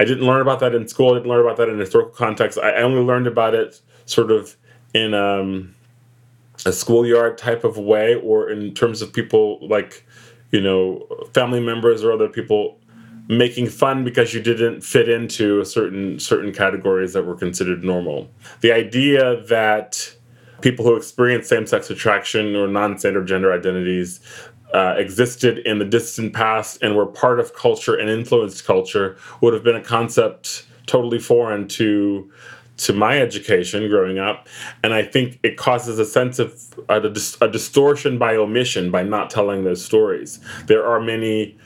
I 0.00 0.04
didn't 0.04 0.26
learn 0.26 0.40
about 0.40 0.60
that 0.60 0.74
in 0.74 0.88
school 0.88 1.10
i 1.10 1.14
didn't 1.18 1.28
learn 1.28 1.42
about 1.42 1.58
that 1.58 1.68
in 1.68 1.78
historical 1.78 2.12
context. 2.12 2.58
I 2.58 2.76
only 2.76 3.02
learned 3.02 3.26
about 3.26 3.54
it 3.54 3.80
sort 4.06 4.30
of 4.30 4.56
in 4.94 5.12
um, 5.12 5.75
a 6.66 6.72
schoolyard 6.72 7.38
type 7.38 7.64
of 7.64 7.78
way 7.78 8.16
or 8.16 8.50
in 8.50 8.74
terms 8.74 9.00
of 9.00 9.12
people 9.12 9.66
like 9.66 10.04
you 10.50 10.60
know 10.60 11.06
family 11.32 11.60
members 11.60 12.04
or 12.04 12.12
other 12.12 12.28
people 12.28 12.78
making 13.28 13.68
fun 13.68 14.04
because 14.04 14.34
you 14.34 14.40
didn't 14.40 14.82
fit 14.82 15.08
into 15.08 15.64
certain 15.64 16.18
certain 16.18 16.52
categories 16.52 17.12
that 17.12 17.24
were 17.24 17.36
considered 17.36 17.84
normal. 17.84 18.28
The 18.60 18.72
idea 18.72 19.42
that 19.44 20.14
people 20.60 20.84
who 20.84 20.96
experience 20.96 21.48
same-sex 21.48 21.90
attraction 21.90 22.56
or 22.56 22.66
non-standard 22.66 23.26
gender 23.26 23.52
identities 23.52 24.20
uh, 24.74 24.94
existed 24.96 25.58
in 25.58 25.78
the 25.78 25.84
distant 25.84 26.32
past 26.32 26.82
and 26.82 26.96
were 26.96 27.06
part 27.06 27.38
of 27.38 27.54
culture 27.54 27.94
and 27.94 28.10
influenced 28.10 28.64
culture 28.64 29.16
would 29.40 29.54
have 29.54 29.62
been 29.62 29.76
a 29.76 29.82
concept 29.82 30.66
totally 30.86 31.18
foreign 31.18 31.68
to 31.68 32.30
to 32.76 32.92
my 32.92 33.18
education 33.18 33.88
growing 33.88 34.18
up 34.18 34.48
and 34.82 34.92
i 34.92 35.02
think 35.02 35.38
it 35.42 35.56
causes 35.56 35.98
a 35.98 36.04
sense 36.04 36.38
of 36.38 36.66
a, 36.88 36.96
a, 37.40 37.48
distortion 37.48 38.18
by 38.18 38.36
omission 38.36 38.90
by 38.90 39.02
not 39.02 39.30
telling 39.30 39.64
those 39.64 39.84
stories. 39.84 40.40
There 40.66 40.86
are 40.86 41.00
many 41.00 41.56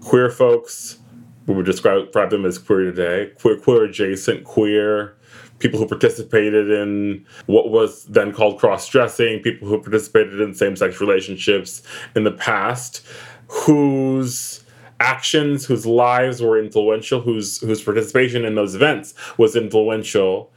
queer 0.00 0.30
folks, 0.30 0.98
we 1.46 1.54
would 1.54 1.66
describe, 1.66 2.06
describe 2.06 2.30
them 2.30 2.44
as 2.44 2.58
queer 2.58 2.92
today, 2.92 3.32
queer, 3.40 3.56
queer 3.56 3.84
adjacent, 3.84 4.44
queer, 4.44 5.16
people 5.58 5.78
who 5.78 5.86
participated 5.86 6.70
in 6.70 7.24
what 7.46 7.70
was 7.70 8.04
then 8.06 8.32
called 8.32 8.58
cross 8.58 8.88
dressing, 8.88 9.40
people 9.40 9.68
who 9.68 9.80
participated 9.80 10.40
in 10.40 10.54
same 10.54 10.76
sex 10.76 11.00
relationships 11.00 11.82
in 12.16 12.24
the 12.24 12.32
past, 12.32 13.06
whose 13.48 14.64
actions, 15.00 15.66
whose 15.66 15.84
lives 15.86 16.40
were 16.40 16.58
influential, 16.58 17.20
whose 17.20 17.60
whose 17.60 17.82
participation 17.82 18.44
in 18.44 18.54
those 18.54 18.74
events 18.74 19.14
was 19.36 19.54
influential 19.54 20.50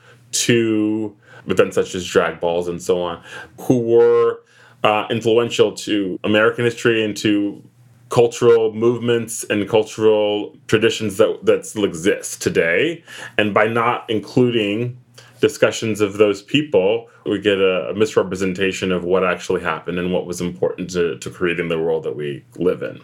to 0.46 1.16
events 1.48 1.76
such 1.76 1.96
as 1.96 2.06
drag 2.06 2.40
balls 2.40 2.68
and 2.68 2.82
so 2.82 3.02
on, 3.02 3.24
who 3.62 3.80
were 3.80 4.40
uh, 4.84 5.06
influential 5.10 5.74
to 5.74 6.20
American 6.24 6.66
history 6.66 7.04
and 7.04 7.16
to 7.18 7.64
cultural 8.10 8.74
movements 8.74 9.44
and 9.50 9.68
cultural 9.68 10.56
traditions 10.68 11.18
that 11.18 11.40
that 11.44 11.66
still 11.66 11.84
exist 11.84 12.42
today. 12.42 13.04
And 13.38 13.54
by 13.54 13.68
not 13.68 14.10
including 14.10 14.98
discussions 15.42 16.02
of 16.02 16.18
those 16.18 16.42
people, 16.42 17.10
we 17.26 17.40
get 17.40 17.60
a, 17.60 17.90
a 17.90 17.94
misrepresentation 17.94 18.92
of 18.92 19.04
what 19.04 19.24
actually 19.24 19.62
happened 19.62 20.00
and 20.00 20.12
what 20.12 20.26
was 20.26 20.42
important 20.42 20.90
to, 20.92 21.18
to 21.20 21.30
creating 21.30 21.68
the 21.70 21.80
world 21.80 22.04
that 22.04 22.16
we 22.16 22.44
live 22.56 22.82
in. 22.82 23.02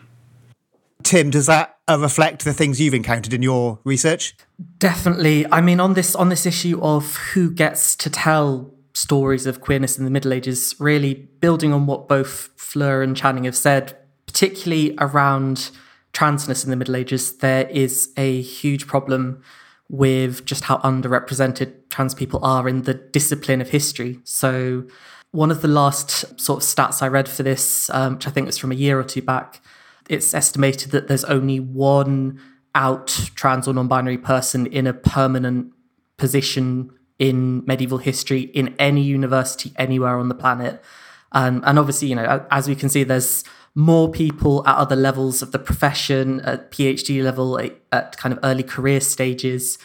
Tim, 1.04 1.30
does 1.30 1.46
that 1.48 1.78
uh, 1.88 2.00
reflect 2.00 2.46
the 2.46 2.54
things 2.54 2.80
you've 2.80 2.94
encountered 2.94 3.34
in 3.34 3.42
your 3.42 3.80
research? 3.84 4.36
Definitely. 4.78 5.46
I 5.52 5.62
mean, 5.62 5.80
on 5.80 5.94
this 5.94 6.16
on 6.16 6.30
this 6.30 6.46
issue 6.46 6.80
of 6.82 7.16
who 7.16 7.52
gets 7.52 7.96
to 7.98 8.10
tell 8.10 8.74
stories 8.94 9.46
of 9.46 9.62
queerness 9.62 9.98
in 9.98 10.06
the 10.06 10.12
Middle 10.12 10.34
Ages, 10.34 10.76
really 10.80 11.14
building 11.14 11.74
on 11.74 11.86
what 11.86 12.08
both 12.08 12.50
Fleur 12.56 13.02
and 13.02 13.18
Channing 13.18 13.44
have 13.46 13.56
said, 13.56 13.98
particularly 14.28 14.96
around 15.00 15.72
transness 16.14 16.64
in 16.64 16.70
the 16.70 16.76
Middle 16.76 16.96
Ages, 16.96 17.38
there 17.38 17.68
is 17.70 18.14
a 18.18 18.42
huge 18.42 18.88
problem 18.88 19.42
with 19.90 20.46
just 20.46 20.66
how 20.66 20.78
underrepresented 20.78 21.74
trans 21.90 22.14
people 22.14 22.40
are 22.44 22.68
in 22.68 22.84
the 22.84 22.94
discipline 22.94 23.62
of 23.62 23.70
history. 23.70 24.20
So, 24.24 24.86
one 25.32 25.50
of 25.50 25.62
the 25.62 25.68
last 25.68 26.40
sort 26.40 26.64
of 26.64 26.70
stats 26.70 27.02
I 27.02 27.08
read 27.08 27.28
for 27.28 27.42
this, 27.42 27.90
um, 27.90 28.16
which 28.16 28.28
I 28.28 28.30
think 28.30 28.46
was 28.46 28.58
from 28.58 28.72
a 28.72 28.76
year 28.76 29.00
or 29.00 29.04
two 29.04 29.22
back, 29.22 29.62
it's 30.10 30.34
estimated 30.34 30.92
that 30.92 31.08
there's 31.08 31.24
only 31.26 31.60
one 31.60 32.40
out 32.76 33.08
trans 33.36 33.68
or 33.68 33.74
non 33.74 33.88
binary 33.88 34.18
person 34.18 34.66
in 34.68 34.88
a 34.88 34.94
permanent 34.94 35.72
position 36.18 36.92
in 37.20 37.64
medieval 37.66 38.00
history 38.00 38.42
in 38.42 38.76
any 38.80 39.02
university 39.02 39.72
anywhere 39.78 40.18
on 40.18 40.30
the 40.30 40.36
planet. 40.36 40.84
Um, 41.32 41.64
and 41.66 41.80
obviously, 41.80 42.10
you 42.10 42.16
know, 42.16 42.46
as 42.52 42.68
we 42.68 42.76
can 42.76 42.90
see, 42.90 43.04
there's 43.04 43.44
more 43.76 44.12
people 44.12 44.66
at 44.68 44.76
other 44.76 44.96
levels 44.96 45.42
of 45.42 45.52
the 45.52 45.60
profession, 45.60 46.42
at 46.42 46.72
PhD 46.72 47.24
level, 47.24 47.60
at, 47.60 47.76
at 47.92 48.18
kind 48.18 48.34
of 48.34 48.40
early 48.44 48.64
career 48.64 49.02
stages. 49.02 49.78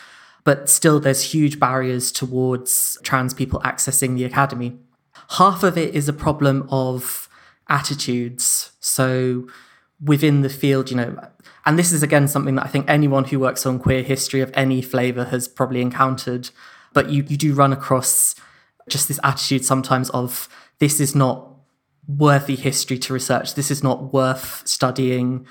But 0.45 0.69
still, 0.69 1.01
there's 1.01 1.23
huge 1.33 1.59
barriers 1.59 2.12
towards 2.12 2.99
trans 3.03 3.35
people 3.35 3.61
accessing 3.61 4.14
the 4.14 4.25
academy. 4.25 4.79
Half 5.31 5.62
of 5.62 5.77
it 5.77 5.95
is 5.95 6.09
a 6.09 6.12
problem 6.12 6.66
of 6.71 7.29
attitudes. 7.69 8.73
So, 8.81 9.47
within 10.03 10.42
the 10.42 10.49
field, 10.49 10.90
you 10.90 10.96
know, 10.96 11.18
and 11.66 11.78
this 11.78 11.92
is 11.92 12.03
again 12.03 12.28
something 12.28 12.55
that 12.55 12.64
I 12.64 12.68
think 12.68 12.88
anyone 12.88 13.24
who 13.24 13.40
works 13.40 13.66
on 13.66 13.78
queer 13.78 14.03
history 14.03 14.40
of 14.40 14.51
any 14.55 14.80
flavour 14.80 15.24
has 15.26 15.49
probably 15.49 15.80
encountered. 15.80 16.51
But 16.92 17.11
you, 17.11 17.24
you 17.28 17.36
do 17.36 17.55
run 17.55 17.72
across 17.72 18.34
just 18.88 19.09
this 19.09 19.20
attitude 19.22 19.64
sometimes 19.64 20.09
of 20.11 20.49
this 20.78 21.01
is 21.01 21.14
not 21.14 21.46
worthy 22.07 22.57
history 22.57 22.99
to 22.99 23.12
research, 23.12 23.55
this 23.55 23.70
is 23.70 23.82
not 23.82 24.12
worth 24.12 24.66
studying. 24.66 25.46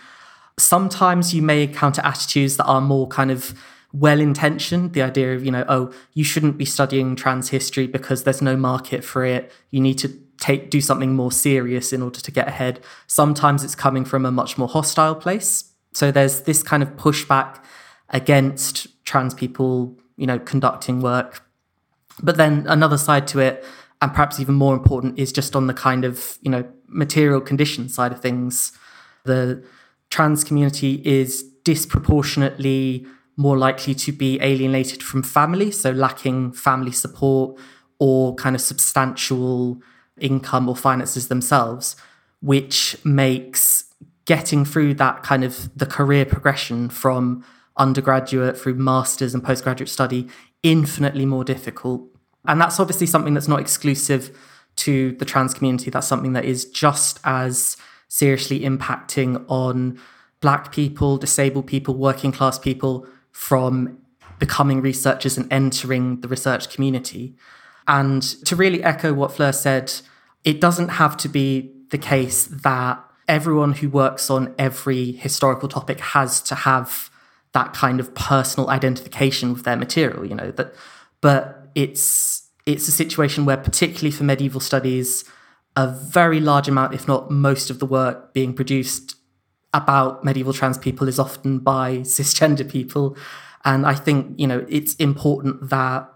Sometimes 0.57 1.35
you 1.35 1.41
may 1.41 1.63
encounter 1.63 2.01
attitudes 2.03 2.57
that 2.57 2.65
are 2.65 2.81
more 2.81 3.07
kind 3.07 3.29
of 3.29 3.53
well 3.93 4.19
intentioned. 4.19 4.93
The 4.93 5.03
idea 5.03 5.35
of, 5.35 5.45
you 5.45 5.51
know, 5.51 5.65
oh, 5.69 5.93
you 6.13 6.23
shouldn't 6.23 6.57
be 6.57 6.65
studying 6.65 7.15
trans 7.15 7.49
history 7.49 7.85
because 7.85 8.23
there's 8.23 8.41
no 8.41 8.57
market 8.57 9.03
for 9.03 9.23
it. 9.23 9.51
You 9.69 9.81
need 9.81 9.99
to 9.99 10.19
take 10.39 10.69
do 10.69 10.81
something 10.81 11.15
more 11.15 11.31
serious 11.31 11.91
in 11.91 12.01
order 12.01 12.19
to 12.19 12.31
get 12.31 12.47
ahead. 12.47 12.79
Sometimes 13.07 13.63
it's 13.63 13.75
coming 13.75 14.05
from 14.05 14.25
a 14.25 14.31
much 14.31 14.57
more 14.57 14.67
hostile 14.67 15.15
place. 15.15 15.73
So 15.93 16.11
there's 16.11 16.41
this 16.41 16.61
kind 16.63 16.83
of 16.83 16.89
pushback 16.95 17.63
against 18.09 19.03
trans 19.05 19.33
people, 19.33 19.97
you 20.15 20.27
know, 20.27 20.39
conducting 20.39 21.01
work. 21.01 21.43
But 22.21 22.38
then 22.38 22.65
another 22.67 22.97
side 22.97 23.27
to 23.29 23.39
it, 23.39 23.65
and 24.01 24.11
perhaps 24.11 24.39
even 24.39 24.55
more 24.55 24.73
important, 24.73 25.17
is 25.17 25.31
just 25.31 25.55
on 25.55 25.67
the 25.67 25.73
kind 25.73 26.05
of, 26.05 26.38
you 26.41 26.51
know, 26.51 26.65
material 26.88 27.41
condition 27.41 27.89
side 27.89 28.11
of 28.11 28.21
things. 28.21 28.71
The 29.25 29.63
trans 30.09 30.43
community 30.43 31.01
is 31.03 31.43
disproportionately 31.63 33.05
more 33.35 33.57
likely 33.57 33.93
to 33.93 34.11
be 34.11 34.39
alienated 34.41 35.03
from 35.03 35.21
family, 35.21 35.69
so 35.71 35.91
lacking 35.91 36.53
family 36.53 36.91
support 36.91 37.59
or 37.99 38.35
kind 38.35 38.55
of 38.55 38.61
substantial 38.61 39.81
income 40.20 40.68
or 40.70 40.76
finances 40.76 41.28
themselves, 41.28 41.95
which 42.41 42.97
makes 43.03 43.86
getting 44.26 44.65
through 44.65 44.93
that 44.95 45.24
kind 45.24 45.43
of 45.43 45.70
the 45.78 45.86
career 45.86 46.26
progression 46.26 46.89
from 46.89 47.43
undergraduate 47.78 48.57
through 48.57 48.76
masters 48.76 49.34
and 49.34 49.43
postgraduate 49.43 49.89
study 49.89 50.28
infinitely 50.63 51.26
more 51.26 51.43
difficult. 51.43 52.01
And 52.45 52.59
that's 52.59 52.80
obviously 52.80 53.07
something 53.07 53.34
that's 53.34 53.47
not 53.47 53.59
exclusive 53.59 54.38
to 54.78 55.13
the 55.13 55.26
trans 55.26 55.53
community. 55.53 55.89
That's 55.89 56.07
something 56.07 56.34
that 56.34 56.45
is 56.45 56.65
just 56.65 57.20
as 57.24 57.78
seriously 58.07 58.61
impacting 58.61 59.43
on 59.47 59.99
black 60.39 60.72
people, 60.72 61.18
disabled 61.18 61.68
people, 61.68 61.95
working 61.95 62.32
class 62.32 62.59
people 62.59 63.07
from 63.32 63.97
becoming 64.39 64.82
researchers 64.82 65.38
and 65.38 65.51
entering 65.51 66.22
the 66.22 66.28
research 66.28 66.70
community. 66.70 67.36
And 67.88 68.21
to 68.45 68.55
really 68.55 68.83
echo 68.83 69.13
what 69.13 69.31
Fleur 69.31 69.51
said, 69.51 69.93
it 70.43 70.59
doesn't 70.59 70.89
have 70.89 71.17
to 71.17 71.29
be 71.29 71.73
the 71.89 71.97
case 71.97 72.45
that 72.45 73.03
everyone 73.27 73.73
who 73.73 73.89
works 73.89 74.29
on 74.29 74.53
every 74.57 75.11
historical 75.13 75.69
topic 75.69 75.99
has 75.99 76.41
to 76.41 76.55
have 76.55 77.09
that 77.53 77.73
kind 77.73 77.99
of 77.99 78.13
personal 78.13 78.69
identification 78.69 79.53
with 79.53 79.63
their 79.63 79.75
material, 79.75 80.25
you 80.25 80.35
know, 80.35 80.51
that 80.51 80.73
but 81.21 81.69
it's 81.75 82.49
it's 82.65 82.88
a 82.88 82.91
situation 82.91 83.45
where 83.45 83.57
particularly 83.57 84.11
for 84.11 84.23
medieval 84.23 84.59
studies, 84.59 85.23
a 85.75 85.88
very 85.88 86.39
large 86.39 86.67
amount, 86.67 86.93
if 86.93 87.07
not 87.07 87.31
most 87.31 87.69
of 87.69 87.79
the 87.79 87.85
work 87.85 88.33
being 88.33 88.53
produced 88.53 89.15
about 89.73 90.23
medieval 90.23 90.53
trans 90.53 90.77
people 90.77 91.07
is 91.07 91.19
often 91.19 91.59
by 91.59 91.99
cisgender 91.99 92.69
people. 92.69 93.17
And 93.63 93.85
I 93.85 93.95
think, 93.95 94.39
you 94.39 94.47
know, 94.47 94.65
it's 94.69 94.95
important 94.95 95.69
that 95.69 96.09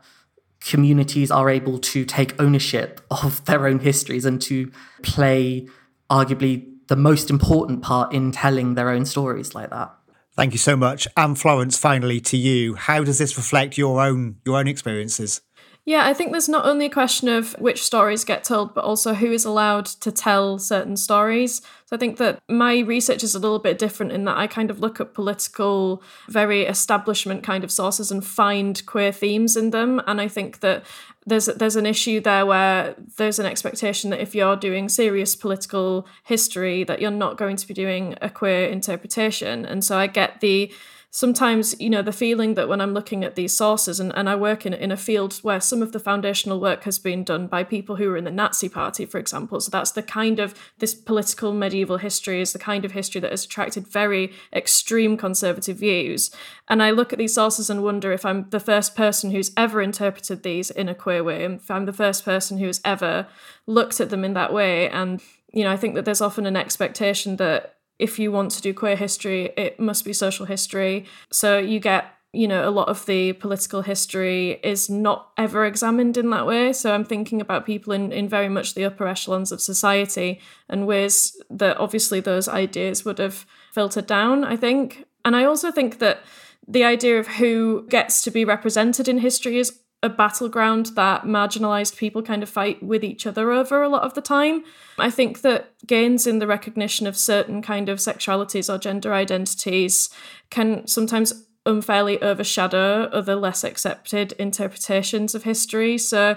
communities 0.62 1.32
are 1.32 1.50
able 1.50 1.80
to 1.80 2.06
take 2.06 2.40
ownership 2.40 3.02
of 3.10 3.44
their 3.46 3.68
own 3.68 3.80
histories 3.80 4.26
and 4.26 4.42
to 4.44 4.72
play 5.02 5.68
arguably 6.10 6.68
the 6.88 6.96
most 6.96 7.30
important 7.30 7.82
part 7.82 8.14
in 8.14 8.32
telling 8.32 8.76
their 8.76 8.90
own 8.90 9.06
stories 9.06 9.56
like 9.56 9.70
that. 9.70 9.94
Thank 10.34 10.54
you 10.54 10.60
so 10.60 10.78
much. 10.78 11.08
And 11.18 11.38
Florence, 11.38 11.78
finally 11.78 12.22
to 12.22 12.38
you. 12.38 12.76
How 12.76 13.04
does 13.04 13.18
this 13.18 13.36
reflect 13.36 13.78
your 13.78 14.02
own 14.02 14.38
your 14.46 14.58
own 14.58 14.68
experiences? 14.68 15.42
Yeah, 15.84 16.06
I 16.06 16.14
think 16.14 16.32
there's 16.32 16.48
not 16.48 16.66
only 16.66 16.86
a 16.86 16.92
question 16.92 17.28
of 17.28 17.54
which 17.54 17.84
stories 17.84 18.24
get 18.24 18.44
told, 18.44 18.76
but 18.76 18.84
also 18.84 19.16
who 19.16 19.32
is 19.32 19.46
allowed 19.46 19.88
to 19.88 20.12
tell 20.12 20.60
certain 20.60 20.96
stories. 20.96 21.62
So 21.86 21.96
I 21.96 21.98
think 21.98 22.18
that 22.18 22.40
my 22.48 22.80
research 22.80 23.24
is 23.24 23.34
a 23.34 23.40
little 23.40 23.58
bit 23.58 23.80
different 23.80 24.12
in 24.12 24.26
that 24.26 24.38
I 24.38 24.46
kind 24.46 24.70
of 24.70 24.80
look 24.80 25.02
at 25.02 25.16
political, 25.16 26.04
very 26.30 26.66
establishment 26.66 27.42
kind 27.44 27.64
of 27.64 27.72
sources 27.72 28.12
and 28.12 28.24
find 28.24 28.86
queer 28.86 29.12
themes 29.12 29.58
in 29.58 29.72
them. 29.72 30.00
And 30.06 30.22
I 30.22 30.28
think 30.28 30.60
that 30.60 30.86
there's 31.26 31.48
there's 31.48 31.76
an 31.76 31.88
issue 31.88 32.20
there 32.20 32.46
where 32.46 32.96
there's 33.18 33.40
an 33.40 33.48
expectation 33.48 34.12
that 34.12 34.22
if 34.22 34.36
you're 34.36 34.56
doing 34.56 34.88
serious 34.88 35.36
political 35.36 36.08
history, 36.24 36.84
that 36.84 37.02
you're 37.02 37.10
not 37.10 37.38
going 37.38 37.56
to 37.56 37.68
be 37.68 37.74
doing 37.74 38.16
a 38.22 38.30
queer 38.30 38.68
interpretation. 38.68 39.66
And 39.66 39.84
so 39.84 39.98
I 39.98 40.06
get 40.06 40.42
the 40.42 40.72
sometimes 41.12 41.80
you 41.80 41.90
know 41.90 42.02
the 42.02 42.12
feeling 42.12 42.56
that 42.56 42.68
when 42.68 42.82
i'm 42.82 42.94
looking 42.94 43.24
at 43.24 43.36
these 43.36 43.56
sources 43.56 44.00
and, 44.00 44.12
and 44.16 44.30
i 44.30 44.36
work 44.36 44.66
in, 44.66 44.74
in 44.74 44.92
a 44.92 44.98
field 44.98 45.36
where 45.44 45.60
some 45.60 45.82
of 45.82 45.92
the 45.92 46.00
foundational 46.00 46.60
work 46.60 46.84
has 46.84 46.98
been 46.98 47.24
done 47.24 47.48
by 47.48 47.64
people 47.64 47.98
who 47.98 48.10
were 48.10 48.18
in 48.18 48.24
the 48.24 48.32
nazi 48.32 48.70
party 48.70 49.06
for 49.06 49.18
example. 49.18 49.60
So 49.60 49.70
that's 49.70 49.92
the 49.92 50.02
kind 50.02 50.40
of 50.40 50.56
this 50.80 50.96
political 50.96 51.54
medieval 51.54 51.98
history 51.98 52.42
is 52.42 52.54
the 52.54 52.60
kind 52.60 52.86
of 52.86 52.94
history 52.94 53.22
that 53.22 53.32
has 53.32 53.46
attracted 53.46 53.88
very 53.88 54.32
extreme 54.54 55.18
conservative 55.18 55.78
views. 55.78 56.32
And 56.68 56.82
i 56.82 56.90
look 56.92 57.12
at 57.12 57.20
these 57.20 57.36
sources 57.36 57.70
and 57.70 57.84
wonder 57.84 58.12
if 58.12 58.26
i'm 58.26 58.50
the 58.50 58.60
first 58.60 58.96
person 58.96 59.32
who's 59.32 59.52
ever 59.58 59.82
interpreted 59.82 60.44
these 60.44 60.72
in 60.72 60.88
a 60.90 60.96
queer 60.96 61.24
way 61.24 61.44
if 61.44 61.70
i'm 61.70 61.86
the 61.86 61.94
first 61.94 62.24
person 62.24 62.58
who's 62.58 62.82
ever 62.86 63.28
looked 63.68 64.00
at 64.00 64.10
them 64.10 64.24
in 64.24 64.34
that 64.34 64.54
way. 64.54 64.90
And 64.90 65.22
you 65.52 65.64
know 65.64 65.72
i 65.72 65.78
think 65.78 65.96
that 65.96 66.06
there's 66.06 66.22
often 66.22 66.46
an 66.46 66.56
expectation 66.56 67.36
that 67.36 67.76
if 68.02 68.18
you 68.20 68.32
want 68.32 68.52
to 68.52 68.62
do 68.62 68.74
queer 68.74 68.96
history, 68.96 69.54
it 69.56 69.80
must 69.80 70.04
be 70.04 70.12
social 70.12 70.46
history. 70.46 71.06
So 71.32 71.58
you 71.58 71.80
get 71.80 72.06
you 72.34 72.48
know, 72.48 72.68
a 72.68 72.72
lot 72.72 72.88
of 72.88 73.06
the 73.08 73.34
political 73.34 73.82
history 73.82 74.52
is 74.64 74.90
not 74.90 75.32
ever 75.38 75.66
examined 75.66 76.16
in 76.16 76.30
that 76.30 76.48
way. 76.48 76.72
So 76.72 76.94
I'm 76.94 77.04
thinking 77.04 77.42
about 77.42 77.66
people 77.66 77.92
in, 77.92 78.14
in 78.14 78.30
very 78.30 78.48
much 78.48 78.74
the 78.74 78.86
upper 78.86 79.06
echelons 79.06 79.52
of 79.52 79.60
society 79.60 80.40
and 80.70 80.88
ways 80.88 81.36
that 81.50 81.76
obviously 81.76 82.22
those 82.22 82.48
ideas 82.48 83.04
would 83.04 83.18
have 83.18 83.46
filtered 83.74 84.08
down, 84.08 84.46
I 84.46 84.56
think. 84.56 85.06
And 85.26 85.36
I 85.36 85.44
also 85.44 85.72
think 85.72 86.00
that 86.00 86.22
the 86.66 86.86
idea 86.86 87.20
of 87.20 87.28
who 87.28 87.86
gets 87.90 88.24
to 88.24 88.32
be 88.32 88.46
represented 88.46 89.10
in 89.10 89.18
history 89.18 89.58
is 89.58 89.81
a 90.04 90.10
battleground 90.10 90.88
that 90.96 91.24
marginalized 91.24 91.96
people 91.96 92.24
kind 92.24 92.42
of 92.42 92.50
fight 92.50 92.82
with 92.82 93.04
each 93.04 93.28
other 93.28 93.52
over 93.52 93.84
a 93.84 93.90
lot 93.90 94.02
of 94.02 94.16
the 94.16 94.22
time. 94.22 94.64
I 94.98 95.12
think 95.12 95.42
that 95.42 95.74
gains 95.86 96.26
in 96.26 96.40
the 96.40 96.48
recognition 96.48 97.06
of 97.06 97.16
certain 97.16 97.62
kind 97.62 97.88
of 97.88 98.00
sexualities 98.00 98.74
or 98.74 98.80
gender 98.80 99.14
identities 99.14 100.10
can 100.50 100.88
sometimes 100.88 101.46
unfairly 101.66 102.20
overshadow 102.22 103.04
other 103.14 103.36
less 103.36 103.64
accepted 103.64 104.32
interpretations 104.34 105.36
of 105.36 105.44
history. 105.44 106.00
So 106.00 106.36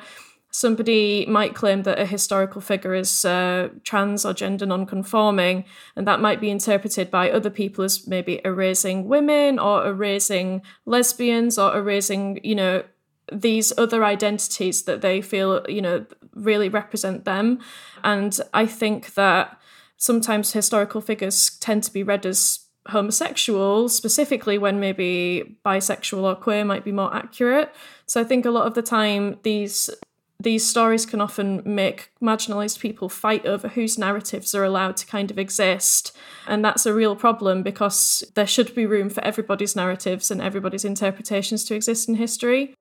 somebody 0.51 1.27
might 1.27 1.55
claim 1.55 1.83
that 1.83 1.99
a 1.99 2.07
historical 2.07 2.61
figure 2.61 2.95
is 2.95 3.25
uh, 3.25 3.71
trans 3.83 4.25
or 4.25 4.33
gender 4.33 4.65
non-conforming 4.65 5.65
and 5.97 6.07
that 6.07 6.21
might 6.21 6.41
be 6.41 6.49
interpreted 6.49 7.11
by 7.11 7.29
other 7.29 7.51
people 7.51 7.83
as 7.83 8.07
maybe 8.07 8.41
erasing 8.45 9.09
women 9.09 9.59
or 9.59 9.85
erasing 9.85 10.62
lesbians 10.87 11.59
or 11.59 11.77
erasing 11.77 12.39
you 12.45 12.55
know 12.55 12.85
these 13.33 13.72
other 13.79 14.05
identities 14.05 14.83
that 14.83 15.01
they 15.01 15.20
feel 15.20 15.64
you 15.68 15.83
know 15.83 16.05
really 16.35 16.68
represent 16.68 17.25
them. 17.25 17.61
And 18.03 18.39
i 18.53 18.66
think 18.66 19.14
that 19.14 19.61
sometimes 19.97 20.53
historical 20.53 21.01
figures 21.01 21.51
tend 21.59 21.83
to 21.85 21.93
be 21.93 22.03
read 22.03 22.27
as 22.27 22.61
homosexual 22.89 23.89
specifically 23.89 24.59
when 24.59 24.79
maybe 24.79 25.57
bisexual 25.64 26.22
or 26.22 26.35
queer 26.35 26.64
might 26.64 26.85
be 26.85 26.93
more 26.93 27.14
accurate. 27.14 27.75
So 28.07 28.20
i 28.20 28.25
think 28.25 28.45
a 28.45 28.51
lot 28.51 28.66
of 28.66 28.75
the 28.75 28.83
time 28.83 29.39
these 29.43 29.91
these 30.41 30.68
stories 30.68 31.07
can 31.07 31.20
often 31.20 31.62
make 31.64 32.11
marginalized 32.20 32.79
people 32.79 33.09
fight 33.09 33.47
over 33.47 33.68
whose 33.68 33.97
narratives 33.97 34.55
are 34.55 34.64
allowed 34.64 34.97
to 34.99 35.07
kind 35.07 35.31
of 35.31 35.39
exist. 35.39 36.14
And 36.47 36.62
that's 36.62 36.85
a 36.85 36.93
real 36.93 37.16
problem 37.16 37.62
because 37.62 38.22
there 38.35 38.47
should 38.47 38.75
be 38.75 38.85
room 38.85 39.09
for 39.11 39.25
everybody's 39.25 39.75
narratives 39.75 40.31
and 40.31 40.43
everybody's 40.43 40.85
interpretations 40.85 41.64
to 41.64 41.75
exist 41.75 42.09
in 42.09 42.16
history 42.16 42.75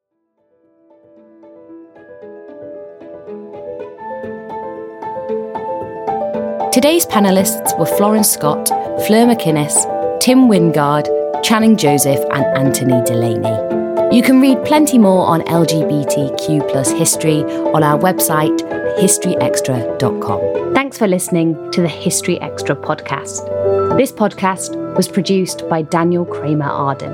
Today's 6.74 7.06
panelists 7.06 7.78
were 7.78 7.86
Florence 7.86 8.32
Scott, 8.32 8.68
Fleur 9.06 9.28
McInnes, 9.28 9.76
Tim 10.20 10.48
Wingard, 10.50 11.08
Channing 11.44 11.78
Joseph, 11.78 12.20
and 12.32 12.44
Anthony 12.58 13.00
Delaney. 13.06 14.16
You 14.16 14.24
can 14.24 14.42
read 14.42 14.58
plenty 14.66 14.98
more 14.98 15.28
on 15.28 15.42
LGBTQ 15.42 16.68
plus 16.72 16.90
history 16.90 17.44
on 17.44 17.84
our 17.84 18.00
website, 18.00 18.60
historyextra.com. 18.98 20.74
Thanks 20.74 20.98
for 20.98 21.08
listening 21.08 21.72
to 21.74 21.82
the 21.82 21.88
History 21.88 22.42
Extra 22.42 22.76
podcast. 22.76 23.46
This 23.96 24.12
podcast 24.12 24.76
was 24.96 25.08
produced 25.08 25.70
by 25.70 25.84
Daniel 25.84 26.26
Kramer 26.26 26.66
Arden. 26.66 27.14